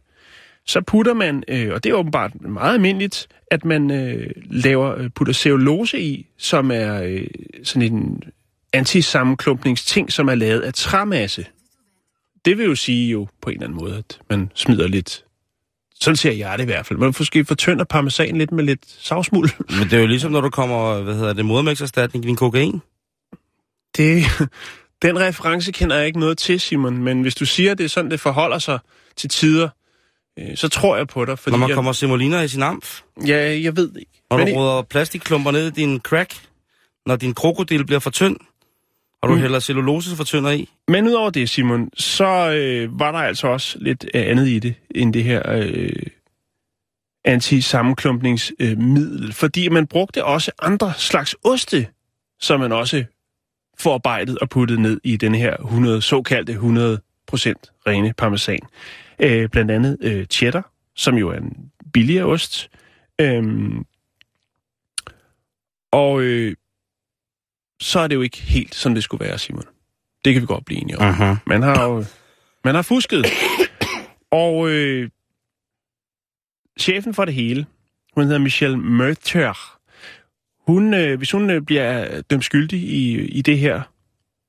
så 0.65 0.81
putter 0.81 1.13
man, 1.13 1.43
øh, 1.47 1.73
og 1.73 1.83
det 1.83 1.89
er 1.89 1.93
åbenbart 1.93 2.41
meget 2.41 2.73
almindeligt, 2.73 3.27
at 3.51 3.65
man 3.65 3.91
øh, 3.91 4.29
laver, 4.49 4.95
øh, 4.95 5.09
putter 5.09 5.33
cellulose 5.33 5.99
i, 5.99 6.27
som 6.37 6.71
er 6.71 7.01
øh, 7.01 7.27
sådan 7.63 7.93
en 7.93 8.23
antisammenklumpningsting, 8.73 10.11
som 10.11 10.27
er 10.27 10.35
lavet 10.35 10.61
af 10.61 10.73
træmasse. 10.73 11.45
Det 12.45 12.57
vil 12.57 12.65
jo 12.65 12.75
sige 12.75 13.11
jo 13.11 13.27
på 13.41 13.49
en 13.49 13.55
eller 13.55 13.67
anden 13.67 13.79
måde, 13.79 13.97
at 13.97 14.19
man 14.29 14.51
smider 14.55 14.87
lidt, 14.87 15.25
sådan 16.01 16.15
ser 16.15 16.31
jeg 16.31 16.57
det 16.57 16.63
i 16.63 16.65
hvert 16.65 16.85
fald, 16.85 16.99
man 16.99 17.13
måske 17.19 17.45
fortynder 17.45 17.85
parmesan 17.85 18.37
lidt 18.37 18.51
med 18.51 18.63
lidt 18.63 18.81
savsmuld. 18.99 19.49
Men 19.79 19.89
det 19.89 19.93
er 19.93 19.99
jo 19.99 20.07
ligesom, 20.07 20.31
når 20.31 20.41
du 20.41 20.49
kommer, 20.49 21.01
hvad 21.01 21.15
hedder 21.15 21.33
det, 21.33 21.45
modermælkserstatning 21.45 22.25
i 22.25 22.27
din 22.27 22.35
kokain. 22.35 22.81
Det, 23.97 24.23
den 25.01 25.19
reference 25.19 25.71
kender 25.71 25.95
jeg 25.95 26.05
ikke 26.05 26.19
noget 26.19 26.37
til, 26.37 26.59
Simon, 26.59 26.97
men 26.97 27.21
hvis 27.21 27.35
du 27.35 27.45
siger, 27.45 27.73
det 27.73 27.83
er 27.83 27.87
sådan, 27.87 28.11
det 28.11 28.19
forholder 28.19 28.59
sig 28.59 28.79
til 29.17 29.29
tider, 29.29 29.69
øh, 30.39 30.57
så 30.57 30.67
tror 30.67 30.97
jeg 30.97 31.07
på 31.07 31.25
dig, 31.25 31.39
fordi 31.39 31.51
Når 31.51 31.57
man 31.57 31.69
jeg, 31.69 31.75
kommer 31.75 31.91
semoliner 31.91 32.41
i 32.41 32.47
sin 32.47 32.63
amf. 32.63 33.01
ja, 33.27 33.59
jeg 33.63 33.77
ved 33.77 33.91
ikke. 33.95 34.11
Når 34.29 34.37
Men 34.37 34.47
du 34.47 34.53
råder 34.53 34.81
plastikklumper 34.81 35.51
ned 35.51 35.67
i 35.67 35.71
din 35.71 35.99
crack. 35.99 36.35
Når 37.05 37.15
din 37.15 37.33
krokodil 37.33 37.85
bliver 37.85 37.99
for 37.99 38.09
tynd. 38.09 38.37
Og 39.21 39.29
du 39.29 39.33
Mm. 39.33 39.39
hælder 39.41 39.59
cellulose 39.59 40.15
for 40.15 40.23
tynder 40.23 40.51
i. 40.51 40.69
Men 40.87 41.07
udover 41.07 41.29
det, 41.29 41.49
Simon, 41.49 41.89
så 41.97 42.51
øh, 42.51 42.99
var 42.99 43.11
der 43.11 43.19
altså 43.19 43.47
også 43.47 43.77
lidt 43.81 44.05
øh, 44.13 44.23
andet 44.27 44.47
i 44.47 44.59
det, 44.59 44.75
end 44.95 45.13
det 45.13 45.23
her 45.23 45.49
øh, 45.49 45.89
antisammenklumpningsmiddel. 47.25 49.27
Øh, 49.27 49.33
fordi 49.33 49.69
man 49.69 49.87
brugte 49.87 50.25
også 50.25 50.51
andre 50.61 50.93
slags 50.97 51.35
oste, 51.43 51.87
som 52.39 52.59
man 52.59 52.71
også 52.71 53.03
forarbejdet 53.79 54.37
og 54.39 54.49
puttet 54.49 54.79
ned 54.79 55.01
i 55.03 55.17
den 55.17 55.35
her 55.35 55.57
100, 55.57 56.01
såkaldte 56.01 56.53
100% 56.53 56.57
rene 57.87 58.13
parmesan. 58.17 58.59
Øh, 59.19 59.49
blandt 59.49 59.71
andet 59.71 59.97
øh, 60.01 60.25
cheddar, 60.25 60.71
som 60.95 61.15
jo 61.15 61.29
er 61.29 61.37
en 61.37 61.71
billigere 61.93 62.25
ost. 62.25 62.69
Øhm, 63.21 63.85
og 65.91 66.21
øh, 66.21 66.55
så 67.81 67.99
er 67.99 68.07
det 68.07 68.15
jo 68.15 68.21
ikke 68.21 68.41
helt, 68.41 68.75
som 68.75 68.93
det 68.93 69.03
skulle 69.03 69.25
være, 69.25 69.37
Simon. 69.37 69.63
Det 70.25 70.33
kan 70.33 70.41
vi 70.41 70.47
godt 70.47 70.65
blive 70.65 70.81
enige 70.81 70.97
om. 70.97 71.09
Uh-huh. 71.09 71.37
Man 71.45 71.61
har 71.61 71.85
jo 71.85 72.05
man 72.63 72.75
har 72.75 72.81
fusket. 72.81 73.25
Og 74.31 74.69
øh, 74.69 75.09
chefen 76.79 77.13
for 77.13 77.25
det 77.25 77.33
hele, 77.33 77.65
hun 78.13 78.23
hedder 78.23 78.39
Michelle 78.39 78.77
Merther, 78.77 79.79
hun, 80.67 80.93
øh, 80.93 81.17
hvis 81.17 81.31
hun 81.31 81.49
øh, 81.49 81.61
bliver 81.61 82.21
dømt 82.21 82.45
skyldig 82.45 82.79
i, 82.79 83.21
i 83.21 83.41
det 83.41 83.59
her, 83.59 83.81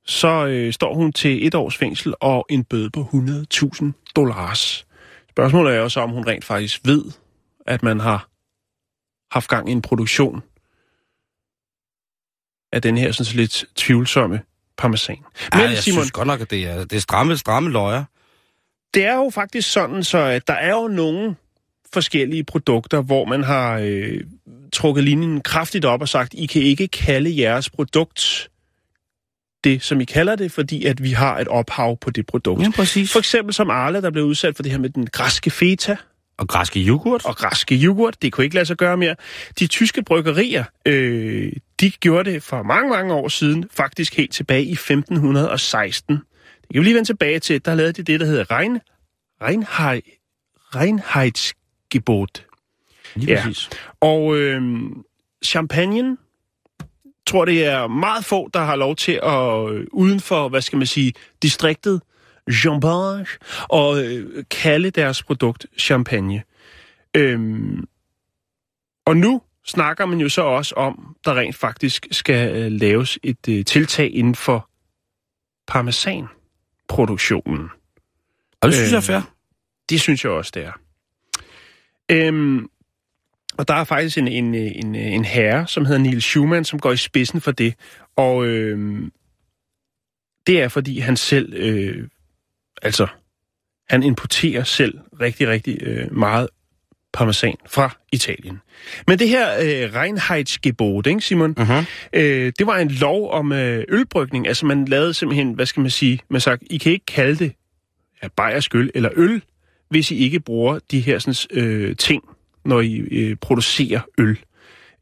så 0.07 0.47
øh, 0.47 0.73
står 0.73 0.95
hun 0.95 1.13
til 1.13 1.47
et 1.47 1.55
års 1.55 1.77
fængsel 1.77 2.15
og 2.21 2.47
en 2.51 2.65
bøde 2.65 2.91
på 2.91 3.01
100.000 3.03 4.13
dollars. 4.17 4.87
Spørgsmålet 5.31 5.75
er 5.75 5.79
jo 5.79 5.89
så, 5.89 6.01
om 6.01 6.11
hun 6.11 6.27
rent 6.27 6.45
faktisk 6.45 6.81
ved, 6.85 7.05
at 7.67 7.83
man 7.83 8.01
har 8.01 8.29
haft 9.31 9.49
gang 9.49 9.69
i 9.69 9.73
en 9.73 9.83
produktion 9.83 10.43
af 12.73 12.83
den 12.83 12.97
her 12.99 13.13
sådan 13.13 13.37
lidt 13.37 13.65
tvivlsomme 13.77 14.41
parmesan. 14.79 15.17
Men, 15.55 15.63
Men 15.63 15.71
jeg 15.71 15.79
Simon, 15.79 16.01
synes 16.03 16.11
godt 16.13 16.27
nok, 16.27 16.41
at 16.41 16.51
det 16.51 16.67
er, 16.69 16.79
det 16.85 16.93
er 16.93 17.01
stramme, 17.01 17.37
stramme 17.37 17.71
løjer. 17.71 18.05
det 18.95 19.05
er 19.05 19.15
jo 19.15 19.31
faktisk 19.35 19.73
sådan, 19.73 20.05
så 20.05 20.19
at 20.19 20.49
der 20.49 20.55
er 20.55 20.71
jo 20.71 20.89
nogle 20.89 21.35
forskellige 21.93 22.45
produkter, 22.45 23.03
hvor 23.03 23.25
man 23.25 23.45
har 23.45 23.79
øh, 23.83 24.21
trukket 24.73 25.05
linjen 25.05 25.41
kraftigt 25.41 25.85
op 25.85 26.01
og 26.01 26.09
sagt, 26.09 26.35
I 26.35 26.47
kan 26.47 26.63
ikke 26.63 26.89
kalde 26.89 27.39
jeres 27.41 27.71
produkt 27.71 28.49
det, 29.65 29.83
som 29.83 30.01
I 30.01 30.05
kalder 30.05 30.37
det, 30.37 30.53
fordi 30.53 30.85
at 30.85 31.03
vi 31.03 31.11
har 31.11 31.39
et 31.39 31.49
ophav 31.49 31.97
på 31.97 32.11
det 32.11 32.27
produkt. 32.27 32.63
Ja, 32.63 32.71
præcis. 32.77 33.13
For 33.13 33.19
eksempel 33.19 33.55
som 33.55 33.71
Arla, 33.71 34.01
der 34.01 34.11
blev 34.11 34.25
udsat 34.25 34.57
for 34.57 34.63
det 34.63 34.73
her 34.73 34.79
med 34.79 34.91
den 34.91 35.07
græske 35.07 35.51
feta 35.51 35.97
Og 36.39 36.49
græske 36.49 36.81
yoghurt. 36.81 37.25
og 37.25 37.37
græske 37.37 37.75
yoghurt. 37.75 38.23
Det 38.23 38.33
kunne 38.33 38.45
ikke 38.45 38.55
lade 38.55 38.67
sig 38.67 38.77
gøre 38.77 38.97
mere. 38.97 39.15
De 39.59 39.67
tyske 39.67 40.03
bryggerier, 40.03 40.65
øh, 40.87 41.53
de 41.83 41.91
gjorde 41.91 42.31
det 42.31 42.43
for 42.43 42.63
mange, 42.63 42.91
mange 42.91 43.15
år 43.15 43.29
siden, 43.29 43.65
faktisk 43.71 44.17
helt 44.17 44.33
tilbage 44.33 44.65
i 44.65 44.73
1516. 44.73 46.17
Det 46.17 46.23
kan 46.73 46.81
vi 46.81 46.85
lige 46.85 46.95
vende 46.95 47.09
tilbage 47.09 47.39
til. 47.39 47.65
Der 47.65 47.75
lavede 47.75 47.93
de 47.93 48.03
det, 48.03 48.21
der 48.21 48.27
hedder 48.27 48.51
Rein, 48.51 48.79
Reinheit, 49.43 50.05
Reinheitsgebot. 50.75 52.47
Lige 53.15 53.33
Ja. 53.33 53.43
præcis. 53.45 53.71
Og 54.01 54.37
øh, 54.37 54.63
champagne, 55.45 56.17
tror 57.27 57.45
det 57.45 57.65
er 57.65 57.87
meget 57.87 58.25
få, 58.25 58.51
der 58.55 58.61
har 58.61 58.77
lov 58.77 58.97
til 58.97 59.21
at 59.23 59.71
øh, 59.75 59.87
uden 59.93 60.21
for, 60.21 60.49
hvad 60.49 60.61
skal 60.61 60.77
man 60.79 60.87
sige, 60.87 61.13
distriktet 61.43 62.01
Champagne, 62.53 63.39
og 63.69 64.05
øh, 64.05 64.45
kalde 64.51 64.91
deres 64.91 65.23
produkt 65.23 65.67
champagne. 65.79 66.43
Øhm, 67.17 67.85
og 69.07 69.17
nu 69.17 69.43
snakker 69.67 70.07
man 70.07 70.21
jo 70.21 70.29
så 70.29 70.43
også 70.43 70.75
om, 70.75 71.17
der 71.25 71.35
rent 71.35 71.57
faktisk 71.57 72.07
skal 72.11 72.57
øh, 72.57 72.73
laves 72.73 73.19
et 73.23 73.49
øh, 73.49 73.65
tiltag 73.65 74.15
inden 74.15 74.35
for 74.35 74.69
parmesanproduktionen. 75.67 77.69
Og 78.61 78.69
det 78.69 78.75
synes 78.75 78.89
Øh, 78.89 78.93
jeg 78.93 78.97
er 78.97 79.01
fair. 79.01 79.21
Det 79.89 80.01
synes 80.01 80.25
jeg 80.25 80.33
også, 80.33 80.53
det 80.55 80.65
er. 80.65 80.73
Øhm, 82.09 82.69
og 83.59 83.69
der 83.69 83.75
er 83.75 83.85
faktisk 83.85 84.19
en, 84.19 84.29
en, 84.29 84.55
en, 84.55 84.95
en 84.95 85.25
herre, 85.25 85.67
som 85.67 85.85
hedder 85.85 86.01
Neil 86.01 86.23
Schumann, 86.23 86.65
som 86.65 86.79
går 86.79 86.93
i 86.93 86.97
spidsen 86.97 87.41
for 87.41 87.53
det. 87.53 87.75
Og 88.17 88.47
øhm, 88.47 89.13
det 90.47 90.63
er, 90.63 90.69
fordi 90.69 90.99
han 90.99 91.17
selv, 91.17 91.55
øh, 91.55 92.09
altså, 92.83 93.07
han 93.89 94.03
importerer 94.03 94.65
selv 94.65 94.99
rigtig, 95.21 95.49
rigtig 95.49 95.79
øh, 95.83 96.13
meget 96.13 96.49
parmesan 97.13 97.57
fra 97.67 97.97
Italien. 98.13 98.61
Men 99.07 99.19
det 99.19 99.29
her 99.29 99.49
øh, 99.61 99.95
Reinheitsgebot, 99.95 101.07
ikke 101.07 101.21
Simon? 101.21 101.55
Uh-huh. 101.59 101.85
Øh, 102.13 102.53
det 102.59 102.67
var 102.67 102.77
en 102.77 102.91
lov 102.91 103.31
om 103.31 103.53
øh, 103.53 103.85
ølbrygning. 103.89 104.49
Altså 104.49 104.67
man 104.67 104.85
lavede 104.85 105.15
simpelthen, 105.15 105.53
hvad 105.53 105.67
skal 105.67 105.81
man 105.81 105.91
sige, 105.91 106.21
man 106.29 106.41
sagt, 106.41 106.63
I 106.71 106.79
kan 106.79 106.93
ikke 106.93 107.07
kalde 107.07 107.45
det 107.45 107.53
ja, 108.23 108.29
bayersk 108.37 108.75
øl 108.75 108.91
eller 108.95 109.11
øl, 109.17 109.43
hvis 109.91 110.11
I 110.11 110.19
ikke 110.19 110.41
bruger 110.41 110.79
de 110.91 111.01
her 111.01 111.19
sådan, 111.19 111.63
øh, 111.63 111.97
ting, 111.97 112.25
når 112.65 112.81
I 112.81 112.97
øh, 112.97 113.37
producerer 113.37 114.01
øl. 114.19 114.39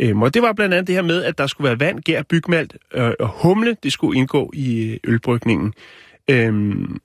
Øhm, 0.02 0.22
og 0.22 0.34
det 0.34 0.42
var 0.42 0.52
blandt 0.52 0.74
andet 0.74 0.86
det 0.86 0.94
her 0.94 1.02
med, 1.02 1.24
at 1.24 1.38
der 1.38 1.46
skulle 1.46 1.68
være 1.68 1.80
vand, 1.80 2.00
gær, 2.00 2.22
bygmalt 2.22 2.76
øh, 2.94 3.12
og 3.20 3.28
humle, 3.28 3.76
det 3.82 3.92
skulle 3.92 4.18
indgå 4.18 4.50
i 4.54 4.90
øh, 4.90 4.98
ølbrygningen. 5.04 5.74
Øhm, 6.30 6.98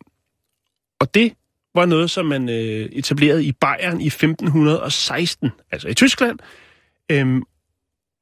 og 1.00 1.13
det 1.13 1.34
var 1.76 1.86
noget, 1.86 2.12
som 2.12 2.26
man 2.26 2.50
øh, 2.50 2.90
etablerede 2.92 3.46
i 3.46 3.52
Bayern 3.52 4.02
i 4.02 4.08
1516, 4.08 5.50
altså 5.72 5.88
i 5.88 5.94
Tyskland. 5.94 6.40
Øhm, 7.12 7.44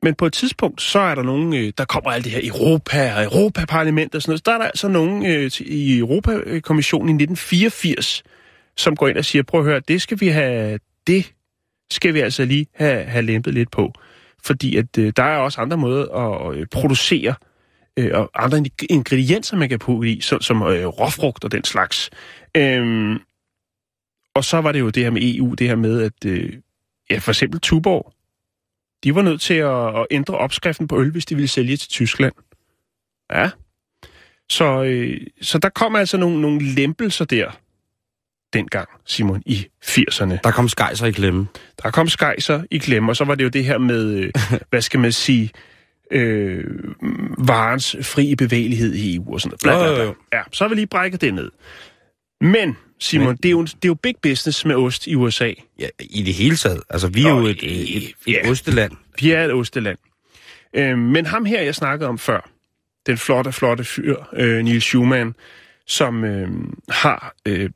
men 0.04 0.16
på 0.16 0.26
et 0.26 0.34
tidspunkt, 0.34 0.82
så 0.82 1.00
er 1.00 1.16
der 1.16 1.24
nogen, 1.24 1.54
øh, 1.54 1.74
der 1.78 1.86
kommer 1.86 2.12
alt 2.12 2.24
det 2.24 2.32
her 2.32 2.42
Europa 2.44 3.16
og 3.16 3.24
Europaparlament 3.24 4.16
og 4.16 4.22
sådan 4.22 4.32
noget. 4.32 4.39
Så 4.39 4.44
der 4.46 4.54
er 4.54 4.58
der 4.58 4.66
altså 4.66 4.88
nogen 4.88 5.26
øh, 5.26 5.52
i 5.60 5.98
Europakommissionen 5.98 7.10
i 7.10 7.24
1984, 7.24 8.24
som 8.78 8.96
går 8.96 9.08
ind 9.08 9.18
og 9.18 9.26
siger, 9.26 9.44
prøv 9.44 9.60
at 9.60 9.66
høre, 9.66 9.82
det 9.88 10.02
skal 10.02 10.20
vi 10.20 10.28
have, 10.28 10.80
det 11.08 11.34
skal 11.92 12.13
vi 12.13 12.20
altså 12.20 12.46
lige 12.46 12.68
have, 12.76 13.04
have 13.04 13.26
lempet 13.26 13.54
lidt 13.54 13.72
på. 13.72 13.94
Fordi 14.44 14.78
at 14.78 14.98
øh, 14.98 15.13
der 15.18 15.24
er 15.24 15.38
også 15.38 15.62
andre 15.62 15.78
måder 15.78 16.16
at 16.16 16.58
øh, 16.58 16.68
producere 16.72 17.36
øh, 17.98 18.12
og 18.13 18.44
andre 18.44 18.63
ingredienser, 18.89 19.58
man 19.58 19.70
kan 19.70 19.80
putte 19.80 20.12
i, 20.12 20.22
så, 20.22 20.38
som 20.42 20.62
øh, 20.62 20.86
råfrugt 20.86 21.44
og 21.44 21.52
den 21.52 21.63
slags. 21.63 22.10
Øhm, 22.58 23.20
og 24.36 24.43
så 24.43 24.62
var 24.62 24.72
det 24.72 24.80
jo 24.80 24.89
det 24.89 25.04
her 25.04 25.10
med 25.10 25.22
EU, 25.36 25.54
det 25.54 25.67
her 25.67 25.76
med, 25.76 26.02
at 26.02 26.26
øh, 26.26 26.54
ja, 27.10 27.17
for 27.17 27.32
eksempel 27.32 27.60
Tuborg, 27.60 28.13
de 29.04 29.15
var 29.15 29.22
nødt 29.22 29.41
til 29.41 29.54
at, 29.54 30.00
at 30.00 30.08
ændre 30.12 30.38
opskriften 30.38 30.88
på 30.88 31.00
øl, 31.00 31.12
hvis 31.12 31.26
de 31.26 31.36
ville 31.36 31.48
sælge 31.48 31.78
til 31.78 31.89
Tyskland. 31.89 32.34
Ja. 33.32 33.50
Så, 34.50 34.84
øh, 34.84 35.22
så 35.41 35.58
der 35.58 35.69
kom 35.69 35.96
altså 35.96 36.17
nogle, 36.17 36.41
nogle 36.41 36.62
lempelser 36.62 37.26
der 37.26 37.52
dengang, 38.54 38.89
Simon, 39.06 39.43
i 39.46 39.67
80'erne. 39.86 40.38
Der 40.43 40.52
kom 40.52 40.69
skejser 40.69 41.06
i 41.06 41.12
klemme. 41.12 41.48
Der 41.84 41.91
kom 41.91 42.08
skejser 42.08 42.63
i 42.72 42.78
klemme, 42.78 43.12
og 43.12 43.15
så 43.15 43.26
var 43.26 43.36
det 43.36 43.43
jo 43.43 43.50
det 43.50 43.65
her 43.65 43.78
med, 43.78 44.06
øh, 44.06 44.32
hvad 44.69 44.82
skal 44.82 45.00
man 45.00 45.12
sige, 45.12 45.52
øh, 46.12 46.65
varens 47.38 47.96
frie 48.02 48.36
bevægelighed 48.36 48.93
i 48.93 49.15
EU 49.15 49.34
og 49.34 49.41
sådan 49.41 49.50
noget. 49.50 49.80
Bla, 49.80 49.96
bla, 49.96 50.04
bla. 50.04 50.38
Ja, 50.38 50.43
så 50.52 50.63
har 50.63 50.69
vi 50.69 50.76
lige 50.76 50.88
brækket 50.88 51.22
det 51.22 51.34
ned. 51.34 51.52
Men, 52.41 52.78
Simon, 53.04 53.28
Men- 53.28 53.38
det, 53.38 53.46
er 53.46 53.52
jo, 53.52 53.62
det 53.63 53.74
er 53.74 53.88
jo 53.88 53.94
big 53.94 54.16
business 54.22 54.66
med 54.66 54.76
ost 54.76 55.08
i 55.08 55.16
USA. 55.16 55.54
Ja, 55.80 55.88
i 56.00 56.22
det 56.22 56.34
hele 56.34 56.56
taget. 56.56 56.82
Altså, 56.89 57.08
vi 57.08 57.24
er 57.24 57.34
Nå, 57.34 57.39
jo 57.39 57.46
et, 57.46 57.63
et, 57.63 57.98
et, 57.98 58.13
ja. 58.28 58.50
osteland. 58.50 58.92
Vi 59.20 59.32
er 59.32 59.44
et 59.44 59.54
osteland. 59.54 59.98
Øh, 60.74 60.98
men 60.98 61.26
ham 61.26 61.46
her, 61.46 61.62
jeg 61.62 61.76
snakkede 61.76 62.10
om 62.10 62.18
før, 62.18 62.50
den 63.06 63.18
flotte, 63.18 63.52
flotte 63.52 63.84
fyr, 63.84 64.16
øh, 64.34 64.63
Neil 64.63 64.82
Schumann, 64.82 65.36
som 65.88 66.24
øh, 66.24 66.50
har 66.89 67.36
øh, 67.48 67.70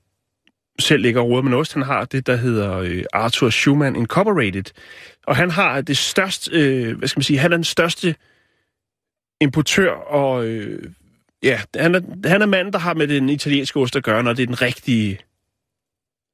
selv 0.79 1.01
ligger 1.01 1.21
og 1.21 1.45
med 1.45 1.57
ost, 1.57 1.73
han 1.73 1.81
har 1.83 2.05
det, 2.05 2.27
der 2.27 2.35
hedder 2.35 2.77
øh, 2.77 3.03
Arthur 3.13 3.49
Schumann 3.49 3.95
Incorporated. 3.95 4.63
Og 5.27 5.35
han 5.35 5.51
har 5.51 5.81
det 5.81 5.97
største, 5.97 6.51
øh, 6.53 6.97
hvad 6.97 7.07
skal 7.07 7.19
man 7.19 7.23
sige, 7.23 7.39
han 7.39 7.51
er 7.51 7.57
den 7.57 7.63
største 7.63 8.15
importør, 9.41 9.91
og 9.91 10.45
øh, 10.45 10.83
ja, 11.43 11.61
han 11.75 11.95
er, 11.95 12.01
han 12.25 12.41
er 12.41 12.45
manden, 12.45 12.73
der 12.73 12.79
har 12.79 12.93
med 12.93 13.07
den 13.07 13.29
italienske 13.29 13.79
ost 13.79 13.95
at 13.95 14.03
gøre, 14.03 14.23
når 14.23 14.33
det 14.33 14.43
er 14.43 14.47
den 14.47 14.61
rigtige, 14.61 15.19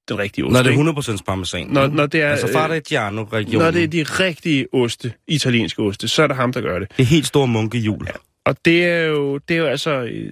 den 0.09 0.17
rigtige 0.17 0.45
ost. 0.45 0.53
Når 0.53 0.63
det 0.63 0.73
er 0.73 1.17
100% 1.19 1.23
parmesan. 1.25 1.67
Når, 1.67 1.87
når 1.87 2.05
det 2.05 2.21
er, 2.21 2.29
altså 2.29 2.47
øh, 2.47 2.53
Fardigiano-regionen. 2.53 3.65
når 3.65 3.71
det 3.71 3.83
er 3.83 3.87
de 3.87 4.03
rigtige 4.03 4.67
oste, 4.73 5.13
italienske 5.27 5.81
oste, 5.81 6.07
så 6.07 6.23
er 6.23 6.27
det 6.27 6.35
ham, 6.35 6.53
der 6.53 6.61
gør 6.61 6.79
det. 6.79 6.91
det 6.97 7.03
er 7.03 7.07
helt 7.07 7.27
store 7.27 7.47
munkehjul. 7.47 8.05
Ja. 8.07 8.13
Og 8.45 8.55
det 8.65 8.85
er 8.85 9.03
jo, 9.03 9.37
det 9.37 9.53
er 9.53 9.59
jo 9.59 9.65
altså 9.65 9.91
øh, 9.91 10.31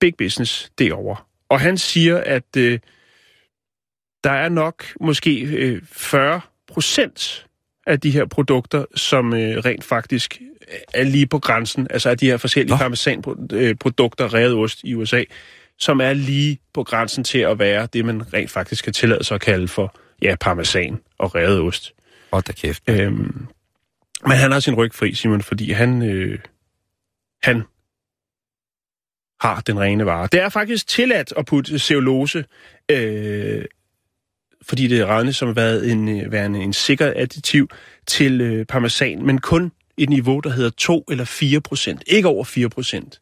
big 0.00 0.16
business 0.16 0.70
derovre. 0.78 1.16
Og 1.48 1.60
han 1.60 1.78
siger, 1.78 2.18
at 2.18 2.56
øh, 2.56 2.78
der 4.24 4.30
er 4.30 4.48
nok 4.48 4.84
måske 5.00 5.40
øh, 5.40 5.82
40 5.92 6.40
procent 6.68 7.47
af 7.88 8.00
de 8.00 8.10
her 8.10 8.24
produkter, 8.26 8.84
som 8.94 9.34
øh, 9.34 9.58
rent 9.58 9.84
faktisk 9.84 10.40
er 10.94 11.04
lige 11.04 11.26
på 11.26 11.38
grænsen, 11.38 11.86
altså 11.90 12.10
af 12.10 12.18
de 12.18 12.26
her 12.26 12.36
forskellige 12.36 12.72
Nå. 12.72 12.76
parmesanprodukter, 12.76 14.34
revet 14.34 14.54
ost 14.54 14.80
i 14.84 14.94
USA, 14.94 15.24
som 15.78 16.00
er 16.00 16.12
lige 16.12 16.58
på 16.74 16.82
grænsen 16.82 17.24
til 17.24 17.38
at 17.38 17.58
være 17.58 17.88
det, 17.92 18.04
man 18.04 18.34
rent 18.34 18.50
faktisk 18.50 18.84
kan 18.84 18.92
tillade 18.92 19.24
sig 19.24 19.34
at 19.34 19.40
kalde 19.40 19.68
for, 19.68 19.98
ja, 20.22 20.36
parmesan 20.40 21.00
og 21.18 21.34
revet 21.34 21.60
ost. 21.60 21.92
Hold 22.32 22.42
da 22.44 22.52
kæft. 22.52 22.82
Øhm, 22.88 23.46
men 24.26 24.36
han 24.36 24.52
har 24.52 24.60
sin 24.60 24.74
ryg 24.74 24.94
fri, 24.94 25.14
Simon, 25.14 25.42
fordi 25.42 25.72
han, 25.72 26.02
øh, 26.02 26.38
han 27.42 27.62
har 29.40 29.60
den 29.60 29.80
rene 29.80 30.06
vare. 30.06 30.28
Det 30.32 30.40
er 30.40 30.48
faktisk 30.48 30.86
tilladt 30.86 31.32
at 31.36 31.46
putte 31.46 31.78
cellulose, 31.78 32.44
øh, 32.90 33.64
fordi 34.68 34.86
det 34.86 35.06
regnes 35.06 35.36
som 35.36 35.56
været 35.56 35.90
en, 35.90 36.08
øh, 36.08 36.32
værende 36.32 36.60
en 36.60 36.72
sikker 36.72 37.12
additiv 37.16 37.68
til 38.06 38.40
øh, 38.40 38.66
parmesan, 38.66 39.26
men 39.26 39.38
kun 39.38 39.72
et 39.96 40.08
niveau, 40.08 40.40
der 40.40 40.50
hedder 40.50 40.70
2 40.70 41.04
eller 41.10 41.24
4 41.24 41.60
procent. 41.60 42.02
Ikke 42.06 42.28
over 42.28 42.44
4 42.44 42.68
procent. 42.68 43.20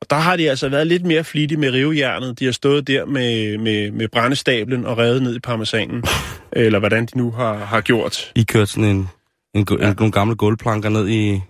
Og 0.00 0.10
der 0.10 0.16
har 0.16 0.36
de 0.36 0.50
altså 0.50 0.68
været 0.68 0.86
lidt 0.86 1.04
mere 1.04 1.24
flittige 1.24 1.58
med 1.58 1.70
rivejernet. 1.70 2.38
De 2.38 2.44
har 2.44 2.52
stået 2.52 2.86
der 2.86 3.04
med, 3.04 3.58
med, 3.58 3.90
med 3.90 4.08
brændestablen 4.08 4.86
og 4.86 4.98
revet 4.98 5.22
ned 5.22 5.36
i 5.36 5.38
parmesanen. 5.38 6.04
eller 6.52 6.78
hvordan 6.78 7.06
de 7.06 7.18
nu 7.18 7.30
har, 7.30 7.54
har 7.54 7.80
gjort. 7.80 8.32
I 8.36 8.42
kørte 8.42 8.66
sådan 8.66 8.84
en, 8.84 9.08
en, 9.54 9.66
ja. 9.80 9.88
en, 9.88 9.94
nogle 9.98 10.12
gamle 10.12 10.34
gulvplanker 10.34 10.88
ned 10.88 11.08
i, 11.08 11.40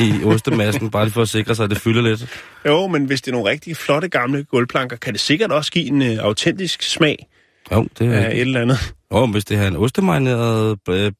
i 0.00 0.24
ostemassen, 0.24 0.90
bare 0.90 1.04
lige 1.04 1.12
for 1.12 1.22
at 1.22 1.28
sikre 1.28 1.54
sig, 1.54 1.64
at 1.64 1.70
det 1.70 1.78
fylder 1.78 2.02
lidt. 2.02 2.26
Jo, 2.66 2.86
men 2.86 3.04
hvis 3.04 3.22
det 3.22 3.30
er 3.30 3.32
nogle 3.32 3.50
rigtig 3.50 3.76
flotte 3.76 4.08
gamle 4.08 4.44
gulvplanker, 4.44 4.96
kan 4.96 5.12
det 5.12 5.20
sikkert 5.20 5.52
også 5.52 5.72
give 5.72 5.86
en 5.86 6.02
øh, 6.02 6.18
autentisk 6.18 6.82
smag 6.82 7.28
Jo, 7.72 7.86
det 7.98 8.06
er 8.06 8.12
af 8.12 8.32
et 8.34 8.40
eller 8.40 8.60
andet. 8.60 8.94
Jo, 9.12 9.26
men 9.26 9.32
hvis 9.32 9.44
det 9.44 9.58
er 9.58 9.68
en 9.68 9.76
ostemarineret 9.76 10.78
øh, 10.88 11.12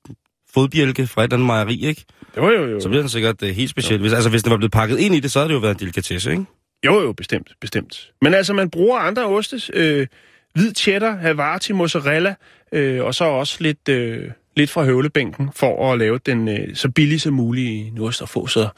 fodbjælke 0.54 1.06
fra 1.06 1.22
et 1.22 1.24
eller 1.24 1.36
andet 1.36 1.46
mejeri, 1.46 1.84
ikke? 1.86 2.04
Jo, 2.36 2.50
jo, 2.50 2.66
jo. 2.66 2.80
så 2.80 2.88
bliver 2.88 3.02
den 3.02 3.08
sikkert 3.08 3.42
øh, 3.42 3.48
helt 3.48 3.70
speciel. 3.70 4.00
Hvis, 4.00 4.12
altså, 4.12 4.30
hvis 4.30 4.42
den 4.42 4.50
var 4.50 4.56
blevet 4.56 4.72
pakket 4.72 4.98
ind 4.98 5.14
i 5.14 5.20
det, 5.20 5.32
så 5.32 5.38
havde 5.38 5.48
det 5.48 5.54
jo 5.54 5.58
været 5.58 5.74
en 5.74 5.78
delikatesse, 5.80 6.30
ikke? 6.30 6.44
Jo, 6.86 7.00
jo, 7.00 7.12
bestemt, 7.12 7.52
bestemt. 7.60 8.10
Men 8.22 8.34
altså, 8.34 8.52
man 8.52 8.70
bruger 8.70 8.98
andre 8.98 9.26
ostes. 9.26 9.70
Øh, 9.74 10.06
hvid 10.54 10.74
cheddar, 10.74 11.16
Havarti, 11.16 11.72
mozzarella, 11.72 12.34
øh, 12.72 13.04
og 13.04 13.14
så 13.14 13.24
også 13.24 13.56
lidt, 13.60 13.88
øh, 13.88 14.30
lidt 14.56 14.70
fra 14.70 14.84
høvlebænken, 14.84 15.50
for 15.54 15.92
at 15.92 15.98
lave 15.98 16.18
den 16.26 16.48
øh, 16.48 16.76
så 16.76 16.90
billig 16.90 17.20
som 17.20 17.34
muligt 17.34 17.86
en 17.86 17.98
ost 17.98 18.22
og 18.22 18.28
få 18.28 18.46
så, 18.46 18.68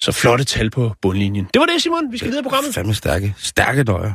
så 0.00 0.12
flotte 0.12 0.44
tal 0.44 0.70
på 0.70 0.92
bundlinjen. 1.02 1.46
Det 1.54 1.60
var 1.60 1.66
det, 1.66 1.82
Simon. 1.82 2.12
Vi 2.12 2.18
skal 2.18 2.28
videre 2.28 2.40
i 2.40 2.42
programmet. 2.42 2.74
Fandme 2.74 2.94
stærke, 2.94 3.34
stærke 3.38 3.84
nøjer. 3.84 4.12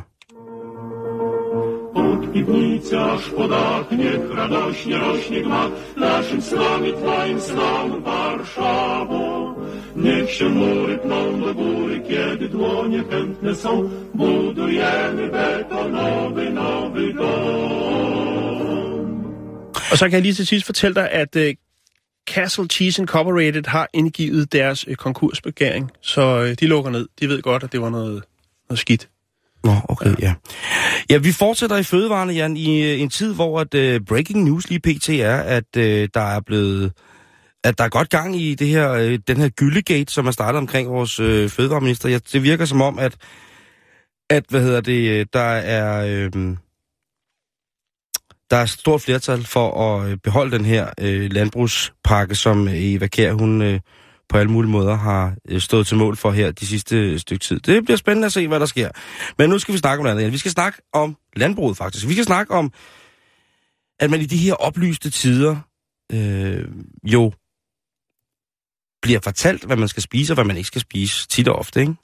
Od 1.94 2.32
piwnicy 2.32 3.00
aż 3.00 3.30
po 3.30 3.48
dach, 3.48 3.90
niech 3.90 4.34
radośnie 4.36 4.98
rośnie 4.98 5.42
gmach 5.42 5.70
naszym 5.96 6.42
snom 6.42 6.86
i 6.86 6.92
Twoim 6.92 7.40
snom 7.40 8.02
Warszawo. 8.02 9.54
Niech 9.96 10.30
się 10.30 10.48
mury 10.48 10.98
pną 10.98 11.40
do 11.40 11.54
góry, 11.54 12.00
kiedy 12.00 12.48
dłonie 12.48 13.04
chętne 13.10 13.54
są, 13.54 13.90
budujemy 14.14 15.28
betonowy 15.28 16.50
nowy 16.50 17.14
dom. 17.14 18.44
Og 19.92 19.98
så 19.98 20.04
kan 20.04 20.12
jeg 20.12 20.22
lige 20.22 20.34
til 20.34 20.46
sidst 20.46 20.66
fortælle 20.66 20.94
dig, 20.94 21.10
at 21.10 21.36
øh, 21.36 21.54
Castle 22.26 22.66
Cheese 22.68 23.02
Incorporated 23.02 23.66
har 23.66 23.88
indgivet 23.92 24.52
deres 24.52 24.84
øh, 24.88 24.96
konkursbegæring, 24.96 25.90
så 26.00 26.20
øh, 26.20 26.54
de 26.60 26.66
lukker 26.66 26.90
ned. 26.90 27.08
De 27.20 27.28
ved 27.28 27.42
godt, 27.42 27.62
at 27.62 27.72
det 27.72 27.80
var 27.80 27.90
noget, 27.90 28.22
noget 28.68 28.78
skidt. 28.78 29.08
Nå, 29.64 29.74
okay, 29.88 30.06
ja. 30.06 30.14
ja. 30.20 30.34
Ja, 31.10 31.18
vi 31.18 31.32
fortsætter 31.32 31.76
i 31.76 31.82
fødevarene, 31.82 32.32
Jan, 32.32 32.56
i 32.56 32.82
øh, 32.82 33.00
en 33.00 33.10
tid, 33.10 33.34
hvor 33.34 33.60
at, 33.60 33.74
uh, 33.74 34.06
breaking 34.06 34.44
news 34.44 34.68
lige 34.70 34.80
pt. 34.80 35.08
er, 35.08 35.36
at 35.36 35.64
uh, 35.76 35.82
der 36.14 36.36
er 36.36 36.40
blevet 36.40 36.92
at 37.64 37.78
der 37.78 37.84
er 37.84 37.88
godt 37.88 38.10
gang 38.10 38.36
i 38.36 38.54
det 38.54 38.68
her, 38.68 38.92
uh, 38.92 39.18
den 39.28 39.36
her 39.36 39.48
gyldegate, 39.48 40.12
som 40.12 40.26
er 40.26 40.30
startet 40.30 40.58
omkring 40.58 40.88
vores 40.88 41.20
uh, 41.20 41.50
fødevareminister. 41.50 42.08
Ja, 42.08 42.18
det 42.32 42.42
virker 42.42 42.64
som 42.64 42.80
om, 42.80 42.98
at, 42.98 43.16
at 44.30 44.44
hvad 44.48 44.62
hedder 44.62 44.80
det, 44.80 45.32
der 45.32 45.40
er... 45.40 46.04
Uh, 46.26 46.56
der 48.50 48.56
er 48.56 48.62
et 48.62 48.70
stort 48.70 49.00
flertal 49.00 49.44
for 49.44 49.96
at 49.96 50.22
beholde 50.22 50.58
den 50.58 50.64
her 50.64 50.86
uh, 51.02 51.32
landbrugspakke, 51.32 52.34
som 52.34 52.68
Eva 52.70 53.06
Kjær, 53.06 53.32
hun 53.32 53.62
uh, 53.62 53.78
på 54.34 54.38
alle 54.38 54.52
mulige 54.52 54.70
måder 54.70 54.94
har 54.94 55.34
uh, 55.52 55.58
stået 55.58 55.86
til 55.86 55.96
mål 55.96 56.16
for 56.16 56.30
her 56.30 56.50
de 56.50 56.66
sidste 56.66 57.18
stykke 57.18 57.42
tid. 57.44 57.60
Det 57.60 57.84
bliver 57.84 57.96
spændende 57.96 58.26
at 58.26 58.32
se, 58.32 58.48
hvad 58.48 58.60
der 58.60 58.66
sker. 58.66 58.90
Men 59.38 59.50
nu 59.50 59.58
skal 59.58 59.72
vi 59.72 59.78
snakke 59.78 60.00
om 60.00 60.04
noget 60.04 60.18
andet. 60.18 60.32
Vi 60.32 60.38
skal 60.38 60.50
snakke 60.50 60.78
om 60.92 61.16
landbruget, 61.36 61.76
faktisk. 61.76 62.08
Vi 62.08 62.12
skal 62.12 62.24
snakke 62.24 62.54
om, 62.54 62.72
at 64.00 64.10
man 64.10 64.20
i 64.20 64.26
de 64.26 64.36
her 64.36 64.54
oplyste 64.54 65.10
tider 65.10 65.56
øh, 66.12 66.64
jo 67.04 67.32
bliver 69.02 69.20
fortalt, 69.20 69.64
hvad 69.64 69.76
man 69.76 69.88
skal 69.88 70.02
spise 70.02 70.32
og 70.32 70.34
hvad 70.34 70.44
man 70.44 70.56
ikke 70.56 70.66
skal 70.66 70.80
spise, 70.80 71.28
tit 71.28 71.48
og 71.48 71.56
ofte, 71.56 71.80
ikke? 71.80 71.94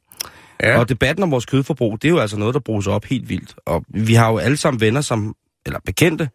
Ja. 0.63 0.79
Og 0.79 0.89
debatten 0.89 1.23
om 1.23 1.31
vores 1.31 1.47
kødforbrug, 1.47 2.03
det 2.03 2.09
er 2.09 2.13
jo 2.13 2.19
altså 2.19 2.37
noget, 2.37 2.55
der 2.55 2.61
bruges 2.61 2.87
op 2.87 3.05
helt 3.05 3.29
vildt. 3.29 3.55
Og 3.67 3.85
vi 3.89 4.15
har 4.15 4.31
jo 4.31 4.39
alle 4.39 4.57
sammen 4.57 4.81
venner, 4.81 5.01
som, 5.01 5.35
eller 5.67 5.81
bekendte, 5.85 6.31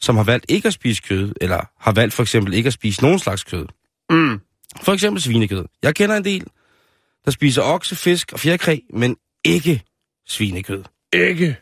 som 0.00 0.16
har 0.16 0.24
valgt 0.24 0.46
ikke 0.48 0.66
at 0.66 0.74
spise 0.74 1.02
kød, 1.02 1.32
eller 1.40 1.64
har 1.80 1.92
valgt 1.92 2.14
for 2.14 2.22
eksempel 2.22 2.54
ikke 2.54 2.66
at 2.66 2.72
spise 2.72 3.02
nogen 3.02 3.18
slags 3.18 3.44
kød. 3.44 3.66
Mm. 4.10 4.40
For 4.82 4.92
eksempel 4.92 5.22
svinekød. 5.22 5.64
Jeg 5.82 5.94
kender 5.94 6.16
en 6.16 6.24
del, 6.24 6.44
der 7.24 7.30
spiser 7.30 7.62
okse, 7.62 7.96
fisk 7.96 8.32
og 8.32 8.40
fjerkræ, 8.40 8.78
men 8.92 9.16
ikke 9.44 9.82
svinekød. 10.26 10.84
Ikke. 11.12 11.56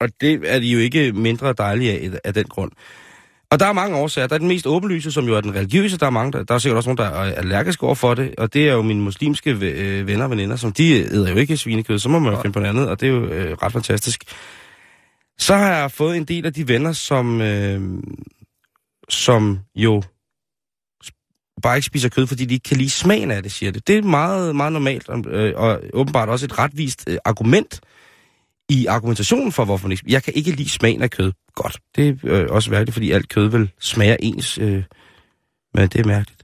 Og 0.00 0.08
det 0.20 0.40
er 0.44 0.58
de 0.58 0.66
jo 0.66 0.78
ikke 0.78 1.12
mindre 1.12 1.52
dejlige 1.52 1.92
af, 1.92 2.20
af 2.24 2.34
den 2.34 2.44
grund. 2.44 2.72
Og 3.50 3.60
der 3.60 3.66
er 3.66 3.72
mange 3.72 3.96
årsager. 3.96 4.26
Der 4.26 4.34
er 4.34 4.38
den 4.38 4.48
mest 4.48 4.66
åbenlyse, 4.66 5.12
som 5.12 5.26
jo 5.26 5.34
er 5.34 5.40
den 5.40 5.54
religiøse. 5.54 5.98
Der 5.98 6.06
er, 6.06 6.10
mange, 6.10 6.32
der, 6.32 6.44
der 6.44 6.54
er 6.54 6.58
sikkert 6.58 6.76
også 6.76 6.88
nogen, 6.88 6.98
der 6.98 7.04
er 7.04 7.34
allergiske 7.34 7.82
over 7.86 7.94
for 7.94 8.14
det. 8.14 8.34
Og 8.38 8.54
det 8.54 8.68
er 8.68 8.72
jo 8.72 8.82
mine 8.82 9.00
muslimske 9.00 9.50
øh, 9.50 10.06
venner 10.06 10.24
og 10.24 10.30
veninder, 10.30 10.56
som 10.56 10.72
de 10.72 10.92
æder 10.92 11.30
jo 11.30 11.36
ikke 11.36 11.56
svinekød. 11.56 11.98
Så 11.98 12.08
må 12.08 12.18
man 12.18 12.32
jo 12.32 12.42
finde 12.42 12.52
på 12.52 12.58
noget 12.58 12.70
andet, 12.70 12.88
og 12.88 13.00
det 13.00 13.06
er 13.06 13.12
jo 13.12 13.26
øh, 13.26 13.52
ret 13.62 13.72
fantastisk. 13.72 14.24
Så 15.38 15.54
har 15.56 15.76
jeg 15.76 15.90
fået 15.90 16.16
en 16.16 16.24
del 16.24 16.46
af 16.46 16.52
de 16.52 16.68
venner, 16.68 16.92
som, 16.92 17.40
øh, 17.40 17.80
som 19.08 19.58
jo 19.74 20.02
bare 21.62 21.76
ikke 21.76 21.86
spiser 21.86 22.08
kød, 22.08 22.26
fordi 22.26 22.44
de 22.44 22.54
ikke 22.54 22.68
kan 22.68 22.76
lide 22.76 22.90
smagen 22.90 23.30
af 23.30 23.42
det, 23.42 23.52
siger 23.52 23.72
det. 23.72 23.86
Det 23.86 23.98
er 23.98 24.02
meget, 24.02 24.56
meget 24.56 24.72
normalt, 24.72 25.08
øh, 25.28 25.52
og 25.56 25.80
åbenbart 25.92 26.28
også 26.28 26.46
et 26.46 26.58
retvist 26.58 27.04
øh, 27.08 27.18
argument 27.24 27.80
i 28.68 28.86
argumentationen 28.86 29.52
for, 29.52 29.64
hvorfor 29.64 29.88
man 29.88 29.92
ikke 29.92 30.04
Jeg 30.08 30.22
kan 30.22 30.34
ikke 30.34 30.50
lide 30.50 30.68
smagen 30.68 31.02
af 31.02 31.10
kød. 31.10 31.32
Godt. 31.54 31.78
Det 31.96 32.08
er 32.08 32.14
øh, 32.24 32.46
også 32.50 32.70
mærkeligt, 32.70 32.94
fordi 32.94 33.10
alt 33.10 33.28
kød 33.28 33.48
vil 33.48 33.70
smage 33.80 34.24
ens. 34.24 34.58
Øh, 34.58 34.82
men 35.74 35.88
det 35.88 36.00
er 36.00 36.04
mærkeligt. 36.04 36.42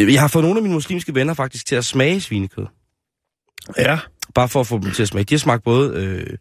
Jeg 0.00 0.20
har 0.20 0.28
fået 0.28 0.44
nogle 0.44 0.58
af 0.58 0.62
mine 0.62 0.74
muslimske 0.74 1.14
venner 1.14 1.34
faktisk 1.34 1.66
til 1.66 1.76
at 1.76 1.84
smage 1.84 2.20
svinekød. 2.20 2.66
Ja. 3.78 3.98
Bare 4.34 4.48
for 4.48 4.60
at 4.60 4.66
få 4.66 4.78
dem 4.78 4.90
til 4.90 5.02
at 5.02 5.08
smage. 5.08 5.24
De 5.24 5.34
har 5.34 5.38
smagt 5.38 5.64
både 5.64 5.92
øh, 5.94 6.36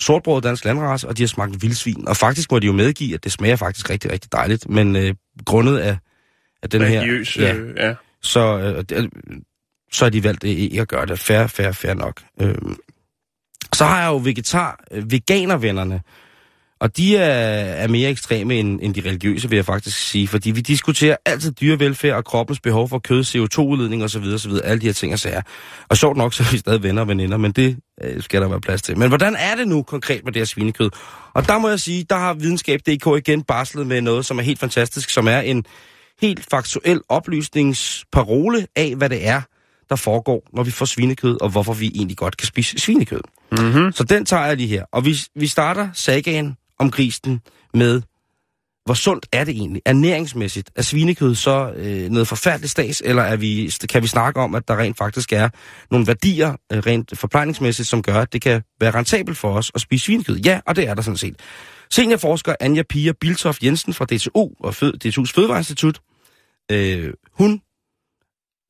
sortbrød 0.00 0.42
dansk 0.42 0.64
landrace, 0.64 1.08
og 1.08 1.16
de 1.16 1.22
har 1.22 1.28
smagt 1.28 1.62
vildsvin. 1.62 2.08
Og 2.08 2.16
faktisk 2.16 2.52
må 2.52 2.58
de 2.58 2.66
jo 2.66 2.72
medgive, 2.72 3.14
at 3.14 3.24
det 3.24 3.32
smager 3.32 3.56
faktisk 3.56 3.90
rigtig, 3.90 4.12
rigtig 4.12 4.32
dejligt. 4.32 4.68
Men 4.68 4.96
øh, 4.96 5.14
grundet 5.44 5.78
af, 5.78 5.98
af 6.62 6.70
den 6.70 6.82
Religiøs, 6.82 7.34
her... 7.34 7.56
øh, 7.56 7.74
ja. 7.76 7.94
så, 8.22 8.58
øh, 8.58 8.84
det- 8.88 9.10
så 9.92 10.04
har 10.04 10.10
de 10.10 10.24
valgt 10.24 10.44
ikke 10.44 10.80
at 10.80 10.88
gøre 10.88 11.06
det. 11.06 11.18
Fair, 11.18 11.46
fair, 11.46 11.72
fair 11.72 11.94
nok. 11.94 12.22
Øh, 12.40 12.54
så 13.74 13.84
har 13.84 14.00
jeg 14.00 14.08
jo 14.08 14.16
vegetar, 14.16 14.84
øh, 14.90 15.10
veganervennerne, 15.12 16.00
og 16.80 16.96
de 16.96 17.16
er, 17.16 17.24
er 17.84 17.88
mere 17.88 18.10
ekstreme 18.10 18.54
end, 18.54 18.80
end 18.82 18.94
de 18.94 19.00
religiøse, 19.00 19.48
vil 19.48 19.56
jeg 19.56 19.64
faktisk 19.64 19.98
sige, 20.10 20.28
fordi 20.28 20.50
vi 20.50 20.60
diskuterer 20.60 21.16
altid 21.26 21.52
dyrevelfærd 21.52 22.16
og 22.16 22.24
kroppens 22.24 22.60
behov 22.60 22.88
for 22.88 22.98
kød, 22.98 23.24
CO2-udledning 23.24 24.04
osv., 24.04 24.22
osv., 24.34 24.50
alle 24.64 24.80
de 24.80 24.86
her 24.86 24.92
ting 24.92 25.12
og 25.12 25.18
sager. 25.18 25.42
Og 25.88 25.96
sjovt 25.96 26.16
nok, 26.16 26.34
så 26.34 26.42
er 26.42 26.52
vi 26.52 26.58
stadig 26.58 26.82
venner 26.82 27.02
og 27.02 27.08
veninder, 27.08 27.36
men 27.36 27.52
det 27.52 27.76
øh, 28.04 28.22
skal 28.22 28.42
der 28.42 28.48
være 28.48 28.60
plads 28.60 28.82
til. 28.82 28.98
Men 28.98 29.08
hvordan 29.08 29.36
er 29.36 29.54
det 29.56 29.68
nu 29.68 29.82
konkret 29.82 30.24
med 30.24 30.32
det 30.32 30.40
her 30.40 30.44
svinekød? 30.46 30.90
Og 31.34 31.48
der 31.48 31.58
må 31.58 31.68
jeg 31.68 31.80
sige, 31.80 32.04
der 32.10 32.16
har 32.16 32.34
videnskab.dk 32.34 33.06
igen 33.18 33.42
barslet 33.42 33.86
med 33.86 34.00
noget, 34.00 34.26
som 34.26 34.38
er 34.38 34.42
helt 34.42 34.58
fantastisk, 34.60 35.10
som 35.10 35.28
er 35.28 35.40
en 35.40 35.64
helt 36.20 36.46
faktuel 36.50 37.00
oplysningsparole 37.08 38.66
af, 38.76 38.94
hvad 38.96 39.08
det 39.08 39.26
er, 39.26 39.40
der 39.88 39.96
foregår, 39.96 40.48
når 40.52 40.62
vi 40.62 40.70
får 40.70 40.86
svinekød, 40.86 41.42
og 41.42 41.48
hvorfor 41.48 41.72
vi 41.72 41.92
egentlig 41.94 42.16
godt 42.16 42.36
kan 42.36 42.46
spise 42.46 42.78
svinekød. 42.78 43.20
Mm-hmm. 43.52 43.92
Så 43.92 44.04
den 44.04 44.24
tager 44.24 44.46
jeg 44.46 44.56
lige 44.56 44.68
her. 44.68 44.84
Og 44.92 45.04
vi, 45.04 45.16
vi 45.34 45.46
starter 45.46 45.88
sagaen 45.94 46.56
om 46.78 46.90
grisen 46.90 47.40
med, 47.74 48.02
hvor 48.84 48.94
sundt 48.94 49.26
er 49.32 49.44
det 49.44 49.52
egentlig? 49.56 49.82
Ernæringsmæssigt. 49.86 50.70
Er 50.76 50.82
svinekød 50.82 51.34
så 51.34 51.72
øh, 51.76 52.10
noget 52.10 52.28
forfærdeligt 52.28 52.70
stas, 52.70 53.02
eller 53.04 53.22
er 53.22 53.36
vi, 53.36 53.72
kan 53.88 54.02
vi 54.02 54.06
snakke 54.06 54.40
om, 54.40 54.54
at 54.54 54.68
der 54.68 54.78
rent 54.78 54.98
faktisk 54.98 55.32
er 55.32 55.48
nogle 55.90 56.06
værdier, 56.06 56.56
øh, 56.72 56.78
rent 56.78 57.18
forplejningsmæssigt, 57.18 57.88
som 57.88 58.02
gør, 58.02 58.14
at 58.14 58.32
det 58.32 58.42
kan 58.42 58.62
være 58.80 58.90
rentabelt 58.90 59.38
for 59.38 59.52
os 59.54 59.70
at 59.74 59.80
spise 59.80 60.04
svinekød? 60.04 60.36
Ja, 60.36 60.60
og 60.66 60.76
det 60.76 60.88
er 60.88 60.94
der 60.94 61.02
sådan 61.02 61.16
set. 61.16 61.36
Seniorforsker 61.90 62.54
Anja 62.60 62.82
Pia 62.82 63.12
Biltoft 63.20 63.62
Jensen 63.62 63.94
fra 63.94 64.04
DTU 64.04 64.50
og 64.60 64.74
Fød, 64.74 64.94
DTU's 65.04 65.32
Fødevareinstitut, 65.34 66.00
øh, 66.72 67.12
hun 67.32 67.62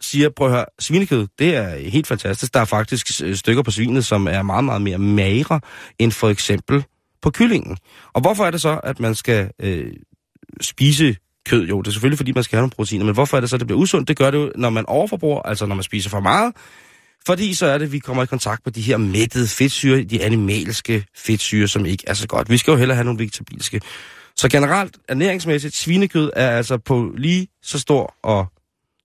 siger, 0.00 0.28
prøv 0.36 0.46
at 0.46 0.52
høre, 0.52 0.64
svinekød, 0.78 1.26
det 1.38 1.56
er 1.56 1.76
helt 1.76 2.06
fantastisk. 2.06 2.54
Der 2.54 2.60
er 2.60 2.64
faktisk 2.64 3.22
øh, 3.24 3.36
stykker 3.36 3.62
på 3.62 3.70
svinet, 3.70 4.04
som 4.04 4.26
er 4.26 4.42
meget, 4.42 4.64
meget 4.64 4.82
mere 4.82 4.98
magre 4.98 5.60
end 5.98 6.12
for 6.12 6.28
eksempel 6.28 6.84
på 7.22 7.30
kyllingen. 7.30 7.76
Og 8.12 8.20
hvorfor 8.20 8.44
er 8.44 8.50
det 8.50 8.60
så, 8.60 8.80
at 8.84 9.00
man 9.00 9.14
skal 9.14 9.50
øh, 9.60 9.92
spise 10.60 11.16
kød? 11.46 11.66
Jo, 11.66 11.82
det 11.82 11.88
er 11.88 11.92
selvfølgelig, 11.92 12.18
fordi 12.18 12.32
man 12.32 12.44
skal 12.44 12.56
have 12.56 12.62
nogle 12.62 12.70
proteiner, 12.70 13.04
men 13.04 13.14
hvorfor 13.14 13.36
er 13.36 13.40
det 13.40 13.50
så, 13.50 13.56
at 13.56 13.60
det 13.60 13.66
bliver 13.66 13.80
usundt? 13.80 14.08
Det 14.08 14.16
gør 14.16 14.30
det 14.30 14.38
jo, 14.38 14.52
når 14.56 14.70
man 14.70 14.86
overforbruger, 14.86 15.42
altså 15.42 15.66
når 15.66 15.74
man 15.74 15.82
spiser 15.82 16.10
for 16.10 16.20
meget, 16.20 16.54
fordi 17.29 17.55
så 17.55 17.66
er 17.66 17.79
det, 17.79 17.85
at 17.87 17.93
vi 17.93 17.99
kommer 17.99 18.22
i 18.22 18.26
kontakt 18.26 18.66
med 18.66 18.72
de 18.72 18.81
her 18.81 18.97
mættede 18.97 19.49
fedtsyre, 19.49 20.03
de 20.05 20.24
animalske 20.24 21.05
fedtsyre, 21.16 21.68
som 21.68 21.87
ikke 21.87 22.05
er 22.07 22.14
så 22.14 22.29
godt. 22.29 22.51
Vi 22.51 22.57
skal 22.57 22.70
jo 22.70 22.76
hellere 22.76 22.97
have 22.97 23.05
nogle 23.05 23.18
vegetabilske. 23.18 23.81
Så 24.37 24.49
generelt, 24.49 24.97
ernæringsmæssigt, 25.09 25.76
svinekød 25.76 26.31
er 26.37 26.51
altså 26.51 26.79
på 26.79 27.14
lige 27.16 27.49
så 27.62 27.79
stor 27.79 28.14
og 28.22 28.47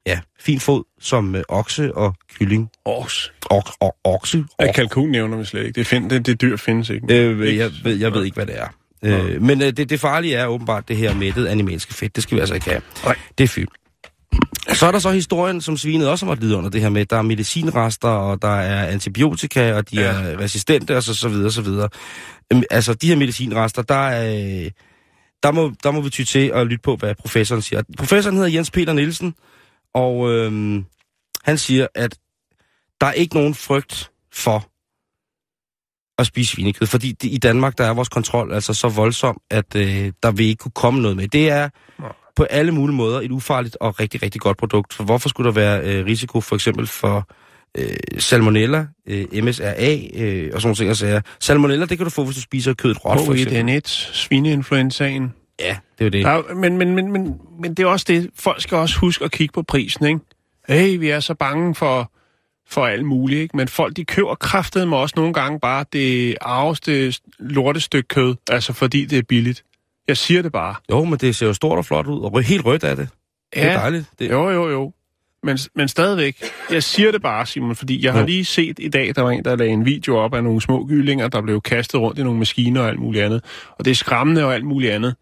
ja, 0.05 0.19
fin 0.39 0.59
fod 0.59 0.83
som 1.01 1.35
øh, 1.35 1.43
okse 1.49 1.95
og 1.95 2.15
kylling. 2.39 2.69
Års. 2.85 3.33
Ok, 3.49 3.65
og, 3.79 3.95
okse. 4.03 4.43
Ja, 4.59 4.67
Ok. 4.67 4.75
kalkun 4.75 5.09
nævner 5.09 5.37
vi 5.37 5.45
slet 5.45 5.65
ikke. 5.65 5.75
Det, 5.79 5.87
find, 5.87 6.09
det, 6.09 6.25
det 6.25 6.41
dyr 6.41 6.57
findes 6.57 6.89
ikke. 6.89 7.07
Øh, 7.09 7.57
jeg, 7.57 7.71
ved, 7.83 7.95
jeg 7.95 8.13
ved 8.13 8.23
ikke, 8.23 8.35
hvad 8.35 8.45
det 8.45 8.55
er. 8.59 8.67
Øh, 9.03 9.41
men 9.41 9.61
øh, 9.61 9.71
det, 9.71 9.89
det 9.89 9.99
farlige 9.99 10.35
er 10.35 10.45
åbenbart 10.47 10.87
det 10.87 10.97
her 10.97 11.13
mættede 11.15 11.49
animalske 11.49 11.93
fedt. 11.93 12.15
Det 12.15 12.23
skal 12.23 12.35
vi 12.35 12.39
altså 12.39 12.55
ikke 12.55 12.69
have. 12.69 12.81
Nej. 13.03 13.15
Det 13.37 13.43
er 13.43 13.47
fyldt. 13.47 13.73
Så 14.73 14.85
er 14.87 14.91
der 14.91 14.99
så 14.99 15.11
historien, 15.11 15.61
som 15.61 15.77
svinet 15.77 16.09
også 16.09 16.25
har 16.25 16.31
måttet 16.31 16.43
lide 16.43 16.57
under 16.57 16.69
det 16.69 16.81
her 16.81 16.89
med, 16.89 17.05
der 17.05 17.17
er 17.17 17.21
medicinrester, 17.21 18.07
og 18.07 18.41
der 18.41 18.47
er 18.55 18.87
antibiotika, 18.87 19.73
og 19.73 19.91
de 19.91 19.95
Ja. 19.95 20.03
er 20.03 20.39
resistente, 20.39 20.97
og 20.97 21.03
så, 21.03 21.13
så 21.15 21.29
videre, 21.29 21.51
så 21.51 21.61
videre. 21.61 21.89
Øhm, 22.53 22.63
altså, 22.71 22.93
de 22.93 23.07
her 23.07 23.15
medicinrester, 23.15 23.81
der 23.81 23.95
er... 24.07 24.63
Øh, 24.65 24.71
der 25.43 25.51
må, 25.51 25.71
der 25.83 25.91
må 25.91 26.01
vi 26.01 26.09
ty 26.09 26.23
til 26.23 26.51
at 26.53 26.67
lytte 26.67 26.81
på, 26.83 26.95
hvad 26.95 27.15
professoren 27.15 27.61
siger. 27.61 27.81
Professoren 27.97 28.35
hedder 28.35 28.49
Jens 28.49 28.71
Peter 28.71 28.93
Nielsen, 28.93 29.35
og 29.93 30.29
øhm, 30.31 30.85
han 31.43 31.57
siger, 31.57 31.87
at 31.95 32.15
der 33.01 33.07
er 33.07 33.11
ikke 33.11 33.35
nogen 33.35 33.53
frygt 33.55 34.11
for 34.33 34.69
at 36.21 36.25
spise 36.27 36.51
svinekød, 36.51 36.87
fordi 36.87 37.11
det, 37.11 37.31
i 37.31 37.37
Danmark, 37.37 37.77
der 37.77 37.85
er 37.85 37.93
vores 37.93 38.09
kontrol 38.09 38.53
altså 38.53 38.73
så 38.73 38.89
voldsom, 38.89 39.41
at 39.51 39.75
øh, 39.75 40.11
der 40.23 40.31
vil 40.31 40.45
ikke 40.45 40.59
kunne 40.61 40.71
komme 40.75 41.01
noget 41.01 41.17
med. 41.17 41.27
Det 41.27 41.49
er. 41.49 41.69
På 42.35 42.43
alle 42.43 42.71
mulige 42.71 42.95
måder 42.95 43.21
et 43.21 43.31
ufarligt 43.31 43.77
og 43.79 43.99
rigtig, 43.99 44.23
rigtig 44.23 44.41
godt 44.41 44.57
produkt. 44.57 44.93
For 44.93 45.03
hvorfor 45.03 45.29
skulle 45.29 45.47
der 45.47 45.53
være 45.53 45.81
øh, 45.83 46.05
risiko 46.05 46.41
for 46.41 46.55
eksempel 46.55 46.87
for 46.87 47.29
øh, 47.77 47.95
salmonella, 48.19 48.85
øh, 49.07 49.43
MSRA 49.43 49.93
øh, 50.15 50.51
og 50.53 50.61
sådan 50.61 50.75
nogle 50.85 50.95
ting. 50.95 51.23
Salmonella, 51.39 51.85
det 51.85 51.97
kan 51.97 52.05
du 52.05 52.09
få, 52.09 52.23
hvis 52.23 52.35
du 52.35 52.41
spiser 52.41 52.73
kødet 52.73 53.05
råt, 53.05 53.25
for 53.25 53.33
eksempel. 53.33 53.77
H1N1, 53.77 53.87
svineinfluenzaen. 54.13 55.33
Ja, 55.59 55.77
det 55.99 56.05
er 56.05 56.09
det. 56.09 56.19
Ja, 56.19 56.41
men, 56.55 56.77
men, 56.77 56.95
men, 56.95 57.11
men, 57.11 57.41
men 57.59 57.73
det 57.73 57.83
er 57.83 57.87
også 57.87 58.05
det. 58.07 58.29
Folk 58.39 58.61
skal 58.61 58.77
også 58.77 58.99
huske 58.99 59.25
at 59.25 59.31
kigge 59.31 59.51
på 59.53 59.63
prisen, 59.63 60.05
ikke? 60.05 60.19
Hey, 60.67 60.97
vi 60.97 61.09
er 61.09 61.19
så 61.19 61.33
bange 61.33 61.75
for, 61.75 62.11
for 62.69 62.85
alt 62.85 63.05
muligt, 63.05 63.41
ikke? 63.41 63.57
Men 63.57 63.67
folk, 63.67 63.95
de 63.95 64.05
køber 64.05 64.35
kraftet 64.35 64.87
med 64.87 64.97
også 64.97 65.13
nogle 65.17 65.33
gange 65.33 65.59
bare 65.59 65.85
det 65.93 66.37
arveste 66.41 67.13
lortestykke 67.39 68.07
kød, 68.07 68.35
altså 68.49 68.73
fordi 68.73 69.05
det 69.05 69.17
er 69.17 69.23
billigt. 69.23 69.63
Jeg 70.07 70.17
siger 70.17 70.41
det 70.41 70.51
bare. 70.51 70.75
Jo, 70.91 71.03
men 71.03 71.19
det 71.19 71.35
ser 71.35 71.47
jo 71.47 71.53
stort 71.53 71.77
og 71.77 71.85
flot 71.85 72.07
ud, 72.07 72.21
og 72.21 72.41
helt 72.43 72.65
rødt 72.65 72.83
af 72.83 72.95
det. 72.95 73.09
Det 73.53 73.63
er 73.63 73.73
dejligt. 73.79 74.05
Det, 74.19 74.29
Jo, 74.31 74.49
jo, 74.49 74.69
jo. 74.69 74.93
Men, 75.43 75.57
men 75.75 75.87
stadigvæk, 75.87 76.43
jeg 76.71 76.83
siger 76.83 77.11
det 77.11 77.21
bare, 77.21 77.45
Simon, 77.45 77.75
fordi 77.75 78.05
jeg 78.05 78.13
har 78.13 78.19
Jo. 78.19 78.25
lige 78.25 78.45
set 78.45 78.79
i 78.79 78.89
dag, 78.89 79.15
der 79.15 79.21
var 79.21 79.29
en, 79.31 79.45
der 79.45 79.55
lagde 79.55 79.71
en 79.71 79.85
video 79.85 80.17
op 80.17 80.33
af 80.33 80.43
nogle 80.43 80.61
små 80.61 80.85
gyllinger, 80.87 81.27
der 81.27 81.41
blev 81.41 81.61
kastet 81.61 81.99
rundt 82.01 82.19
i 82.19 82.23
nogle 82.23 82.39
maskiner 82.39 82.81
og 82.81 82.87
alt 82.87 82.99
muligt 82.99 83.23
andet. 83.23 83.43
Og 83.79 83.85
det 83.85 83.91
er 83.91 83.95
skræmmende 83.95 84.45
og 84.45 84.53
alt 84.55 84.65
muligt 84.65 84.93
andet. 84.93 85.15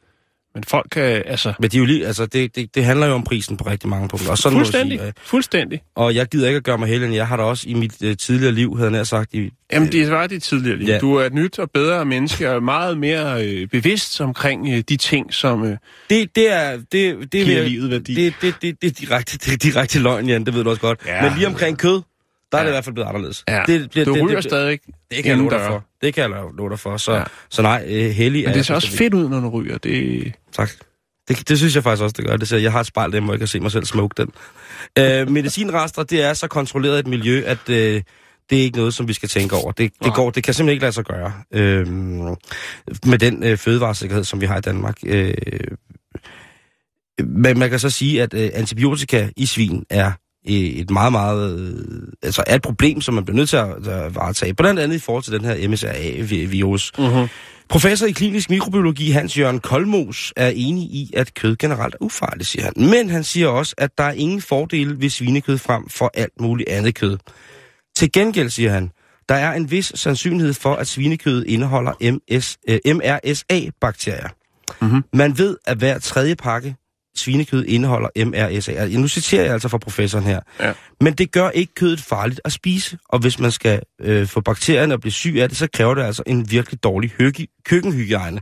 Men 0.56 0.64
folk 0.64 0.88
kan, 0.92 1.24
altså... 1.26 1.54
Men 1.60 1.70
det, 1.70 1.76
er 1.76 1.80
jo 1.80 1.86
lige, 1.86 2.08
altså, 2.08 2.26
det, 2.26 2.56
det, 2.56 2.76
det 2.76 2.86
handler 2.86 3.08
jo 3.08 3.14
om 3.14 3.24
prisen 3.24 3.58
på 3.58 3.64
rigtig 3.70 3.90
mange 3.90 4.08
punkter. 4.08 4.30
Og 4.32 4.38
sådan 4.38 4.58
Fuldstændig, 4.58 5.00
sige, 5.00 5.08
øh, 5.08 5.14
fuldstændig. 5.26 5.82
og 5.96 6.16
jeg 6.16 6.28
gider 6.28 6.48
ikke 6.48 6.58
at 6.58 6.64
gøre 6.64 6.78
mig 6.78 6.88
heldig, 6.88 7.16
jeg 7.16 7.28
har 7.28 7.38
da 7.38 7.44
også 7.44 7.70
i 7.70 7.74
mit 7.74 7.94
øh, 8.04 8.18
tidligere 8.18 8.52
liv, 8.54 8.78
havde 8.78 8.90
jeg 8.92 8.98
nær 8.98 9.04
sagt, 9.04 9.34
i, 9.34 9.50
Jamen, 9.74 9.92
det 9.92 10.12
var 10.12 10.28
det 10.28 10.44
tidligere 10.44 10.78
liv. 10.78 10.88
Ja. 10.88 10.98
Du 11.00 11.16
er 11.16 11.26
et 11.26 11.34
nyt 11.34 11.60
og 11.60 11.70
bedre 11.74 12.06
menneske, 12.06 12.52
og 12.52 12.64
meget 12.64 12.98
mere 12.98 13.46
øh, 13.48 13.68
bevidst 13.68 14.22
omkring 14.22 14.70
øh, 14.74 14.84
de 14.90 14.98
ting, 14.98 15.34
som... 15.34 15.64
Øh, 15.66 15.78
Det, 16.10 16.36
det 16.36 16.52
er... 16.54 16.72
Det, 16.72 16.92
det, 16.92 17.32
Giver 17.32 17.46
vil 17.46 17.54
jeg- 17.56 17.66
livet 17.70 17.92
værdi. 17.92 18.16
Det, 18.16 18.34
det, 18.42 18.56
det, 18.62 18.82
det, 18.82 18.88
er 18.88 18.92
direkte, 18.94 19.38
det 19.38 19.54
er 19.54 19.58
direkte 19.58 20.00
løgn, 20.00 20.30
Jan, 20.30 20.46
det 20.46 20.54
ved 20.54 20.64
du 20.64 20.70
også 20.70 20.82
godt. 20.82 21.00
Ja. 21.06 21.22
Men 21.22 21.34
lige 21.38 21.48
omkring 21.48 21.78
kød, 21.78 22.02
der 22.52 22.58
er 22.58 22.62
det 22.62 22.68
Ja. 22.68 22.72
i 22.72 22.76
hvert 22.76 22.84
fald 22.86 22.94
blevet 22.96 23.08
anderledes. 23.08 23.44
ja, 23.48 23.64
det, 23.68 23.90
bliver- 23.90 24.06
du 24.06 24.14
det, 24.14 24.24
ryger 24.24 24.36
det, 24.36 24.44
stadig. 24.44 24.80
Det 25.12 25.24
kan 25.24 25.26
jeg 25.32 25.38
love 25.38 25.50
dig 25.50 25.60
for. 25.68 25.84
Det 26.02 26.14
kan 26.14 26.22
jeg 26.22 26.30
love- 26.58 26.70
dig 26.70 26.80
for. 26.80 26.98
Så, 26.98 27.12
ja. 27.12 27.18
Ja. 27.18 27.24
så 27.50 27.62
nej, 27.62 27.86
øh, 27.88 28.10
heldig 28.12 28.44
Men 28.46 28.54
det 28.54 28.66
ser 28.66 28.76
også 28.76 28.92
fedt 28.98 29.14
ud, 29.14 29.30
når 29.30 29.40
du 29.40 29.50
ryger. 29.50 29.78
Det... 29.78 30.34
Tak. 30.52 30.70
Det, 31.28 31.50
det 31.50 31.58
synes 31.58 31.76
jeg 31.76 31.84
faktisk 31.84 32.04
også, 32.04 32.14
det 32.18 32.26
gør. 32.26 32.38
Det 32.38 32.48
ser, 32.48 32.58
jeg 32.58 32.72
har 32.72 32.80
et 32.80 32.86
spejl 32.86 33.12
der, 33.12 33.20
hvor 33.20 33.34
jeg 33.34 33.40
kan 33.40 33.48
se 33.48 33.60
mig 33.60 33.72
selv 33.72 33.86
smoke 33.86 34.14
den. 34.22 34.30
Øh, 35.00 35.32
medicinrester, 35.32 36.04
det 36.04 36.24
er 36.24 36.34
så 36.34 36.48
kontrolleret 36.48 37.00
et 37.00 37.08
miljø, 37.08 37.44
at 37.46 37.70
øh, 37.70 38.02
det 38.50 38.60
er 38.60 38.64
ikke 38.64 38.78
noget, 38.78 38.94
som 38.94 39.08
vi 39.08 39.14
skal 39.14 39.30
tænke 39.30 39.56
over. 39.56 39.72
Det, 39.72 39.92
det, 40.04 40.14
går, 40.14 40.30
det 40.30 40.44
kan 40.44 40.54
simpelthen 40.54 40.74
ikke 40.74 40.82
lade 40.82 40.92
sig 40.94 41.06
gøre 41.06 41.34
øh, 41.54 41.88
med 43.06 43.18
den 43.20 43.44
øh, 43.44 43.58
fødevaresikkerhed, 43.58 44.24
som 44.24 44.42
vi 44.42 44.46
har 44.46 44.58
i 44.58 44.62
Danmark. 44.62 44.98
Øh, 45.06 45.34
men 47.26 47.60
man 47.60 47.70
kan 47.70 47.80
så 47.80 47.90
sige, 47.90 48.22
at 48.24 48.34
øh, 48.34 48.50
antibiotika 48.54 49.30
i 49.38 49.46
svin 49.46 49.84
er 49.90 50.12
et 50.46 50.90
meget, 50.90 51.12
meget... 51.12 51.60
Øh, 51.60 52.08
altså 52.24 52.44
er 52.48 52.56
et 52.56 52.62
problem, 52.62 53.02
som 53.02 53.14
man 53.14 53.26
bliver 53.26 53.36
nødt 53.36 53.50
til 53.50 53.58
at, 53.58 53.88
at 53.88 54.16
varetage. 54.16 54.54
Blandt 54.54 54.80
andet 54.80 54.96
i 54.96 55.00
forhold 55.00 55.24
til 55.24 55.34
den 55.34 55.46
her 55.46 55.68
MSRA-virus. 55.70 56.92
Uh-huh. 56.98 57.28
Professor 57.70 58.08
i 58.08 58.12
klinisk 58.12 58.50
mikrobiologi 58.50 59.12
Hans 59.12 59.38
Jørgen 59.38 59.60
Kolmos 59.60 60.34
er 60.36 60.52
enig 60.56 60.84
i, 60.84 61.12
at 61.18 61.34
kød 61.34 61.56
generelt 61.56 61.94
er 61.94 61.98
ufarligt, 62.02 62.50
siger 62.50 62.64
han. 62.64 62.74
Men 62.76 63.10
han 63.10 63.24
siger 63.24 63.48
også, 63.48 63.76
at 63.78 63.98
der 63.98 64.04
er 64.04 64.12
ingen 64.12 64.42
fordele 64.42 65.02
ved 65.02 65.10
svinekød 65.10 65.58
frem 65.58 65.90
for 65.90 66.12
alt 66.14 66.42
muligt 66.42 66.70
andet 66.70 66.96
kød. 66.96 67.18
Til 67.96 68.12
gengæld, 68.12 68.50
siger 68.50 68.72
han, 68.72 68.92
der 69.30 69.36
er 69.36 69.54
en 69.54 69.72
vis 69.72 69.92
sandsynlighed 69.96 70.54
for, 70.54 70.74
at 70.76 70.88
svinekød 70.88 71.46
indeholder 71.46 72.12
MS, 72.12 72.58
øh, 72.70 72.80
MRSA-bakterier. 72.96 74.30
Mhm. 74.82 75.04
Man 75.14 75.38
ved, 75.38 75.58
at 75.66 75.78
hver 75.78 76.00
tredje 76.00 76.36
pakke 76.36 76.76
svinekød 77.16 77.66
indeholder 77.66 78.10
MRSA. 78.26 78.88
Nu 79.00 79.08
citerer 79.08 79.44
jeg 79.44 79.54
altså 79.54 79.68
fra 79.68 79.78
professoren 79.78 80.26
her. 80.26 80.40
Ja. 80.60 80.74
Men 81.02 81.14
det 81.14 81.32
gør 81.32 81.50
ikke 81.50 81.74
kødet 81.76 82.02
farligt 82.02 82.42
at 82.46 82.52
spise, 82.52 82.98
og 83.10 83.20
hvis 83.20 83.40
man 83.40 83.52
skal 83.52 83.82
øh, 84.02 84.28
få 84.28 84.42
bakterierne 84.42 84.94
at 84.94 85.02
blive 85.02 85.12
syg 85.12 85.36
af 85.40 85.50
det, 85.50 85.58
så 85.58 85.68
kræver 85.74 85.96
det 85.96 86.04
altså 86.04 86.24
en 86.26 86.52
virkelig 86.52 86.84
dårlig 86.84 87.12
høgi- 87.20 87.62
køkkenhygiejne. 87.66 88.40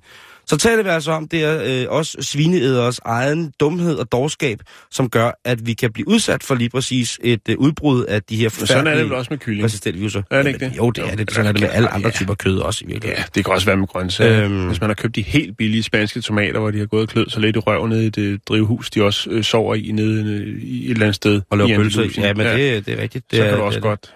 Så 0.50 0.58
taler 0.58 0.84
vi 0.84 0.90
altså 0.90 1.12
om, 1.12 1.28
det 1.28 1.44
er 1.44 1.84
øh, 1.84 1.86
også 1.90 2.18
svineæderes 2.22 3.00
egen 3.06 3.54
dumhed 3.60 3.96
og 3.96 4.12
dårskab, 4.12 4.60
som 4.92 5.10
gør, 5.10 5.32
at 5.46 5.66
vi 5.68 5.74
kan 5.74 5.92
blive 5.94 6.08
udsat 6.08 6.44
for 6.44 6.56
lige 6.56 6.70
præcis 6.70 7.20
et 7.24 7.42
øh, 7.50 7.58
udbrud 7.58 8.06
af 8.06 8.24
de 8.24 8.36
her 8.36 8.44
Men 8.60 8.68
sådan 8.68 8.88
er 8.88 8.92
det 8.92 8.98
vel 8.98 9.08
forfærdelige 9.08 9.18
også 9.18 9.28
med 9.32 9.38
kylling. 9.38 9.66
resistente 9.66 10.00
viruser. 10.00 10.22
Er 10.32 10.44
det 10.44 10.48
ikke 10.54 10.66
det? 10.66 10.78
Jo, 10.78 10.90
det 10.90 11.04
er 11.12 11.16
det. 11.16 11.32
Sådan 11.32 11.48
er 11.48 11.52
det 11.52 11.62
med 11.62 11.70
ja, 11.70 11.76
alle 11.76 11.90
andre 11.90 12.08
ja. 12.08 12.14
typer 12.14 12.34
kød 12.34 12.58
også 12.58 12.86
i 12.86 12.88
virkeligheden. 12.88 13.18
Ja, 13.24 13.26
det 13.36 13.46
kan 13.46 13.54
også 13.54 13.66
være 13.66 13.78
med 13.78 13.88
grøntsager. 13.88 14.44
Øhm. 14.46 14.68
Hvis 14.68 14.82
man 14.82 14.90
har 14.90 14.96
købt 14.96 15.16
de 15.16 15.22
helt 15.22 15.58
billige 15.58 15.84
spanske 15.84 16.22
tomater, 16.22 16.60
hvor 16.60 16.72
de 16.72 16.80
har 16.80 16.86
gået 16.86 17.18
og 17.18 17.32
så 17.32 17.40
lidt 17.40 17.56
i 17.56 17.60
røven 17.60 17.90
nede 17.90 18.06
i 18.06 18.10
det 18.10 18.48
drivhus, 18.48 18.90
de 18.90 19.04
også 19.04 19.30
øh, 19.30 19.44
sover 19.44 19.76
i 19.76 19.92
nede 19.92 20.34
øh, 20.34 20.62
i 20.64 20.86
et 20.86 20.92
eller 20.92 21.04
andet 21.06 21.16
sted. 21.16 21.42
Og 21.50 21.58
lave 21.58 21.70
i 21.72 21.76
pølser 21.76 22.04
i. 22.04 22.10
Ja, 22.18 22.34
men 22.34 22.46
det, 22.46 22.86
det 22.86 23.00
er 23.00 23.02
rigtigt. 23.02 23.32
Det 23.32 23.38
så 23.38 23.44
er, 23.44 23.48
kan 23.48 23.54
du 23.54 23.60
det 23.60 23.66
også 23.66 23.80
er 23.80 23.84
godt. 23.84 24.14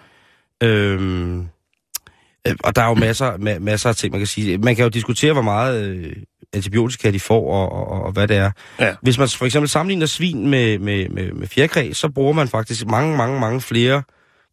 det. 0.62 0.68
Øhm, 0.68 1.40
øh, 1.40 1.46
og 2.64 2.76
der 2.76 2.82
er 2.82 2.88
jo 2.88 2.94
masser, 2.94 3.34
ma- 3.34 3.60
masser 3.60 3.90
af 3.90 3.96
ting, 3.96 4.12
man 4.12 4.20
kan 4.20 4.28
sige. 4.28 4.58
Man 4.58 4.76
kan 4.76 4.84
jo 4.84 4.90
diskutere, 4.90 5.34
hvor 5.34 5.42
meget 5.42 5.86
øh, 5.86 6.16
antibiotika 6.54 7.12
de 7.12 7.20
får, 7.20 7.54
og, 7.54 7.72
og, 7.72 8.04
og 8.04 8.12
hvad 8.12 8.28
det 8.28 8.38
er. 8.38 8.52
Ja. 8.80 8.96
Hvis 9.02 9.18
man 9.18 9.30
for 9.30 9.46
eksempel 9.46 9.70
sammenligner 9.70 10.06
svin 10.06 10.50
med, 10.50 10.80
med, 10.80 11.10
med, 11.10 11.32
med 11.32 11.48
fjerkræ, 11.48 11.94
så 11.94 12.10
bruger 12.10 12.34
man 12.34 12.48
faktisk 12.48 12.86
mange, 12.86 13.18
mange, 13.18 13.40
mange 13.40 13.62
flere 13.62 14.04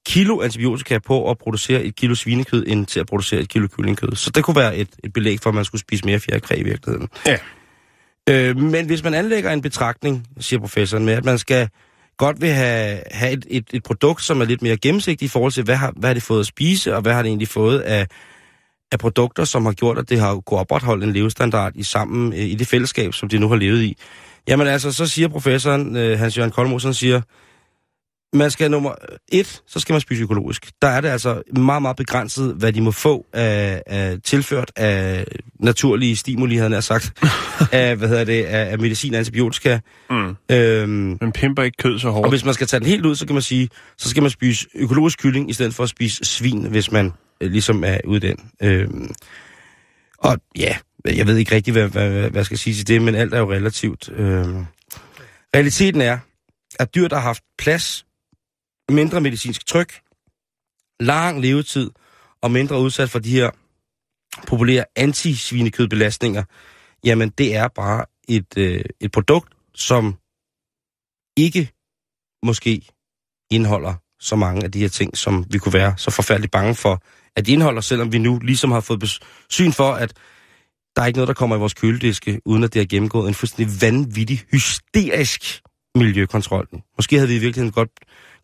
kilo 0.07 0.41
antibiotika 0.41 0.99
på 0.99 1.31
at 1.31 1.39
producere 1.39 1.83
et 1.83 1.97
kilo 1.97 2.15
svinekød, 2.15 2.65
end 2.67 2.87
til 2.87 3.01
at 3.01 3.07
producere 3.07 3.41
et 3.41 3.49
kilo 3.49 3.69
kyllingkød. 3.69 4.17
Så 4.17 4.31
det 4.31 4.45
kunne 4.45 4.57
være 4.57 4.77
et, 4.77 4.89
et 5.05 5.13
belæg 5.13 5.41
for, 5.41 5.51
at 5.51 5.55
man 5.55 5.65
skulle 5.65 5.81
spise 5.81 6.05
mere 6.05 6.21
fjerkræ 6.21 6.55
i 6.57 6.63
virkeligheden. 6.63 7.09
Ja. 7.27 7.37
Øh, 8.31 8.57
men 8.57 8.87
hvis 8.87 9.05
man 9.05 9.15
anlægger 9.15 9.51
en 9.53 9.63
betragtning, 9.63 10.27
siger 10.41 10.61
professoren, 10.61 11.05
med 11.05 11.15
at 11.15 11.25
man 11.25 11.39
skal 11.39 11.69
godt 12.21 12.41
vil 12.41 12.51
have, 12.51 13.01
have 13.11 13.33
et, 13.33 13.47
et, 13.51 13.67
et 13.73 13.83
produkt, 13.83 14.23
som 14.23 14.41
er 14.41 14.45
lidt 14.45 14.63
mere 14.63 14.77
gennemsigtigt 14.77 15.31
i 15.31 15.33
forhold 15.33 15.53
til, 15.53 15.65
hvad 15.65 15.77
har, 15.77 15.93
hvad 15.97 16.09
har 16.09 16.15
det 16.15 16.23
fået 16.23 16.41
at 16.41 16.47
spise, 16.47 16.97
og 16.97 17.03
hvad 17.03 17.13
har 17.13 17.23
det 17.23 17.29
egentlig 17.29 17.49
fået 17.49 17.81
af, 17.81 18.07
af 18.93 18.99
produkter, 18.99 19.45
som 19.45 19.65
har 19.65 19.73
gjort, 19.73 19.99
at 19.99 20.09
det 20.11 20.21
har 20.21 20.41
kunne 20.47 20.61
opretholde 20.61 21.07
en 21.07 21.13
levestandard 21.13 21.73
i 21.75 21.83
sammen 21.83 22.33
øh, 22.33 22.39
i 22.39 22.55
det 22.55 22.67
fællesskab, 22.67 23.15
som 23.15 23.29
de 23.29 23.39
nu 23.39 23.49
har 23.49 23.57
levet 23.57 23.83
i. 23.83 23.97
Jamen 24.49 24.67
altså, 24.67 24.93
så 24.93 25.07
siger 25.07 25.29
professoren, 25.29 25.97
øh, 25.97 26.19
Hans-Jørgen 26.19 26.53
Kolmosen, 26.53 26.95
siger, 26.95 27.21
man 28.33 28.51
skal 28.51 28.71
nummer 28.71 28.95
et, 29.33 29.63
så 29.67 29.81
skal 29.81 29.93
man 29.93 30.01
spise 30.01 30.23
økologisk. 30.23 30.71
Der 30.83 30.89
er 30.89 31.01
det 31.01 31.09
altså 31.09 31.43
meget, 31.57 31.83
meget 31.83 31.97
begrænset, 31.97 32.55
hvad 32.55 32.73
de 32.73 32.81
må 32.81 32.91
få 32.91 33.27
af, 33.33 33.83
af 33.87 34.19
tilført 34.25 34.73
af 34.77 35.27
naturlige 35.61 36.17
stimuli, 36.17 36.57
havde 36.57 36.73
han 36.73 36.83
sagt, 36.83 37.13
af, 37.73 37.97
hvad 37.97 38.09
hedder 38.09 38.25
det, 38.25 38.45
af, 38.45 38.73
af 38.73 38.79
medicin 38.79 39.15
og 39.15 39.19
antibiotika. 39.19 39.79
Mm. 40.11 40.37
Øhm, 40.51 41.19
Man 41.21 41.33
pimper 41.33 41.63
ikke 41.63 41.77
kød 41.77 41.99
så 41.99 42.11
hårdt. 42.11 42.25
og 42.25 42.31
hvis 42.31 42.45
man 42.45 42.55
skal 42.55 42.67
tage 42.67 42.81
den 42.81 42.89
helt 42.89 43.07
ud, 43.07 43.15
så 43.15 43.27
kan 43.27 43.35
man 43.35 43.43
sige, 43.43 43.69
så 43.99 44.09
skal 44.11 44.23
man 44.23 44.31
spise 44.31 44.67
økologisk 44.75 45.19
kylling, 45.19 45.51
i 45.51 45.53
stedet 45.53 45.75
for 45.75 45.83
at 45.83 45.89
spise 45.89 46.25
svin, 46.25 46.67
hvis 46.67 46.93
man 46.93 47.13
øh, 47.41 47.51
ligesom 47.51 47.85
er 47.85 47.99
ude 48.05 48.21
den. 48.21 48.37
Øhm, 48.63 49.11
og 50.19 50.39
ja, 50.59 50.77
jeg 51.05 51.27
ved 51.27 51.37
ikke 51.37 51.55
rigtig, 51.55 51.73
hvad, 51.73 51.89
hvad, 51.89 52.11
hvad 52.11 52.31
jeg 52.35 52.45
skal 52.47 52.59
sige 52.59 52.75
til 52.75 52.87
det, 52.89 53.03
men 53.03 53.15
alt 53.15 53.35
er 53.35 53.39
jo 53.39 53.53
relativt. 53.53 54.09
Øhm, 54.17 54.65
realiteten 55.57 56.01
er, 56.01 56.19
at 56.79 56.95
dyr, 56.95 57.09
der 57.09 57.17
har 57.17 57.23
haft 57.23 57.43
plads, 57.59 58.05
mindre 58.91 59.21
medicinsk 59.21 59.67
tryk, 59.67 60.01
lang 61.01 61.41
levetid 61.41 61.91
og 62.43 62.51
mindre 62.51 62.81
udsat 62.81 63.11
for 63.11 63.19
de 63.19 63.31
her 63.31 63.51
populære 64.47 64.85
antisvinekødbelastninger, 64.97 66.45
jamen 67.05 67.31
det 67.39 67.57
er 67.57 67.69
bare 67.69 68.05
et, 68.29 68.59
øh, 68.59 68.85
et 69.01 69.13
produkt, 69.13 69.55
som 69.75 70.17
ikke 71.37 71.71
måske 72.43 72.83
indeholder 73.51 73.95
så 74.21 74.37
mange 74.37 74.65
af 74.65 74.73
de 74.73 74.81
her 74.81 74.89
ting, 74.89 75.17
som 75.17 75.45
vi 75.51 75.59
kunne 75.59 75.73
være 75.73 75.95
så 75.97 76.11
forfærdeligt 76.11 76.53
bange 76.53 76.75
for, 76.75 77.03
at 77.37 77.47
de 77.47 77.53
indeholder, 77.53 77.81
selvom 77.81 78.13
vi 78.13 78.19
nu 78.19 78.39
ligesom 78.39 78.71
har 78.71 78.81
fået 78.81 79.21
syn 79.49 79.73
for, 79.73 79.93
at 79.93 80.13
der 80.97 81.03
er 81.03 81.07
ikke 81.07 81.17
noget, 81.17 81.29
der 81.29 81.35
kommer 81.35 81.57
i 81.57 81.59
vores 81.59 81.75
kølediske, 81.75 82.41
uden 82.45 82.65
at 82.65 82.75
det 82.75 82.81
har 82.81 82.87
gennemgået 82.87 83.29
en 83.29 83.35
fuldstændig 83.35 83.83
vanvittig, 83.83 84.43
hysterisk 84.53 85.63
miljøkontrol. 85.95 86.69
Måske 86.97 87.17
havde 87.17 87.29
vi 87.29 87.37
i 87.37 87.39
virkeligheden 87.39 87.73
godt, 87.73 87.91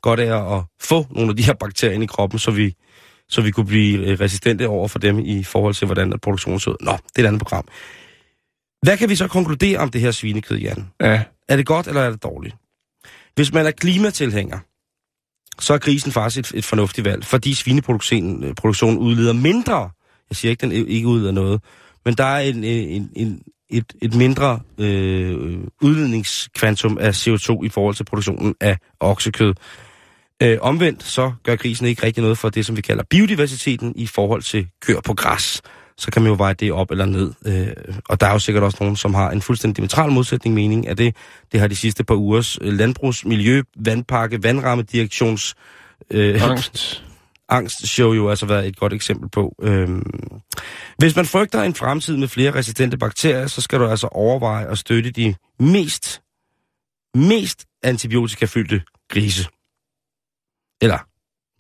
godt 0.02 0.20
af 0.20 0.56
at 0.56 0.62
få 0.80 1.06
nogle 1.10 1.30
af 1.30 1.36
de 1.36 1.42
her 1.42 1.54
bakterier 1.54 1.94
ind 1.94 2.02
i 2.02 2.06
kroppen, 2.06 2.38
så 2.38 2.50
vi, 2.50 2.74
så 3.28 3.40
vi 3.40 3.50
kunne 3.50 3.66
blive 3.66 4.06
øh, 4.06 4.20
resistente 4.20 4.68
over 4.68 4.88
for 4.88 4.98
dem 4.98 5.18
i 5.18 5.44
forhold 5.44 5.74
til, 5.74 5.86
hvordan 5.86 6.12
at 6.12 6.20
produktionen 6.20 6.60
så 6.60 6.70
ud. 6.70 6.76
Nå, 6.80 6.92
det 6.92 7.18
er 7.18 7.22
et 7.22 7.26
andet 7.26 7.42
program. 7.42 7.68
Hvad 8.82 8.96
kan 8.96 9.08
vi 9.08 9.16
så 9.16 9.28
konkludere 9.28 9.78
om 9.78 9.90
det 9.90 10.00
her 10.00 10.10
svinekød, 10.10 10.58
Jan? 10.58 10.90
Ja. 11.00 11.22
Er 11.48 11.56
det 11.56 11.66
godt, 11.66 11.86
eller 11.86 12.02
er 12.02 12.10
det 12.10 12.22
dårligt? 12.22 12.56
Hvis 13.34 13.52
man 13.52 13.66
er 13.66 13.70
klimatilhænger, 13.70 14.58
så 15.58 15.74
er 15.74 15.78
grisen 15.78 16.12
faktisk 16.12 16.54
et, 16.54 16.58
et 16.58 16.64
fornuftigt 16.64 17.04
valg, 17.04 17.24
fordi 17.24 17.54
svineproduktionen 17.54 18.44
øh, 18.44 18.98
udleder 18.98 19.32
mindre. 19.32 19.90
Jeg 20.30 20.36
siger 20.36 20.50
ikke, 20.50 20.60
den 20.60 20.72
ikke 20.72 21.08
udleder 21.08 21.32
noget, 21.32 21.60
men 22.04 22.14
der 22.14 22.24
er 22.24 22.40
en, 22.40 22.64
en, 22.64 23.10
en, 23.16 23.42
et, 23.70 23.92
et 24.02 24.14
mindre 24.14 24.60
øh, 24.78 25.58
udledningskvantum 25.82 26.98
af 27.00 27.26
CO2 27.26 27.64
i 27.64 27.68
forhold 27.68 27.94
til 27.94 28.04
produktionen 28.04 28.54
af 28.60 28.78
oksekød. 29.00 29.54
Øh, 30.42 30.58
omvendt 30.60 31.02
så 31.02 31.32
gør 31.42 31.56
grisen 31.56 31.86
ikke 31.86 32.06
rigtig 32.06 32.22
noget 32.22 32.38
for 32.38 32.48
det, 32.48 32.66
som 32.66 32.76
vi 32.76 32.82
kalder 32.82 33.04
biodiversiteten 33.10 33.92
i 33.96 34.06
forhold 34.06 34.42
til 34.42 34.68
køer 34.82 35.00
på 35.00 35.14
græs. 35.14 35.62
Så 35.98 36.10
kan 36.10 36.22
man 36.22 36.30
jo 36.30 36.36
veje 36.38 36.54
det 36.54 36.72
op 36.72 36.90
eller 36.90 37.04
ned. 37.06 37.32
Øh, 37.46 37.94
og 38.08 38.20
der 38.20 38.26
er 38.26 38.32
jo 38.32 38.38
sikkert 38.38 38.64
også 38.64 38.78
nogen, 38.80 38.96
som 38.96 39.14
har 39.14 39.30
en 39.30 39.42
fuldstændig 39.42 39.76
diametral 39.76 40.10
modsætning 40.10 40.54
mening 40.54 40.88
af 40.88 40.96
det. 40.96 41.16
Det 41.52 41.60
har 41.60 41.68
de 41.68 41.76
sidste 41.76 42.04
par 42.04 42.14
ugers 42.14 42.58
øh, 42.60 42.72
landbrugs, 42.72 43.24
miljø, 43.24 43.62
vandpakke, 43.76 44.42
vandrammedirektions 44.42 45.54
øh, 46.10 46.50
Angst. 46.50 47.02
angstshow 47.48 48.12
jo 48.12 48.30
altså 48.30 48.46
været 48.46 48.66
et 48.66 48.76
godt 48.76 48.92
eksempel 48.92 49.30
på. 49.30 49.54
Øhm, 49.62 50.02
hvis 50.98 51.16
man 51.16 51.26
frygter 51.26 51.62
en 51.62 51.74
fremtid 51.74 52.16
med 52.16 52.28
flere 52.28 52.54
resistente 52.54 52.98
bakterier, 52.98 53.46
så 53.46 53.60
skal 53.60 53.80
du 53.80 53.86
altså 53.86 54.06
overveje 54.06 54.70
at 54.70 54.78
støtte 54.78 55.10
de 55.10 55.34
mest, 55.58 56.22
mest 57.14 57.64
antibiotikafyldte 57.82 58.82
grise. 59.08 59.48
Eller 60.82 60.98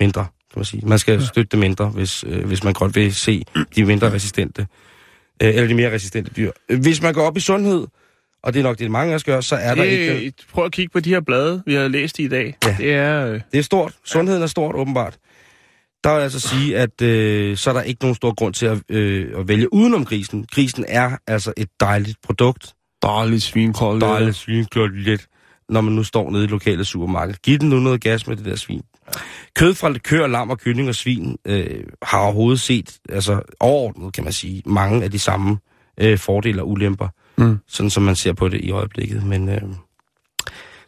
mindre, 0.00 0.22
kan 0.24 0.58
man 0.58 0.64
sige. 0.64 0.86
Man 0.86 0.98
skal 0.98 1.26
støtte 1.26 1.48
det 1.50 1.58
mindre, 1.58 1.88
hvis, 1.88 2.24
øh, 2.28 2.44
hvis 2.46 2.64
man 2.64 2.72
godt 2.72 2.96
vil 2.96 3.14
se 3.14 3.42
de 3.76 3.84
mindre 3.84 4.12
resistente, 4.12 4.66
øh, 5.42 5.48
eller 5.48 5.66
de 5.66 5.74
mere 5.74 5.92
resistente 5.92 6.30
dyr. 6.36 6.50
Hvis 6.80 7.02
man 7.02 7.14
går 7.14 7.22
op 7.22 7.36
i 7.36 7.40
sundhed, 7.40 7.86
og 8.42 8.54
det 8.54 8.60
er 8.60 8.62
nok 8.62 8.78
det, 8.78 8.90
mange 8.90 9.10
af 9.12 9.14
os 9.14 9.24
gør, 9.24 9.40
så 9.40 9.56
er 9.56 9.74
der 9.74 9.82
ikke... 9.82 10.24
Det, 10.24 10.34
prøv 10.52 10.64
at 10.64 10.72
kigge 10.72 10.92
på 10.92 11.00
de 11.00 11.10
her 11.10 11.20
blade, 11.20 11.62
vi 11.66 11.74
har 11.74 11.88
læst 11.88 12.18
i 12.18 12.24
i 12.24 12.28
dag. 12.28 12.56
Ja. 12.64 12.76
Det 12.78 12.94
er... 12.94 13.26
Øh, 13.26 13.40
Det 13.52 13.58
er 13.58 13.62
stort. 13.62 13.92
Sundheden 14.04 14.42
er 14.42 14.46
stort, 14.46 14.74
åbenbart. 14.74 15.18
Der 16.04 16.10
vil 16.10 16.16
jeg 16.16 16.22
altså 16.24 16.40
sige, 16.40 16.78
at 16.78 17.02
øh, 17.02 17.56
så 17.56 17.70
er 17.70 17.74
der 17.74 17.82
ikke 17.82 18.02
nogen 18.02 18.14
stor 18.14 18.34
grund 18.34 18.54
til 18.54 18.66
at, 18.66 18.78
øh, 18.88 19.38
at 19.38 19.48
vælge 19.48 19.72
udenom 19.72 20.04
grisen. 20.04 20.46
Grisen 20.52 20.84
er 20.88 21.16
altså 21.26 21.52
et 21.56 21.68
dejligt 21.80 22.18
produkt. 22.22 22.74
Dejligt 23.02 23.42
svinkål. 23.42 24.00
dejligt 24.00 24.36
svinkotelet, 24.36 25.26
når 25.68 25.80
man 25.80 25.92
nu 25.92 26.04
står 26.04 26.30
nede 26.30 26.42
i 26.42 26.42
det 26.42 26.50
lokale 26.50 26.84
supermarked. 26.84 27.34
Giv 27.42 27.58
den 27.58 27.68
nu 27.68 27.76
noget 27.78 28.00
gas 28.00 28.26
med 28.26 28.36
det 28.36 28.44
der 28.44 28.56
svin. 28.56 28.82
Kød 29.56 29.74
fra 29.74 29.92
køer, 29.92 30.26
lam 30.26 30.50
og 30.50 30.58
kylling 30.58 30.88
og 30.88 30.94
svin 30.94 31.36
øh, 31.44 31.80
har 32.02 32.18
overhovedet 32.18 32.60
set, 32.60 32.98
altså 33.08 33.40
overordnet 33.60 34.12
kan 34.12 34.24
man 34.24 34.32
sige, 34.32 34.62
mange 34.66 35.04
af 35.04 35.10
de 35.10 35.18
samme 35.18 35.58
øh, 36.00 36.18
fordele 36.18 36.62
og 36.62 36.70
ulemper, 36.70 37.08
Mm. 37.38 37.58
sådan 37.68 37.90
som 37.90 38.02
man 38.02 38.16
ser 38.16 38.32
på 38.32 38.48
det 38.48 38.60
i 38.60 38.70
øjeblikket. 38.70 39.22
Men 39.24 39.48
øh, 39.48 39.60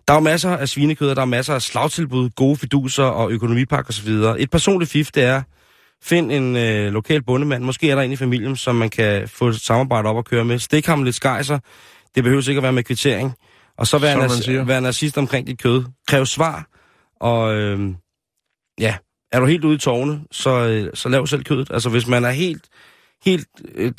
der 0.09 0.15
er 0.15 0.15
jo 0.15 0.21
masser 0.21 0.57
af 0.57 0.69
svinekød, 0.69 1.11
og 1.11 1.17
der 1.17 1.23
er 1.23 1.27
masser 1.27 1.55
af 1.55 1.63
slagtilbud, 1.63 2.31
gode 2.31 2.57
fiduser 2.57 3.05
og 3.05 3.31
økonomipakker 3.31 3.91
osv. 3.91 4.09
Et 4.43 4.51
personligt 4.51 4.91
fif, 4.91 5.11
det 5.11 5.23
er, 5.23 5.43
find 6.03 6.33
en 6.33 6.57
øh, 6.57 6.93
lokal 6.93 7.23
bondemand, 7.23 7.65
måske 7.65 7.91
er 7.91 7.95
der 7.95 8.03
en 8.03 8.13
i 8.13 8.17
familien, 8.17 8.57
som 8.57 8.75
man 8.75 8.91
kan 8.91 9.29
få 9.29 9.49
et 9.49 9.61
samarbejde 9.61 10.09
op 10.09 10.17
og 10.17 10.25
køre 10.25 10.45
med. 10.45 10.59
Stik 10.59 10.87
ham 10.87 11.03
lidt 11.03 11.17
skejser, 11.17 11.59
det 12.15 12.25
behøver 12.25 12.49
ikke 12.49 12.59
at 12.59 12.63
være 12.63 12.73
med 12.73 12.83
kvittering. 12.85 13.33
Og 13.79 13.87
så 13.87 13.99
være, 13.99 14.27
nas- 14.27 14.51
være 14.65 14.81
nazist 14.81 15.19
omkring 15.19 15.47
dit 15.47 15.63
kød. 15.63 15.85
Kræv 16.09 16.27
svar, 16.27 16.67
og 17.21 17.55
øh, 17.55 17.79
ja, 18.81 18.97
er 19.33 19.41
du 19.41 19.47
helt 19.47 19.65
ude 19.65 19.75
i 19.75 19.79
tårne, 19.79 20.21
så, 20.31 20.51
øh, 20.51 20.91
så 20.95 21.09
lav 21.09 21.27
selv 21.27 21.45
kødet. 21.45 21.71
Altså 21.71 21.89
hvis 21.89 22.07
man 22.07 22.25
er 22.25 22.31
helt, 22.31 22.65
helt... 23.25 23.49
Øh, 23.75 23.93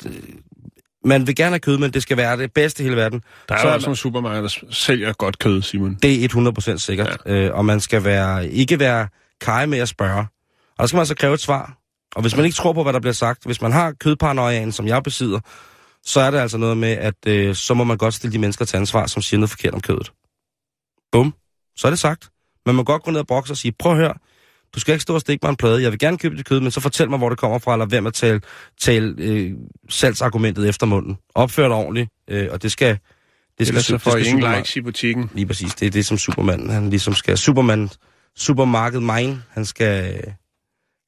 man 1.04 1.26
vil 1.26 1.36
gerne 1.36 1.50
have 1.50 1.60
kød, 1.60 1.78
men 1.78 1.92
det 1.92 2.02
skal 2.02 2.16
være 2.16 2.36
det 2.36 2.52
bedste 2.52 2.82
i 2.82 2.84
hele 2.84 2.96
verden. 2.96 3.22
Der 3.48 3.54
er 3.54 3.60
så 3.60 3.68
jo 3.68 3.74
også 3.74 3.86
nogle 3.86 3.96
supermarkeder, 3.96 4.42
der 4.42 4.64
sælger 4.70 5.12
godt 5.12 5.38
kød, 5.38 5.62
Simon. 5.62 5.94
Det 6.02 6.24
er 6.24 6.72
100% 6.74 6.78
sikkert. 6.78 7.18
Ja. 7.26 7.32
Øh, 7.32 7.54
og 7.54 7.64
man 7.64 7.80
skal 7.80 8.04
være, 8.04 8.48
ikke 8.48 8.78
være 8.78 9.08
kaj 9.40 9.66
med 9.66 9.78
at 9.78 9.88
spørge. 9.88 10.26
Og 10.70 10.78
der 10.78 10.86
skal 10.86 10.96
man 10.96 11.06
så 11.06 11.14
kræve 11.14 11.34
et 11.34 11.40
svar. 11.40 11.78
Og 12.16 12.22
hvis 12.22 12.36
man 12.36 12.44
ikke 12.44 12.54
tror 12.54 12.72
på, 12.72 12.82
hvad 12.82 12.92
der 12.92 13.00
bliver 13.00 13.12
sagt, 13.12 13.44
hvis 13.44 13.62
man 13.62 13.72
har 13.72 13.92
kødparanoiaen, 13.92 14.72
som 14.72 14.86
jeg 14.86 15.02
besidder, 15.02 15.40
så 16.04 16.20
er 16.20 16.30
det 16.30 16.38
altså 16.38 16.58
noget 16.58 16.76
med, 16.76 16.88
at 16.88 17.26
øh, 17.26 17.54
så 17.54 17.74
må 17.74 17.84
man 17.84 17.96
godt 17.96 18.14
stille 18.14 18.32
de 18.32 18.38
mennesker 18.38 18.64
til 18.64 18.76
ansvar, 18.76 19.06
som 19.06 19.22
siger 19.22 19.38
noget 19.38 19.50
forkert 19.50 19.74
om 19.74 19.80
kødet. 19.80 20.12
Bum. 21.12 21.34
Så 21.76 21.88
er 21.88 21.90
det 21.90 21.98
sagt. 21.98 22.30
Man 22.66 22.74
må 22.74 22.82
godt 22.82 23.02
gå 23.02 23.10
ned 23.10 23.20
og 23.20 23.26
brokse 23.26 23.52
og 23.52 23.56
sige, 23.56 23.72
prøv 23.78 23.92
at 23.92 23.98
høre, 23.98 24.14
du 24.74 24.80
skal 24.80 24.92
ikke 24.92 25.02
stå 25.02 25.14
og 25.14 25.20
stikke 25.20 25.44
mig 25.46 25.50
en 25.50 25.56
plade. 25.56 25.82
Jeg 25.82 25.90
vil 25.90 25.98
gerne 25.98 26.18
købe 26.18 26.36
dit 26.36 26.46
kød, 26.46 26.60
men 26.60 26.70
så 26.70 26.80
fortæl 26.80 27.10
mig, 27.10 27.18
hvor 27.18 27.28
det 27.28 27.38
kommer 27.38 27.58
fra, 27.58 27.72
eller 27.72 27.86
hvem 27.86 28.06
at 28.06 28.14
tale, 28.14 28.40
tale 28.80 29.14
øh, 29.18 29.52
salgsargumentet 29.88 30.68
efter 30.68 30.86
munden. 30.86 31.18
Opfør 31.34 31.62
det 31.62 31.72
ordentligt, 31.72 32.10
øh, 32.30 32.48
og 32.50 32.62
det 32.62 32.72
skal... 32.72 32.98
Det 33.58 33.66
skal, 33.66 33.74
Ellers 33.74 33.86
så 33.86 33.92
det 33.92 34.02
får 34.02 34.10
skal 34.10 34.26
I 34.26 34.28
ingen 34.28 34.54
likes 34.56 34.76
i 34.76 34.80
butikken. 34.80 35.30
Lige 35.34 35.46
præcis. 35.46 35.74
Det 35.74 35.86
er 35.86 35.90
det, 35.90 36.06
som 36.06 36.18
Superman, 36.18 36.70
han 36.70 36.90
ligesom 36.90 37.14
skal... 37.14 37.38
Superman, 37.38 37.90
supermarked 38.36 39.00
mine, 39.00 39.42
han 39.50 39.64
skal, 39.64 40.24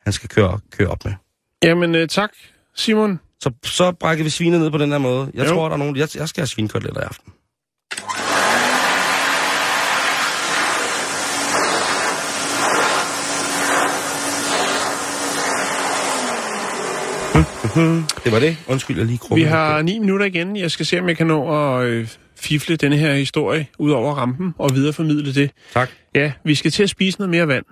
han 0.04 0.12
skal 0.12 0.28
køre, 0.28 0.60
køre 0.70 0.88
op 0.88 1.04
med. 1.04 1.12
Jamen, 1.62 1.94
øh, 1.94 2.08
tak, 2.08 2.30
Simon. 2.76 3.20
Så, 3.40 3.50
så 3.64 3.92
brækker 3.92 4.24
vi 4.24 4.30
svinet 4.30 4.60
ned 4.60 4.70
på 4.70 4.78
den 4.78 4.90
her 4.90 4.98
måde. 4.98 5.30
Jeg 5.34 5.48
Jo. 5.48 5.54
tror, 5.54 5.68
der 5.68 5.72
er 5.74 5.78
nogen... 5.78 5.96
Jeg, 5.96 6.08
jeg 6.14 6.28
skal 6.28 6.40
have 6.40 6.46
svinekoteletter 6.46 7.00
i 7.00 7.04
aften. 7.04 7.32
Det 17.74 18.32
var 18.32 18.38
det. 18.40 18.56
Undskyld, 18.68 18.96
jeg 18.96 19.06
lige 19.06 19.12
Vi 19.12 19.26
krummede. 19.26 19.48
har 19.48 19.82
ni 19.82 19.98
minutter 19.98 20.26
igen. 20.26 20.56
Jeg 20.56 20.70
skal 20.70 20.86
se, 20.86 21.00
om 21.00 21.08
jeg 21.08 21.16
kan 21.16 21.26
nå 21.26 21.70
at 21.78 21.86
øh, 21.86 22.08
fifle 22.36 22.76
denne 22.76 22.96
her 22.96 23.14
historie 23.14 23.66
ud 23.78 23.90
over 23.90 24.14
rampen 24.14 24.54
og 24.58 24.70
videreformidle 24.74 25.34
det. 25.34 25.50
Tak. 25.72 25.90
Ja, 26.14 26.32
vi 26.44 26.54
skal 26.54 26.70
til 26.70 26.82
at 26.82 26.90
spise 26.90 27.18
noget 27.18 27.30
mere 27.30 27.48
vand. 27.48 27.64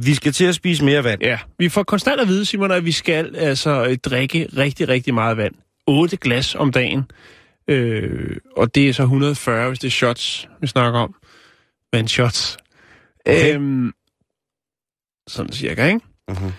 Vi 0.00 0.14
skal 0.14 0.32
til 0.32 0.44
at 0.44 0.54
spise 0.54 0.84
mere 0.84 1.04
vand. 1.04 1.22
Ja, 1.22 1.38
vi 1.58 1.68
får 1.68 1.82
konstant 1.82 2.20
at 2.20 2.28
vide, 2.28 2.44
Simon, 2.44 2.70
at 2.70 2.84
vi 2.84 2.92
skal 2.92 3.36
altså 3.36 3.86
øh, 3.86 3.96
drikke 3.96 4.48
rigtig, 4.56 4.88
rigtig 4.88 5.14
meget 5.14 5.36
vand. 5.36 5.54
8 5.86 6.16
glas 6.16 6.54
om 6.54 6.72
dagen. 6.72 7.02
Øh, 7.68 8.36
og 8.56 8.74
det 8.74 8.88
er 8.88 8.92
så 8.92 9.02
140, 9.02 9.68
hvis 9.68 9.78
det 9.78 9.86
er 9.86 9.90
shots, 9.90 10.48
vi 10.60 10.66
snakker 10.66 11.00
om. 11.00 11.14
Vandshots. 11.92 12.56
Okay. 13.26 13.54
Øhm, 13.54 13.92
sådan 15.28 15.52
cirka, 15.52 15.86
ikke? 15.86 16.00
Mhm. 16.28 16.52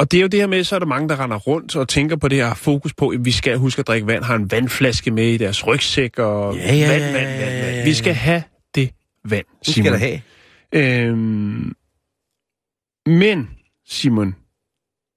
Og 0.00 0.10
det 0.12 0.18
er 0.18 0.22
jo 0.22 0.28
det 0.28 0.40
her 0.40 0.46
med, 0.46 0.64
så 0.64 0.74
er 0.74 0.78
der 0.78 0.86
mange, 0.86 1.08
der 1.08 1.20
render 1.20 1.36
rundt 1.36 1.76
og 1.76 1.88
tænker 1.88 2.16
på 2.16 2.28
det 2.28 2.38
her 2.38 2.54
fokus 2.54 2.94
på, 2.94 3.08
at 3.08 3.24
vi 3.24 3.30
skal 3.32 3.56
huske 3.58 3.80
at 3.80 3.86
drikke 3.86 4.06
vand, 4.06 4.24
har 4.24 4.34
en 4.34 4.50
vandflaske 4.50 5.10
med 5.10 5.24
i 5.26 5.36
deres 5.36 5.66
rygsæk 5.66 6.18
og 6.18 6.54
Ja, 6.56 6.74
ja, 6.74 6.88
vand, 6.90 7.02
vand, 7.02 7.14
vand, 7.14 7.74
vand. 7.74 7.84
Vi 7.84 7.94
skal 7.94 8.14
have 8.14 8.42
det 8.74 8.90
vand, 9.24 9.44
Det 9.64 9.74
Simon. 9.74 9.84
skal 9.86 9.92
der 9.92 9.98
have. 9.98 10.20
Øhm, 11.08 11.72
men, 13.06 13.48
Simon, 13.88 14.34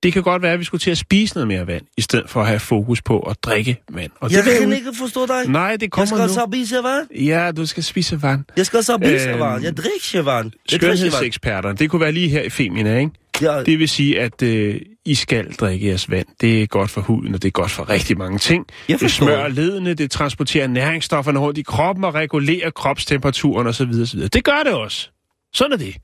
det 0.03 0.13
kan 0.13 0.23
godt 0.23 0.41
være, 0.41 0.53
at 0.53 0.59
vi 0.59 0.63
skulle 0.63 0.79
til 0.81 0.91
at 0.91 0.97
spise 0.97 1.33
noget 1.35 1.47
mere 1.47 1.67
vand, 1.67 1.81
i 1.97 2.01
stedet 2.01 2.29
for 2.29 2.41
at 2.41 2.47
have 2.47 2.59
fokus 2.59 3.01
på 3.01 3.19
at 3.19 3.37
drikke 3.43 3.81
vand. 3.91 4.11
Og 4.19 4.29
det 4.29 4.37
vil 4.45 4.69
jo- 4.69 4.75
ikke 4.75 4.91
forstå 4.99 5.25
dig. 5.25 5.47
Nej, 5.47 5.75
det 5.75 5.91
kommer 5.91 6.27
nu. 6.47 6.51
spise 6.51 6.75
vand. 6.75 7.23
Ja, 7.25 7.51
du 7.51 7.65
skal 7.65 7.83
spise 7.83 8.21
vand. 8.21 8.43
Jeg 8.57 8.65
skal 8.65 8.83
så 8.83 8.97
spise 9.03 9.29
Øhm, 9.29 9.39
vand. 9.39 9.63
Jeg 9.63 9.77
drikker 9.77 10.21
vand. 10.21 10.51
Skønhedseksperterne, 10.69 11.77
det 11.77 11.89
kunne 11.89 12.01
være 12.01 12.11
lige 12.11 12.29
her 12.29 12.41
i 12.41 12.49
Femina, 12.49 12.97
ikke? 12.99 13.11
Ja, 13.41 13.63
Det 13.63 13.79
vil 13.79 13.89
sige, 13.89 14.19
at 14.19 14.41
øh, 14.41 14.81
I 15.05 15.15
skal 15.15 15.53
drikke 15.53 15.87
jeres 15.87 16.09
vand. 16.11 16.27
Det 16.41 16.63
er 16.63 16.67
godt 16.67 16.89
for 16.89 17.01
huden, 17.01 17.35
og 17.35 17.41
det 17.41 17.47
er 17.47 17.51
godt 17.51 17.71
for 17.71 17.89
rigtig 17.89 18.17
mange 18.17 18.37
ting. 18.39 18.65
Jeg 18.89 18.99
Det 18.99 19.11
smører 19.11 19.47
ledene, 19.47 19.93
det 19.93 20.11
transporterer 20.11 20.67
næringsstofferne 20.67 21.39
rundt 21.39 21.57
i 21.57 21.61
kroppen 21.61 22.03
og 22.03 22.13
regulerer 22.13 22.69
kropstemperaturen 22.69 23.67
osv. 23.67 23.89
osv. 24.01 24.19
Det 24.19 24.43
gør 24.43 24.63
det 24.65 24.73
også. 24.73 25.09
Sådan 25.53 25.71
er 25.73 25.77
det. 25.77 25.95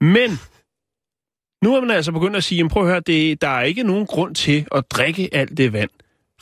Men 0.00 0.30
nu 1.64 1.74
er 1.74 1.80
man 1.80 1.90
altså 1.90 2.12
begyndt 2.12 2.36
at 2.36 2.44
sige, 2.44 2.68
prøv 2.68 2.82
at 2.82 2.88
høre, 2.88 3.00
det, 3.06 3.40
der 3.42 3.48
er 3.48 3.62
ikke 3.62 3.82
nogen 3.82 4.06
grund 4.06 4.34
til 4.34 4.66
at 4.74 4.84
drikke 4.90 5.28
alt 5.32 5.56
det 5.56 5.72
vand, 5.72 5.90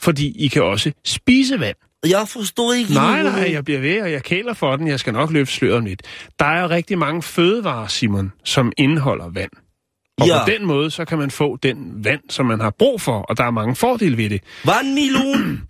fordi 0.01 0.45
I 0.45 0.47
kan 0.47 0.63
også 0.63 0.91
spise 1.05 1.59
vand. 1.59 1.75
jeg 2.07 2.27
forstår 2.27 2.73
ikke. 2.73 2.93
Nej, 2.93 3.23
nej, 3.23 3.51
jeg 3.51 3.65
bliver 3.65 3.79
ved, 3.79 4.01
og 4.01 4.11
jeg 4.11 4.23
kæler 4.23 4.53
for 4.53 4.75
den. 4.75 4.87
Jeg 4.87 4.99
skal 4.99 5.13
nok 5.13 5.31
løfte 5.31 5.53
sløret 5.53 5.83
lidt. 5.83 6.01
Der 6.39 6.45
er 6.45 6.69
rigtig 6.69 6.97
mange 6.97 7.21
fødevarer, 7.21 7.87
Simon, 7.87 8.31
som 8.43 8.71
indeholder 8.77 9.29
vand. 9.29 9.51
Og 10.21 10.27
Ja. 10.27 10.43
på 10.45 10.49
den 10.51 10.65
måde, 10.65 10.91
så 10.91 11.05
kan 11.05 11.17
man 11.17 11.31
få 11.31 11.57
den 11.63 11.91
vand, 12.03 12.21
som 12.29 12.45
man 12.45 12.59
har 12.59 12.69
brug 12.69 13.01
for, 13.01 13.19
og 13.21 13.37
der 13.37 13.43
er 13.43 13.51
mange 13.51 13.75
fordele 13.75 14.17
ved 14.17 14.29
det. 14.29 14.41
Vandmelon. 14.65 15.61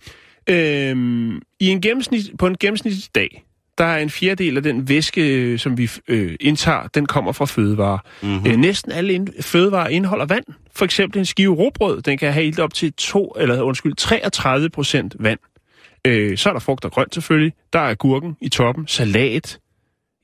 Øhm, 0.49 1.35
i 1.59 1.67
en 1.67 1.81
gennemsnit, 1.81 2.31
på 2.39 2.47
en 2.47 2.57
gennemsnitlig 2.59 3.03
dag, 3.15 3.43
der 3.77 3.85
er 3.85 3.97
en 3.97 4.09
fjerdedel 4.09 4.57
af 4.57 4.63
den 4.63 4.89
væske, 4.89 5.21
øh, 5.35 5.59
som 5.59 5.77
vi 5.77 5.89
øh, 6.07 6.35
indtager, 6.39 6.87
den 6.87 7.05
kommer 7.05 7.31
fra 7.31 7.45
fødevarer. 7.45 7.97
Mm-hmm. 8.21 8.47
Øh, 8.51 8.57
næsten 8.57 8.91
alle 8.91 9.13
ind, 9.13 9.27
fødevarer 9.41 9.87
indeholder 9.87 10.25
vand. 10.25 10.43
For 10.75 10.85
eksempel 10.85 11.19
en 11.19 11.25
skive 11.25 11.53
råbrød, 11.55 12.01
den 12.01 12.17
kan 12.17 12.33
have 12.33 12.43
helt 12.43 12.59
op 12.59 12.73
til 12.73 12.93
to, 12.93 13.33
eller 13.39 13.61
undskyld, 13.61 13.95
33 13.95 14.69
procent 14.69 15.15
vand. 15.19 15.39
Øh, 16.07 16.37
så 16.37 16.49
er 16.49 16.53
der 16.53 16.59
frugt 16.59 16.85
og 16.85 16.91
grønt 16.91 17.13
selvfølgelig. 17.13 17.53
Der 17.73 17.79
er 17.79 17.93
gurken 17.95 18.37
i 18.41 18.49
toppen, 18.49 18.87
salat, 18.87 19.59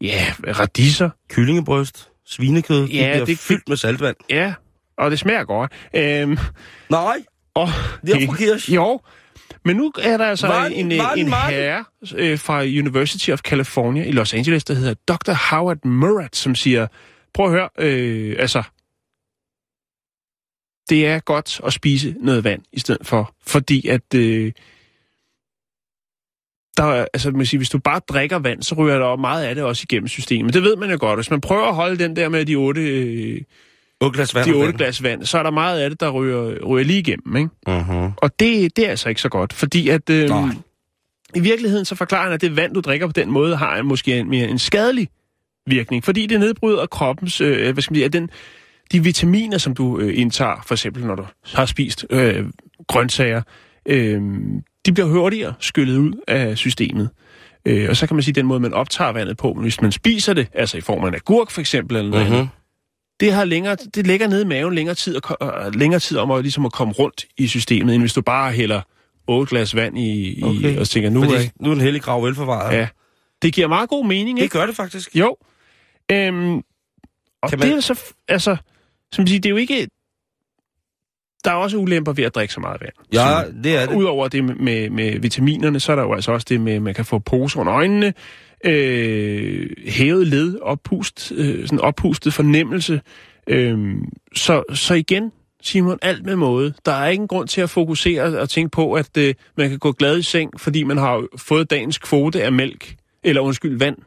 ja, 0.01 0.25
radisser, 0.47 1.09
Kyllingebryst. 1.29 2.10
Svinekød. 2.31 2.87
Ja, 2.87 3.03
det 3.05 3.11
bliver 3.13 3.25
det- 3.25 3.37
fyldt 3.39 3.69
med 3.69 3.77
saltvand. 3.77 4.15
ja, 4.29 4.53
og 4.97 5.11
det 5.11 5.19
smager 5.19 5.43
godt. 5.43 5.71
Øhm, 5.95 6.37
Nej, 6.89 7.17
og, 7.53 7.67
det 8.05 8.23
er 8.23 8.35
Kirsch. 8.35 8.75
Jo, 8.75 8.99
men 9.65 9.75
nu 9.75 9.91
er 10.01 10.17
der 10.17 10.25
altså 10.25 10.47
Vand, 10.47 10.73
en, 10.75 10.89
vand, 10.89 10.99
en 11.19 11.31
vand. 11.31 11.53
herre 11.53 11.85
øh, 12.15 12.39
fra 12.39 12.61
University 12.63 13.29
of 13.29 13.39
California 13.39 14.03
i 14.03 14.11
Los 14.11 14.33
Angeles, 14.33 14.63
der 14.63 14.73
hedder 14.73 14.93
Dr. 15.07 15.33
Howard 15.55 15.85
Murat, 15.85 16.35
som 16.35 16.55
siger, 16.55 16.87
prøv 17.33 17.45
at 17.45 17.51
høre, 17.51 17.69
øh, 17.79 18.35
altså, 18.39 18.63
det 20.89 21.07
er 21.07 21.19
godt 21.19 21.61
at 21.65 21.73
spise 21.73 22.15
noget 22.19 22.43
vand 22.43 22.61
i 22.73 22.79
stedet 22.79 23.07
for, 23.07 23.35
fordi 23.45 23.87
at, 23.87 24.13
øh, 24.15 24.51
der, 26.77 26.83
er- 26.83 27.05
altså, 27.13 27.29
man 27.31 27.39
kan 27.39 27.45
sige, 27.45 27.57
hvis 27.57 27.69
du 27.69 27.77
bare 27.79 27.99
drikker 28.09 28.39
vand, 28.39 28.63
så 28.63 28.75
ryger 28.75 28.99
der 28.99 29.15
meget 29.15 29.43
af 29.43 29.55
det 29.55 29.63
også 29.63 29.85
igennem 29.89 30.07
systemet. 30.07 30.53
Det 30.53 30.63
ved 30.63 30.75
man 30.75 30.91
jo 30.91 30.97
godt. 30.99 31.17
Hvis 31.17 31.31
man 31.31 31.41
prøver 31.41 31.67
at 31.67 31.75
holde 31.75 31.97
den 32.03 32.15
der 32.15 32.29
med 32.29 32.45
de 32.45 32.55
otte, 32.55 32.81
øh, 32.81 33.41
Otte 34.01 34.15
glas 34.17 34.35
vand. 34.35 34.45
de 34.45 34.49
om 34.51 34.55
otte 34.55 34.65
dagen. 34.67 34.77
glas 34.77 35.03
vand, 35.03 35.25
så 35.25 35.37
er 35.39 35.43
der 35.43 35.51
meget 35.51 35.79
af 35.79 35.89
det, 35.89 35.99
der 35.99 36.09
ryger, 36.09 36.65
ryger 36.65 36.85
lige 36.85 36.99
igennem, 36.99 37.35
ikke? 37.37 37.49
Mhm. 37.67 38.11
Og 38.17 38.39
det, 38.39 38.75
det 38.75 38.85
er 38.85 38.89
altså 38.89 39.09
ikke 39.09 39.21
så 39.21 39.29
godt, 39.29 39.53
fordi 39.53 39.89
at 39.89 40.09
øh, 40.09 40.29
Nej. 40.29 40.49
i 41.35 41.39
virkeligheden 41.39 41.85
så 41.85 41.95
forklarer 41.95 42.23
han, 42.23 42.33
at 42.33 42.41
det 42.41 42.55
vand, 42.55 42.73
du 42.73 42.79
drikker 42.79 43.07
på 43.07 43.13
den 43.13 43.31
måde, 43.31 43.55
har 43.55 43.77
en, 43.77 43.85
måske 43.85 44.17
en, 44.19 44.29
mere 44.29 44.47
en 44.47 44.59
skadelig 44.59 45.07
virkning, 45.67 46.03
fordi 46.03 46.25
det 46.25 46.39
nedbryder 46.39 46.85
kroppens, 46.85 47.41
øh, 47.41 47.73
hvad 47.73 47.81
skal 47.81 47.93
man 47.93 47.99
sige, 47.99 48.09
den, 48.09 48.29
de 48.91 49.03
vitaminer, 49.03 49.57
som 49.57 49.75
du 49.75 49.99
øh, 49.99 50.19
indtager, 50.19 50.63
for 50.65 50.73
eksempel 50.75 51.05
når 51.05 51.15
du 51.15 51.25
har 51.53 51.65
spist 51.65 52.05
øh, 52.09 52.45
grøntsager, 52.87 53.41
øh, 53.85 54.21
de 54.85 54.93
bliver 54.93 55.07
hurtigere 55.09 55.53
skyllet 55.59 55.97
ud 55.97 56.13
af 56.27 56.57
systemet. 56.57 57.09
Øh, 57.65 57.89
og 57.89 57.97
så 57.97 58.07
kan 58.07 58.15
man 58.15 58.23
sige, 58.23 58.31
at 58.31 58.35
den 58.35 58.45
måde, 58.45 58.59
man 58.59 58.73
optager 58.73 59.11
vandet 59.11 59.37
på, 59.37 59.53
men 59.53 59.61
hvis 59.61 59.81
man 59.81 59.91
spiser 59.91 60.33
det, 60.33 60.47
altså 60.53 60.77
i 60.77 60.81
form 60.81 61.03
af 61.03 61.07
en 61.07 61.15
agurk 61.15 61.51
for 61.51 61.61
eksempel, 61.61 61.97
eller 61.97 62.11
noget 62.11 62.25
Mhm. 62.27 62.35
andet, 62.35 62.49
det 63.19 63.33
har 63.33 63.45
længere, 63.45 63.75
det 63.95 64.07
ligger 64.07 64.27
nede 64.27 64.41
i 64.41 64.45
maven 64.45 64.73
længere 64.75 64.95
tid, 64.95 65.15
og, 65.15 65.21
ko- 65.23 65.35
og 65.39 65.71
længere 65.71 65.99
tid 65.99 66.17
om 66.17 66.31
at, 66.31 66.41
ligesom 66.43 66.65
at 66.65 66.71
komme 66.71 66.93
rundt 66.93 67.25
i 67.37 67.47
systemet, 67.47 67.93
end 67.95 68.03
hvis 68.03 68.13
du 68.13 68.21
bare 68.21 68.51
hælder 68.51 68.81
8 69.27 69.49
glas 69.49 69.75
vand 69.75 69.97
i, 69.97 70.39
i 70.39 70.43
Okay. 70.43 70.77
og 70.79 70.87
tænker, 70.89 71.09
nu 71.09 71.23
Fordi 71.23 71.35
er 71.35 71.49
nu 71.59 71.69
er 71.69 71.73
en 71.75 71.81
hellig 71.81 72.01
grav 72.01 72.23
velforvaret. 72.25 72.77
ja. 72.77 72.87
Det 73.41 73.53
giver 73.53 73.67
meget 73.67 73.89
god 73.89 74.05
mening, 74.05 74.37
Det 74.37 74.43
ikke? 74.43 74.53
gør 74.59 74.65
det 74.65 74.75
faktisk. 74.75 75.15
Jo. 75.15 75.35
Øhm, 76.11 76.55
og 77.43 77.49
Kan 77.49 77.59
det 77.59 77.67
man- 77.67 77.77
er 77.77 77.81
så, 77.81 78.03
altså, 78.27 78.55
som 79.11 79.27
siger, 79.27 79.39
det 79.39 79.45
er 79.49 79.51
jo 79.51 79.57
ikke, 79.57 79.87
der 81.45 81.51
er 81.51 81.55
også 81.55 81.77
ulemper 81.77 82.13
ved 82.13 82.23
at 82.23 82.35
drikke 82.35 82.53
så 82.53 82.59
meget 82.59 82.81
vand. 82.81 82.93
Ja, 83.13 83.41
det 83.63 83.81
er 83.81 83.85
det. 83.85 83.95
Udover 83.95 84.27
det 84.27 84.43
med, 84.43 84.55
med, 84.55 84.89
med 84.89 85.19
vitaminerne, 85.19 85.79
så 85.79 85.91
er 85.91 85.95
der 85.95 86.03
jo 86.03 86.13
altså 86.13 86.31
også 86.31 86.45
det 86.49 86.61
med, 86.61 86.73
at 86.73 86.81
man 86.81 86.93
kan 86.93 87.05
få 87.05 87.19
poser 87.19 87.59
under 87.59 87.73
øjnene, 87.73 88.13
øh, 88.65 89.69
hævet 89.87 90.27
led, 90.27 90.59
oppust, 90.61 91.31
øh, 91.35 91.67
sådan 91.67 91.79
oppustet 91.79 92.33
fornemmelse. 92.33 93.01
Øh, 93.47 93.95
så, 94.35 94.63
så 94.73 94.93
igen, 94.93 95.31
Simon, 95.61 95.99
alt 96.01 96.25
med 96.25 96.35
måde. 96.35 96.73
Der 96.85 96.91
er 96.91 97.09
ingen 97.09 97.27
grund 97.27 97.47
til 97.47 97.61
at 97.61 97.69
fokusere 97.69 98.39
og 98.39 98.49
tænke 98.49 98.71
på, 98.71 98.93
at 98.93 99.17
øh, 99.17 99.33
man 99.57 99.69
kan 99.69 99.79
gå 99.79 99.91
glad 99.91 100.17
i 100.17 100.21
seng, 100.21 100.59
fordi 100.59 100.83
man 100.83 100.97
har 100.97 101.23
fået 101.37 101.69
dagens 101.69 101.97
kvote 101.97 102.43
af 102.43 102.51
mælk, 102.51 102.95
eller 103.23 103.41
undskyld, 103.41 103.79
vand. 103.79 103.97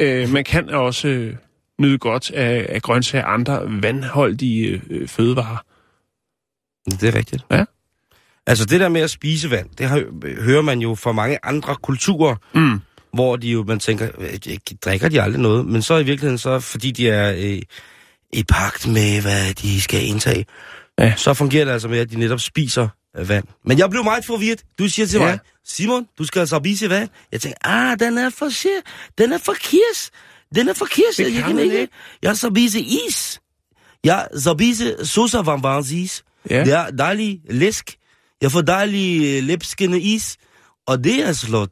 Øh, 0.00 0.32
man 0.32 0.44
kan 0.44 0.70
også 0.70 1.08
øh, 1.08 1.34
nyde 1.78 1.98
godt 1.98 2.30
af, 2.30 2.66
af 2.68 2.82
grøntsager 2.82 3.24
og 3.24 3.34
andre 3.34 3.82
vandholdige 3.82 4.82
øh, 4.90 5.08
fødevarer. 5.08 5.64
Det 6.90 7.02
er 7.02 7.14
rigtigt. 7.14 7.44
Ja. 7.50 7.64
Altså 8.46 8.64
det 8.64 8.80
der 8.80 8.88
med 8.88 9.00
at 9.00 9.10
spise 9.10 9.50
vand, 9.50 9.68
det 9.78 9.88
har, 9.88 10.04
hører 10.42 10.62
man 10.62 10.78
jo 10.78 10.94
fra 10.94 11.12
mange 11.12 11.38
andre 11.42 11.76
kulturer, 11.82 12.36
Mm. 12.54 12.80
hvor 13.12 13.36
de 13.36 13.48
jo, 13.48 13.64
man 13.68 13.78
tænker, 13.78 14.08
øh, 14.18 14.56
drikker 14.84 15.08
de 15.08 15.22
aldrig 15.22 15.42
noget? 15.42 15.66
Men 15.66 15.82
så 15.82 15.94
i 15.98 16.04
virkeligheden, 16.04 16.38
så 16.38 16.60
fordi 16.60 16.90
de 16.90 17.08
er 17.08 17.32
øh, 17.38 17.62
i 18.32 18.42
pagt 18.48 18.86
med, 18.86 19.22
hvad 19.22 19.54
de 19.54 19.80
skal 19.80 20.06
indtage, 20.06 20.46
Ja. 20.98 21.14
så 21.16 21.34
fungerer 21.34 21.64
det 21.64 21.72
altså 21.72 21.88
med, 21.88 21.98
at 21.98 22.10
de 22.10 22.18
netop 22.18 22.40
spiser 22.40 22.88
øh, 23.18 23.28
vand. 23.28 23.44
Men 23.64 23.78
jeg 23.78 23.90
blev 23.90 24.04
meget 24.04 24.24
forvirret. 24.24 24.62
Du 24.78 24.88
siger 24.88 25.06
til 25.06 25.18
Ja. 25.20 25.24
mig, 25.26 25.38
Simon, 25.64 26.06
du 26.18 26.24
skal 26.24 26.40
altså 26.40 26.58
spise 26.62 26.90
vand. 26.90 27.08
Jeg 27.32 27.40
tænker, 27.40 27.58
ah, 27.68 27.98
den 28.00 28.18
er 28.18 28.30
for 28.30 28.48
shit. 28.48 28.70
Den 29.18 29.32
er 29.32 29.38
for 29.38 29.54
kirs. 29.60 30.10
Den 30.54 30.68
er 30.68 30.74
for 30.74 30.84
kirs. 30.86 31.16
Det 31.16 31.34
Jeg, 31.34 31.44
kan 31.44 31.58
ikke. 31.58 31.88
Jeg 32.22 32.36
skal 32.36 32.50
spise 32.50 32.80
is. 32.80 33.40
Jeg 34.04 34.28
skal 34.38 34.54
spise 34.58 34.96
sosa 35.06 35.38
is. 35.92 36.24
Ja. 36.50 36.64
Det 36.64 36.72
er 36.72 36.90
dejlig 36.90 37.40
læsk. 37.50 37.96
Jeg 38.42 38.52
får 38.52 38.60
dejlig 38.60 39.36
øh, 39.38 39.44
læbskinne 39.44 40.00
is. 40.00 40.36
Og 40.86 41.04
det 41.04 41.28
er 41.28 41.32
slot. 41.32 41.70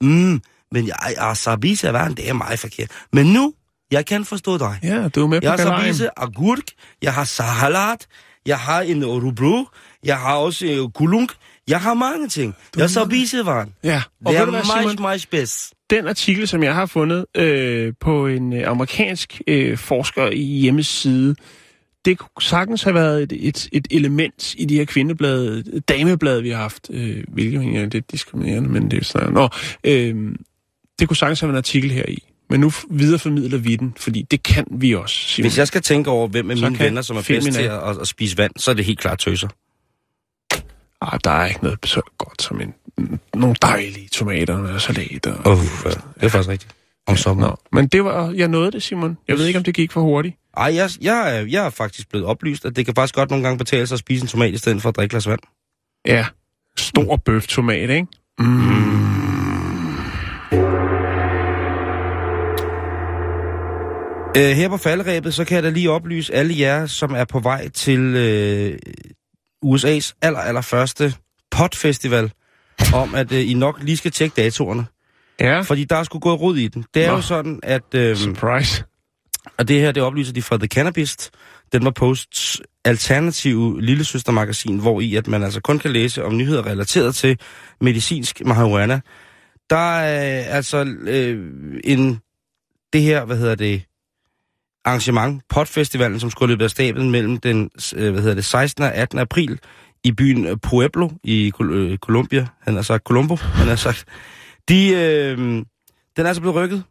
Mm, 0.00 0.40
men 0.72 0.86
jeg, 0.86 0.96
jeg 1.16 1.36
spise 1.36 1.92
vand, 1.92 2.16
det 2.16 2.28
er 2.28 2.32
meget 2.32 2.58
forkert. 2.58 2.90
Men 3.12 3.26
nu, 3.26 3.54
jeg 3.90 4.06
kan 4.06 4.24
forstå 4.24 4.58
dig. 4.58 4.78
Ja, 4.82 5.08
du 5.08 5.22
er 5.22 5.26
med 5.26 5.40
på 5.40 5.44
Jeg 5.44 5.52
har 5.52 5.82
spise 5.82 6.08
agurk, 6.18 6.62
jeg 7.02 7.14
har 7.14 7.24
salat, 7.24 8.06
jeg 8.46 8.58
har 8.58 8.80
en 8.80 9.04
rubro, 9.04 9.66
jeg 10.04 10.18
har 10.18 10.34
også 10.36 10.66
øh, 10.66 10.88
kulunk, 10.94 11.32
jeg 11.68 11.80
har 11.80 11.94
mange 11.94 12.28
ting. 12.28 12.54
Jeg 12.76 12.88
har 12.94 13.04
spise 13.06 13.46
vand. 13.46 13.70
Ja, 13.84 14.02
og 14.24 14.32
Det 14.32 14.40
er 14.40 14.44
du 14.44 14.50
meget, 14.50 15.00
meget 15.00 15.20
spids. 15.20 15.72
den 15.90 16.08
artikel, 16.08 16.48
som 16.48 16.62
jeg 16.62 16.74
har 16.74 16.86
fundet 16.86 17.26
øh, 17.36 17.92
på 18.00 18.26
en 18.26 18.52
øh, 18.52 18.68
amerikansk 18.70 19.40
øh, 19.46 19.78
forsker 19.78 20.26
i 20.26 20.42
hjemmeside, 20.42 21.34
det 22.08 22.18
kunne 22.18 22.42
sagtens 22.42 22.82
have 22.82 22.94
været 22.94 23.22
et, 23.22 23.32
et, 23.40 23.68
et 23.72 23.86
element 23.90 24.54
i 24.54 24.64
de 24.64 24.74
her 24.74 24.84
kvindeblade, 24.84 25.80
dameblade, 25.88 26.42
vi 26.42 26.50
har 26.50 26.56
haft, 26.56 26.90
øh, 26.90 27.24
hvilket 27.28 27.60
egentlig 27.60 27.82
er 27.82 27.88
lidt 27.88 28.10
diskriminerende, 28.10 28.68
men 28.68 28.90
det 28.90 29.00
er 29.00 29.04
sådan, 29.04 29.32
nå, 29.32 29.48
øh, 29.84 30.34
det 30.98 31.08
kunne 31.08 31.16
sagtens 31.16 31.40
have 31.40 31.48
været 31.48 31.54
en 31.54 31.58
artikel 31.58 31.90
her 31.90 32.04
i. 32.08 32.22
Men 32.50 32.60
nu 32.60 32.72
videreformidler 32.90 33.58
vi 33.58 33.76
den, 33.76 33.94
fordi 33.96 34.22
det 34.22 34.42
kan 34.42 34.66
vi 34.70 34.94
også. 34.94 35.14
Simon. 35.14 35.44
Hvis 35.44 35.58
jeg 35.58 35.66
skal 35.66 35.82
tænke 35.82 36.10
over, 36.10 36.28
hvem 36.28 36.56
Så 36.56 36.64
mine 36.64 36.78
venner, 36.78 37.02
som 37.02 37.16
er 37.16 37.24
bedst 37.28 37.52
til 37.52 37.62
at, 37.62 37.88
at, 37.88 37.98
at 38.00 38.08
spise 38.08 38.38
vand, 38.38 38.52
så 38.56 38.70
er 38.70 38.74
det 38.74 38.84
helt 38.84 38.98
klart 38.98 39.18
tøser. 39.18 39.48
Ah, 41.00 41.20
der 41.24 41.30
er 41.30 41.46
ikke 41.46 41.64
noget 41.64 41.78
så 41.84 42.00
godt 42.18 42.42
som 42.42 42.60
en, 42.60 42.74
nogle 43.34 43.56
dejlige 43.62 44.08
tomater 44.08 44.54
og 44.54 44.80
salat. 44.80 45.26
Og, 45.26 45.58
ja. 45.84 45.90
Det 45.90 45.98
er 46.20 46.28
faktisk 46.28 46.48
rigtigt. 46.48 46.74
Om 47.06 47.16
sommeren. 47.16 47.50
Nå, 47.50 47.56
men 47.72 47.88
det 47.88 48.04
var, 48.04 48.30
jeg 48.30 48.48
nåede 48.48 48.70
det, 48.70 48.82
Simon. 48.82 49.18
Jeg 49.28 49.38
ved 49.38 49.46
ikke, 49.46 49.58
om 49.58 49.64
det 49.64 49.74
gik 49.74 49.92
for 49.92 50.00
hurtigt. 50.00 50.36
Ej, 50.58 50.74
jeg, 50.74 50.90
jeg, 51.00 51.46
jeg 51.48 51.66
er 51.66 51.70
faktisk 51.70 52.08
blevet 52.08 52.26
oplyst, 52.26 52.64
at 52.64 52.76
det 52.76 52.84
kan 52.84 52.94
faktisk 52.94 53.14
godt 53.14 53.30
nogle 53.30 53.44
gange 53.44 53.58
betale 53.58 53.86
sig 53.86 53.94
at 53.94 53.98
spise 53.98 54.22
en 54.22 54.28
tomat, 54.28 54.54
i 54.54 54.58
stedet 54.58 54.82
for 54.82 54.88
at 54.88 54.96
drikke 54.96 55.10
glas 55.10 55.28
vand. 55.28 55.40
Ja, 56.06 56.26
stor 56.76 57.16
bøftomat, 57.16 57.90
ikke? 57.90 58.06
Øh, 64.36 64.56
her 64.56 64.68
på 64.68 64.76
falderæbet, 64.76 65.34
så 65.34 65.44
kan 65.44 65.54
jeg 65.54 65.62
da 65.62 65.70
lige 65.70 65.90
oplyse 65.90 66.34
alle 66.34 66.54
jer, 66.58 66.86
som 66.86 67.14
er 67.14 67.24
på 67.24 67.40
vej 67.40 67.68
til 67.68 68.00
øh, 68.00 68.78
USA's 69.64 70.12
aller, 70.22 70.38
aller 70.38 70.60
første 70.60 71.14
potfestival, 71.50 72.32
om 72.94 73.14
at 73.14 73.32
øh, 73.32 73.50
I 73.50 73.54
nok 73.54 73.82
lige 73.82 73.96
skal 73.96 74.10
tjekke 74.10 74.42
datorerne. 74.42 74.86
Ja, 75.40 75.60
Fordi 75.60 75.84
der 75.84 75.96
er 75.96 76.02
sgu 76.02 76.18
gået 76.18 76.40
rod 76.40 76.56
i 76.56 76.68
den. 76.68 76.84
Det 76.94 77.04
er 77.04 77.10
Nå. 77.10 77.16
jo 77.16 77.22
sådan, 77.22 77.60
at... 77.62 77.94
Øh, 77.94 78.16
surprise 78.16 78.84
og 79.58 79.68
det 79.68 79.80
her, 79.80 79.92
det 79.92 80.02
oplyser 80.02 80.32
de 80.32 80.42
fra 80.42 80.56
The 80.56 80.66
Cannabist. 80.66 81.30
Den 81.72 81.84
var 81.84 81.90
Posts 81.90 82.60
alternative 82.84 83.82
lillesøstermagasin, 83.82 84.78
hvor 84.78 85.00
i 85.00 85.14
at 85.14 85.28
man 85.28 85.42
altså 85.42 85.60
kun 85.60 85.78
kan 85.78 85.90
læse 85.90 86.24
om 86.24 86.36
nyheder 86.36 86.66
relateret 86.66 87.14
til 87.14 87.38
medicinsk 87.80 88.42
marihuana. 88.44 89.00
Der 89.70 89.98
er 89.98 90.42
altså 90.42 90.84
øh, 91.00 91.52
en, 91.84 92.20
det 92.92 93.02
her, 93.02 93.24
hvad 93.24 93.36
hedder 93.36 93.54
det, 93.54 93.82
arrangement, 94.84 95.42
Potfestivalen, 95.48 96.20
som 96.20 96.30
skulle 96.30 96.52
løbe 96.52 96.64
af 96.64 96.70
stablen 96.70 97.10
mellem 97.10 97.36
den, 97.36 97.70
øh, 97.96 98.12
hvad 98.12 98.22
hedder 98.22 98.34
det, 98.34 98.44
16. 98.44 98.84
og 98.84 98.94
18. 98.94 99.18
april 99.18 99.58
i 100.04 100.12
byen 100.12 100.58
Pueblo 100.58 101.08
i 101.24 101.52
Col- 101.56 101.72
øh, 101.72 101.98
Colombia. 101.98 102.46
Han 102.60 102.74
har 102.74 102.82
sagt 102.82 103.04
Colombo, 103.04 103.36
han 103.36 103.68
har 103.68 103.76
sagt. 103.76 104.04
De, 104.68 104.88
øh, 104.88 105.38
den 105.38 105.66
er 106.16 106.26
altså 106.26 106.40
blevet 106.40 106.56
rykket. 106.56 106.84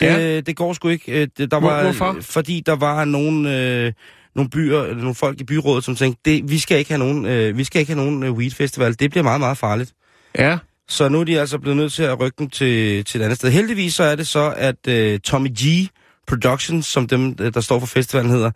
Det, 0.00 0.06
Ja. 0.06 0.40
det 0.40 0.56
går 0.56 0.72
sgu 0.72 0.88
ikke. 0.88 1.12
Øh, 1.22 1.28
Der 1.50 1.60
var, 1.60 1.82
hvorfor? 1.82 2.16
Fordi 2.20 2.62
der 2.66 2.76
var 2.76 3.04
nogle, 3.04 3.56
øh, 3.60 3.92
nogle 4.34 4.50
byer, 4.50 4.82
eller 4.82 4.96
nogle 5.02 5.14
folk 5.14 5.40
i 5.40 5.44
byrådet, 5.44 5.84
som 5.84 5.96
tænkte, 5.96 6.20
det, 6.24 6.50
vi 6.50 6.58
skal 6.58 6.78
ikke 6.78 6.90
have 6.90 6.98
nogen, 6.98 7.26
øh, 7.26 7.58
vi 7.58 7.64
skal 7.64 7.80
ikke 7.80 7.92
have 7.94 8.04
nogen 8.04 8.22
øh, 8.22 8.32
weed 8.32 8.50
festival. 8.50 8.98
Det 8.98 9.10
bliver 9.10 9.24
meget, 9.24 9.40
meget 9.40 9.58
farligt. 9.58 9.92
Ja, 10.38 10.58
Så 10.88 11.08
nu 11.08 11.20
er 11.20 11.24
de 11.24 11.40
altså 11.40 11.58
blevet 11.58 11.76
nødt 11.76 11.92
til 11.92 12.02
at 12.02 12.20
rykke 12.20 12.36
dem 12.38 12.50
til, 12.50 13.04
til 13.04 13.20
et 13.20 13.24
andet 13.24 13.36
sted. 13.38 13.50
Heldigvis 13.50 13.94
så 13.94 14.02
er 14.04 14.16
det 14.16 14.26
så, 14.26 14.54
at 14.56 14.88
øh, 14.88 15.20
Tommy 15.20 15.48
G 15.48 15.88
Productions, 16.26 16.86
som 16.86 17.06
dem, 17.08 17.36
øh, 17.40 17.54
der 17.54 17.60
står 17.60 17.78
for 17.78 17.86
festivalen 17.86 18.30
hedder, 18.30 18.50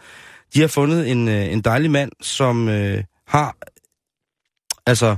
de 0.55 0.61
har 0.61 0.68
fundet 0.68 1.11
en, 1.11 1.28
øh, 1.28 1.53
en 1.53 1.61
dejlig 1.61 1.91
mand, 1.91 2.12
som 2.20 2.68
øh, 2.68 3.05
har 3.26 3.57
altså 4.86 5.16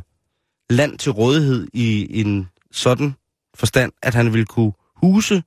land 0.71 0.99
til 0.99 1.13
rådighed 1.13 1.69
i 1.73 2.21
en 2.21 2.49
sådan 2.73 3.15
forstand, 3.55 3.93
at 4.03 4.15
han 4.15 4.33
vil 4.35 4.47
kunne 4.47 4.73
huse 4.97 5.43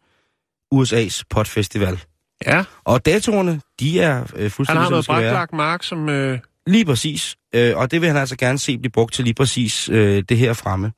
USA's 0.82 1.22
potfestival. 1.30 2.00
ja. 2.46 2.64
Og 2.84 3.06
datorerne, 3.06 3.62
de 3.80 4.00
er 4.00 4.24
øh, 4.36 4.42
Han 4.42 4.52
fuldstændig 4.52 4.80
har 4.82 4.86
som 4.86 4.88
de 4.88 4.92
noget 4.92 5.04
skal 5.04 5.16
være. 5.16 5.32
braklagt 5.34 5.54
mark, 5.54 5.84
som... 5.84 6.10
Øh, 6.10 6.40
Lige 6.68 6.86
præcis. 6.86 7.36
Øh, 7.56 7.78
og 7.78 7.92
det 7.92 8.02
vil 8.02 8.10
han 8.10 8.18
altså 8.18 8.36
gerne 8.36 8.60
se 8.60 8.78
blive 8.78 8.92
brugt 8.92 9.14
til 9.14 9.24
lige 9.24 9.34
præcis 9.34 9.90
øh, 9.90 10.24
det 10.30 10.38
her 10.38 10.54
fremme. 10.54 10.92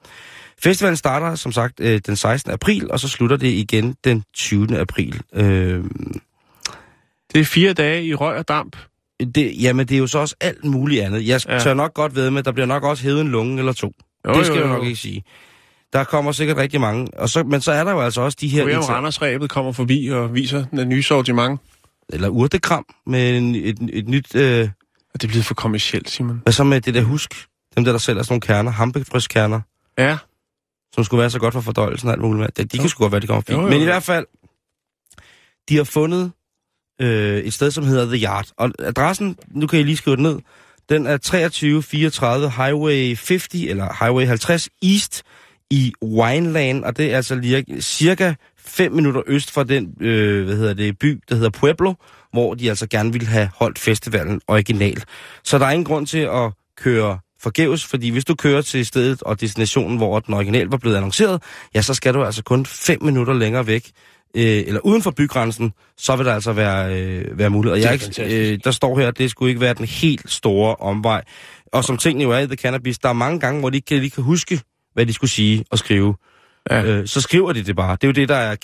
Festivalen 0.63 0.97
starter 0.97 1.35
som 1.35 1.51
sagt 1.51 1.79
øh, 1.79 2.01
den 2.05 2.15
16. 2.15 2.51
april, 2.51 2.91
og 2.91 2.99
så 2.99 3.07
slutter 3.07 3.37
det 3.37 3.47
igen 3.47 3.95
den 4.03 4.23
20. 4.33 4.79
april. 4.79 5.21
Øh, 5.33 5.83
det 7.33 7.41
er 7.41 7.45
fire 7.45 7.73
dage 7.73 8.03
i 8.05 8.13
røg 8.13 8.37
og 8.37 8.47
damp. 8.47 8.75
det, 9.35 9.61
jamen, 9.61 9.87
det 9.87 9.95
er 9.95 9.99
jo 9.99 10.07
så 10.07 10.19
også 10.19 10.35
alt 10.41 10.63
muligt 10.65 11.01
andet. 11.03 11.27
Jeg 11.27 11.41
Ja. 11.47 11.59
tør 11.59 11.73
nok 11.73 11.93
godt 11.93 12.15
ved 12.15 12.29
med, 12.31 12.39
at 12.39 12.45
der 12.45 12.51
bliver 12.51 12.67
nok 12.67 12.83
også 12.83 13.03
hævet 13.03 13.21
en 13.21 13.27
lunge 13.27 13.59
eller 13.59 13.73
to. 13.73 13.93
Jo, 14.27 14.33
det 14.33 14.45
skal 14.45 14.55
jo, 14.57 14.61
jeg 14.63 14.69
jo. 14.69 14.75
nok 14.77 14.85
ikke 14.85 14.99
sige. 14.99 15.23
Der 15.93 16.03
kommer 16.03 16.31
sikkert 16.31 16.57
rigtig 16.57 16.81
mange. 16.81 17.07
Og 17.17 17.29
så, 17.29 17.43
men 17.43 17.61
så 17.61 17.71
er 17.71 17.83
der 17.83 17.91
jo 17.91 18.01
altså 18.01 18.21
også 18.21 18.37
de 18.41 18.47
her... 18.47 18.65
Inter- 18.65 18.89
Randersræbet 18.89 19.49
kommer 19.49 19.71
forbi 19.71 20.07
og 20.07 20.33
viser 20.33 20.65
den 20.65 20.89
nye 20.89 21.03
sortiment. 21.03 21.59
eller 22.09 22.29
urtekram 22.29 22.85
med 23.05 23.37
en, 23.37 23.55
et, 23.55 23.77
et 23.93 24.07
nyt... 24.07 24.35
Øh, 24.35 24.69
Og 25.13 25.21
det 25.21 25.23
er 25.23 25.27
blevet 25.27 25.45
for 25.45 25.53
kommercielt, 25.53 26.09
Simon. 26.09 26.39
hvad 26.43 26.53
så 26.53 26.63
med 26.63 26.81
det 26.81 26.93
der 26.93 27.01
husk? 27.01 27.45
Dem 27.75 27.83
der, 27.85 27.91
der 27.91 27.99
sælger 27.99 28.23
sådan 28.23 28.33
nogle 28.33 28.41
kerner, 28.41 28.71
hampefryskerner. 28.71 29.61
Ja, 29.97 30.17
som 30.93 31.03
skulle 31.03 31.19
være 31.21 31.29
så 31.29 31.39
godt 31.39 31.53
for 31.53 31.61
fordøjelsen 31.61 32.07
og 32.09 32.13
alt 32.13 32.21
muligt. 32.21 32.57
De, 32.57 32.63
de 32.65 32.77
kan 32.77 32.89
sgu 32.89 33.03
godt 33.03 33.11
være, 33.11 33.21
de 33.21 33.27
kommer 33.27 33.41
fint. 33.41 33.57
Jo, 33.57 33.61
jo, 33.63 33.67
Men 33.69 33.77
i 33.77 33.79
jo. 33.79 33.85
hvert 33.85 34.03
fald, 34.03 34.25
de 35.69 35.75
har 35.77 35.83
fundet 35.83 36.31
øh, 37.01 37.37
et 37.39 37.53
sted, 37.53 37.71
som 37.71 37.83
hedder 37.83 38.05
The 38.05 38.25
Yard. 38.25 38.47
Og 38.57 38.71
adressen, 38.79 39.37
nu 39.47 39.67
kan 39.67 39.79
I 39.79 39.83
lige 39.83 39.97
skrive 39.97 40.15
det 40.15 40.23
ned, 40.23 40.39
den 40.89 41.07
er 41.07 41.17
2334 41.17 42.49
Highway 42.49 43.07
50, 43.07 43.53
eller 43.53 44.03
Highway 44.05 44.25
50 44.27 44.69
East 44.83 45.23
i 45.71 45.93
Wineland, 46.03 46.83
og 46.83 46.97
det 46.97 47.11
er 47.11 47.15
altså 47.15 47.35
lige, 47.35 47.81
cirka 47.81 48.33
5 48.57 48.91
minutter 48.91 49.21
øst 49.27 49.51
fra 49.51 49.63
den 49.63 49.93
øh, 50.01 50.45
hvad 50.45 50.55
hedder 50.55 50.73
det, 50.73 50.99
by, 50.99 51.21
der 51.29 51.35
hedder 51.35 51.49
Pueblo, 51.49 51.93
hvor 52.31 52.53
de 52.53 52.69
altså 52.69 52.87
gerne 52.87 53.11
ville 53.11 53.27
have 53.27 53.49
holdt 53.55 53.79
festivalen 53.79 54.41
original. 54.47 55.03
Så 55.43 55.57
der 55.57 55.65
er 55.65 55.71
ingen 55.71 55.85
grund 55.85 56.07
til 56.07 56.17
at 56.17 56.51
køre 56.77 57.19
forgæves, 57.39 57.85
fordi 57.85 58.09
hvis 58.09 58.25
du 58.25 58.35
kører 58.35 58.61
til 58.61 58.85
stedet 58.85 59.23
og 59.23 59.41
destinationen, 59.41 59.97
hvor 59.97 60.19
den 60.19 60.33
original 60.33 60.67
var 60.67 60.77
blevet 60.77 60.95
annonceret, 60.95 61.43
ja, 61.75 61.81
så 61.81 61.93
skal 61.93 62.13
du 62.13 62.23
altså 62.23 62.43
kun 62.43 62.65
5 62.65 63.03
minutter 63.03 63.33
længere 63.33 63.67
væk, 63.67 63.91
øh, 64.35 64.63
eller 64.67 64.79
uden 64.79 65.01
for 65.01 65.11
bygrænsen, 65.11 65.73
så 65.97 66.15
vil 66.15 66.25
der 66.25 66.33
altså 66.33 66.53
være, 66.53 67.01
øh, 67.01 67.39
være 67.39 67.49
mulighed. 67.49 67.73
Og 67.73 67.81
jeg, 67.81 67.93
ikke, 67.93 68.51
øh, 68.51 68.59
der 68.63 68.71
står 68.71 68.99
her, 68.99 69.07
at 69.07 69.17
det 69.17 69.31
skulle 69.31 69.49
ikke 69.49 69.61
være 69.61 69.73
den 69.73 69.85
helt 69.85 70.31
store 70.31 70.75
omvej. 70.75 71.23
Og 71.73 71.83
som 71.83 71.97
tingene 71.97 72.23
jo 72.23 72.31
er 72.31 72.39
i 72.39 72.47
The 72.47 72.55
Cannabis, 72.55 72.99
der 72.99 73.09
er 73.09 73.13
mange 73.13 73.39
gange, 73.39 73.59
hvor 73.59 73.69
de 73.69 73.77
ikke 73.77 74.01
de 74.01 74.09
kan 74.09 74.23
huske, 74.23 74.61
hvad 74.97 75.05
de 75.05 75.13
skulle 75.13 75.31
sige 75.31 75.65
og 75.71 75.77
skrive. 75.77 76.15
Ja. 76.69 76.83
Øh, 76.83 77.07
så 77.07 77.21
skriver 77.21 77.53
de 77.53 77.63
det 77.63 77.75
bare. 77.75 77.91
Det 77.91 78.03
er 78.03 78.07
jo 78.07 78.11
det, 78.11 78.29
der 78.29 78.35
er 78.35 78.55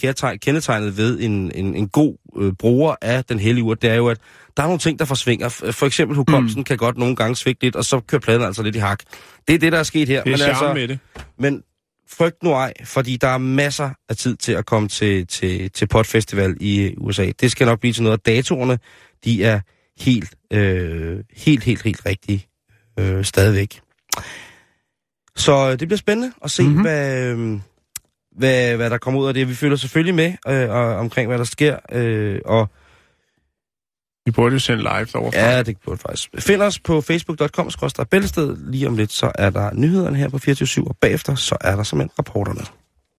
kendetegnet 0.41 0.97
ved 0.97 1.19
en, 1.19 1.51
en, 1.55 1.75
en 1.75 1.88
god 1.88 2.17
øh, 2.38 2.53
bruger 2.53 2.95
af 3.01 3.25
den 3.25 3.39
hellige 3.39 3.63
urt. 3.63 3.81
Det 3.81 3.89
er 3.89 3.95
jo, 3.95 4.07
at 4.07 4.17
der 4.57 4.63
er 4.63 4.67
nogle 4.67 4.79
ting, 4.79 4.99
der 4.99 5.05
forsvinger. 5.05 5.49
For 5.49 5.86
eksempel 5.86 6.17
hukommelsen 6.17 6.59
mm. 6.59 6.63
kan 6.63 6.77
godt 6.77 6.97
nogle 6.97 7.15
gange 7.15 7.36
svigte 7.36 7.63
lidt, 7.63 7.75
og 7.75 7.86
så 7.86 7.99
kører 7.99 8.19
pladen 8.19 8.41
altså 8.41 8.63
lidt 8.63 8.75
i 8.75 8.79
hak. 8.79 8.99
Det 9.47 9.55
er 9.55 9.59
det, 9.59 9.71
der 9.71 9.79
er 9.79 9.84
sket 9.84 10.07
her. 10.07 10.23
Det 10.23 10.34
er 10.34 10.38
men, 10.38 10.47
altså, 10.47 10.73
med 10.73 10.88
det. 10.88 10.99
men 11.39 11.63
frygt 12.09 12.43
nu 12.43 12.51
ej, 12.51 12.73
fordi 12.84 13.17
der 13.17 13.27
er 13.27 13.38
masser 13.38 13.89
af 14.09 14.17
tid 14.17 14.36
til 14.36 14.51
at 14.51 14.65
komme 14.65 14.88
til, 14.89 15.27
til, 15.27 15.71
til 15.71 15.88
Potfestival 15.88 16.55
i 16.59 16.93
USA. 16.97 17.31
Det 17.41 17.51
skal 17.51 17.67
nok 17.67 17.79
blive 17.79 17.93
til 17.93 18.03
noget. 18.03 18.25
Datorerne, 18.25 18.79
de 19.25 19.43
er 19.43 19.59
helt, 19.99 20.36
øh, 20.53 21.19
helt, 21.36 21.63
helt, 21.63 21.81
helt 21.81 22.05
rigtige 22.05 22.47
øh, 22.99 23.25
stadigvæk. 23.25 23.79
Så 25.36 25.69
øh, 25.71 25.79
det 25.79 25.88
bliver 25.88 25.97
spændende 25.97 26.31
at 26.43 26.51
se, 26.51 26.63
mm-hmm. 26.63 26.81
hvad, 26.81 27.25
øh, 27.25 27.59
hvad, 28.38 28.75
hvad 28.75 28.89
der 28.89 28.97
kommer 28.97 29.21
ud 29.21 29.27
af 29.27 29.34
det. 29.34 29.49
Vi 29.49 29.55
følger 29.55 29.77
selvfølgelig 29.77 30.15
med 30.15 30.34
øh, 30.47 30.69
og, 30.69 30.95
omkring, 30.95 31.27
hvad 31.27 31.38
der 31.38 31.43
sker. 31.43 31.77
Øh, 31.91 32.39
og 32.45 32.69
Vi 34.25 34.31
burde 34.31 34.53
jo 34.53 34.59
sende 34.59 34.84
live 34.84 35.05
derovre. 35.05 35.39
ja, 35.39 35.63
det 35.63 35.77
burde 35.86 35.97
faktisk. 35.97 36.29
Find 36.39 36.61
os 36.61 36.79
på 36.79 37.01
facebook.com 37.01 37.69
bæltested. 38.11 38.57
Lige 38.71 38.88
om 38.88 38.97
lidt, 38.97 39.11
så 39.11 39.31
er 39.36 39.49
der 39.49 39.73
nyhederne 39.73 40.17
her 40.17 40.29
på 40.29 40.38
24 40.38 40.88
og 40.88 40.97
bagefter, 41.01 41.36
så 41.36 41.57
er 41.61 41.75
der 41.75 41.84
simpelthen 41.84 42.19
rapporterne. 42.19 42.82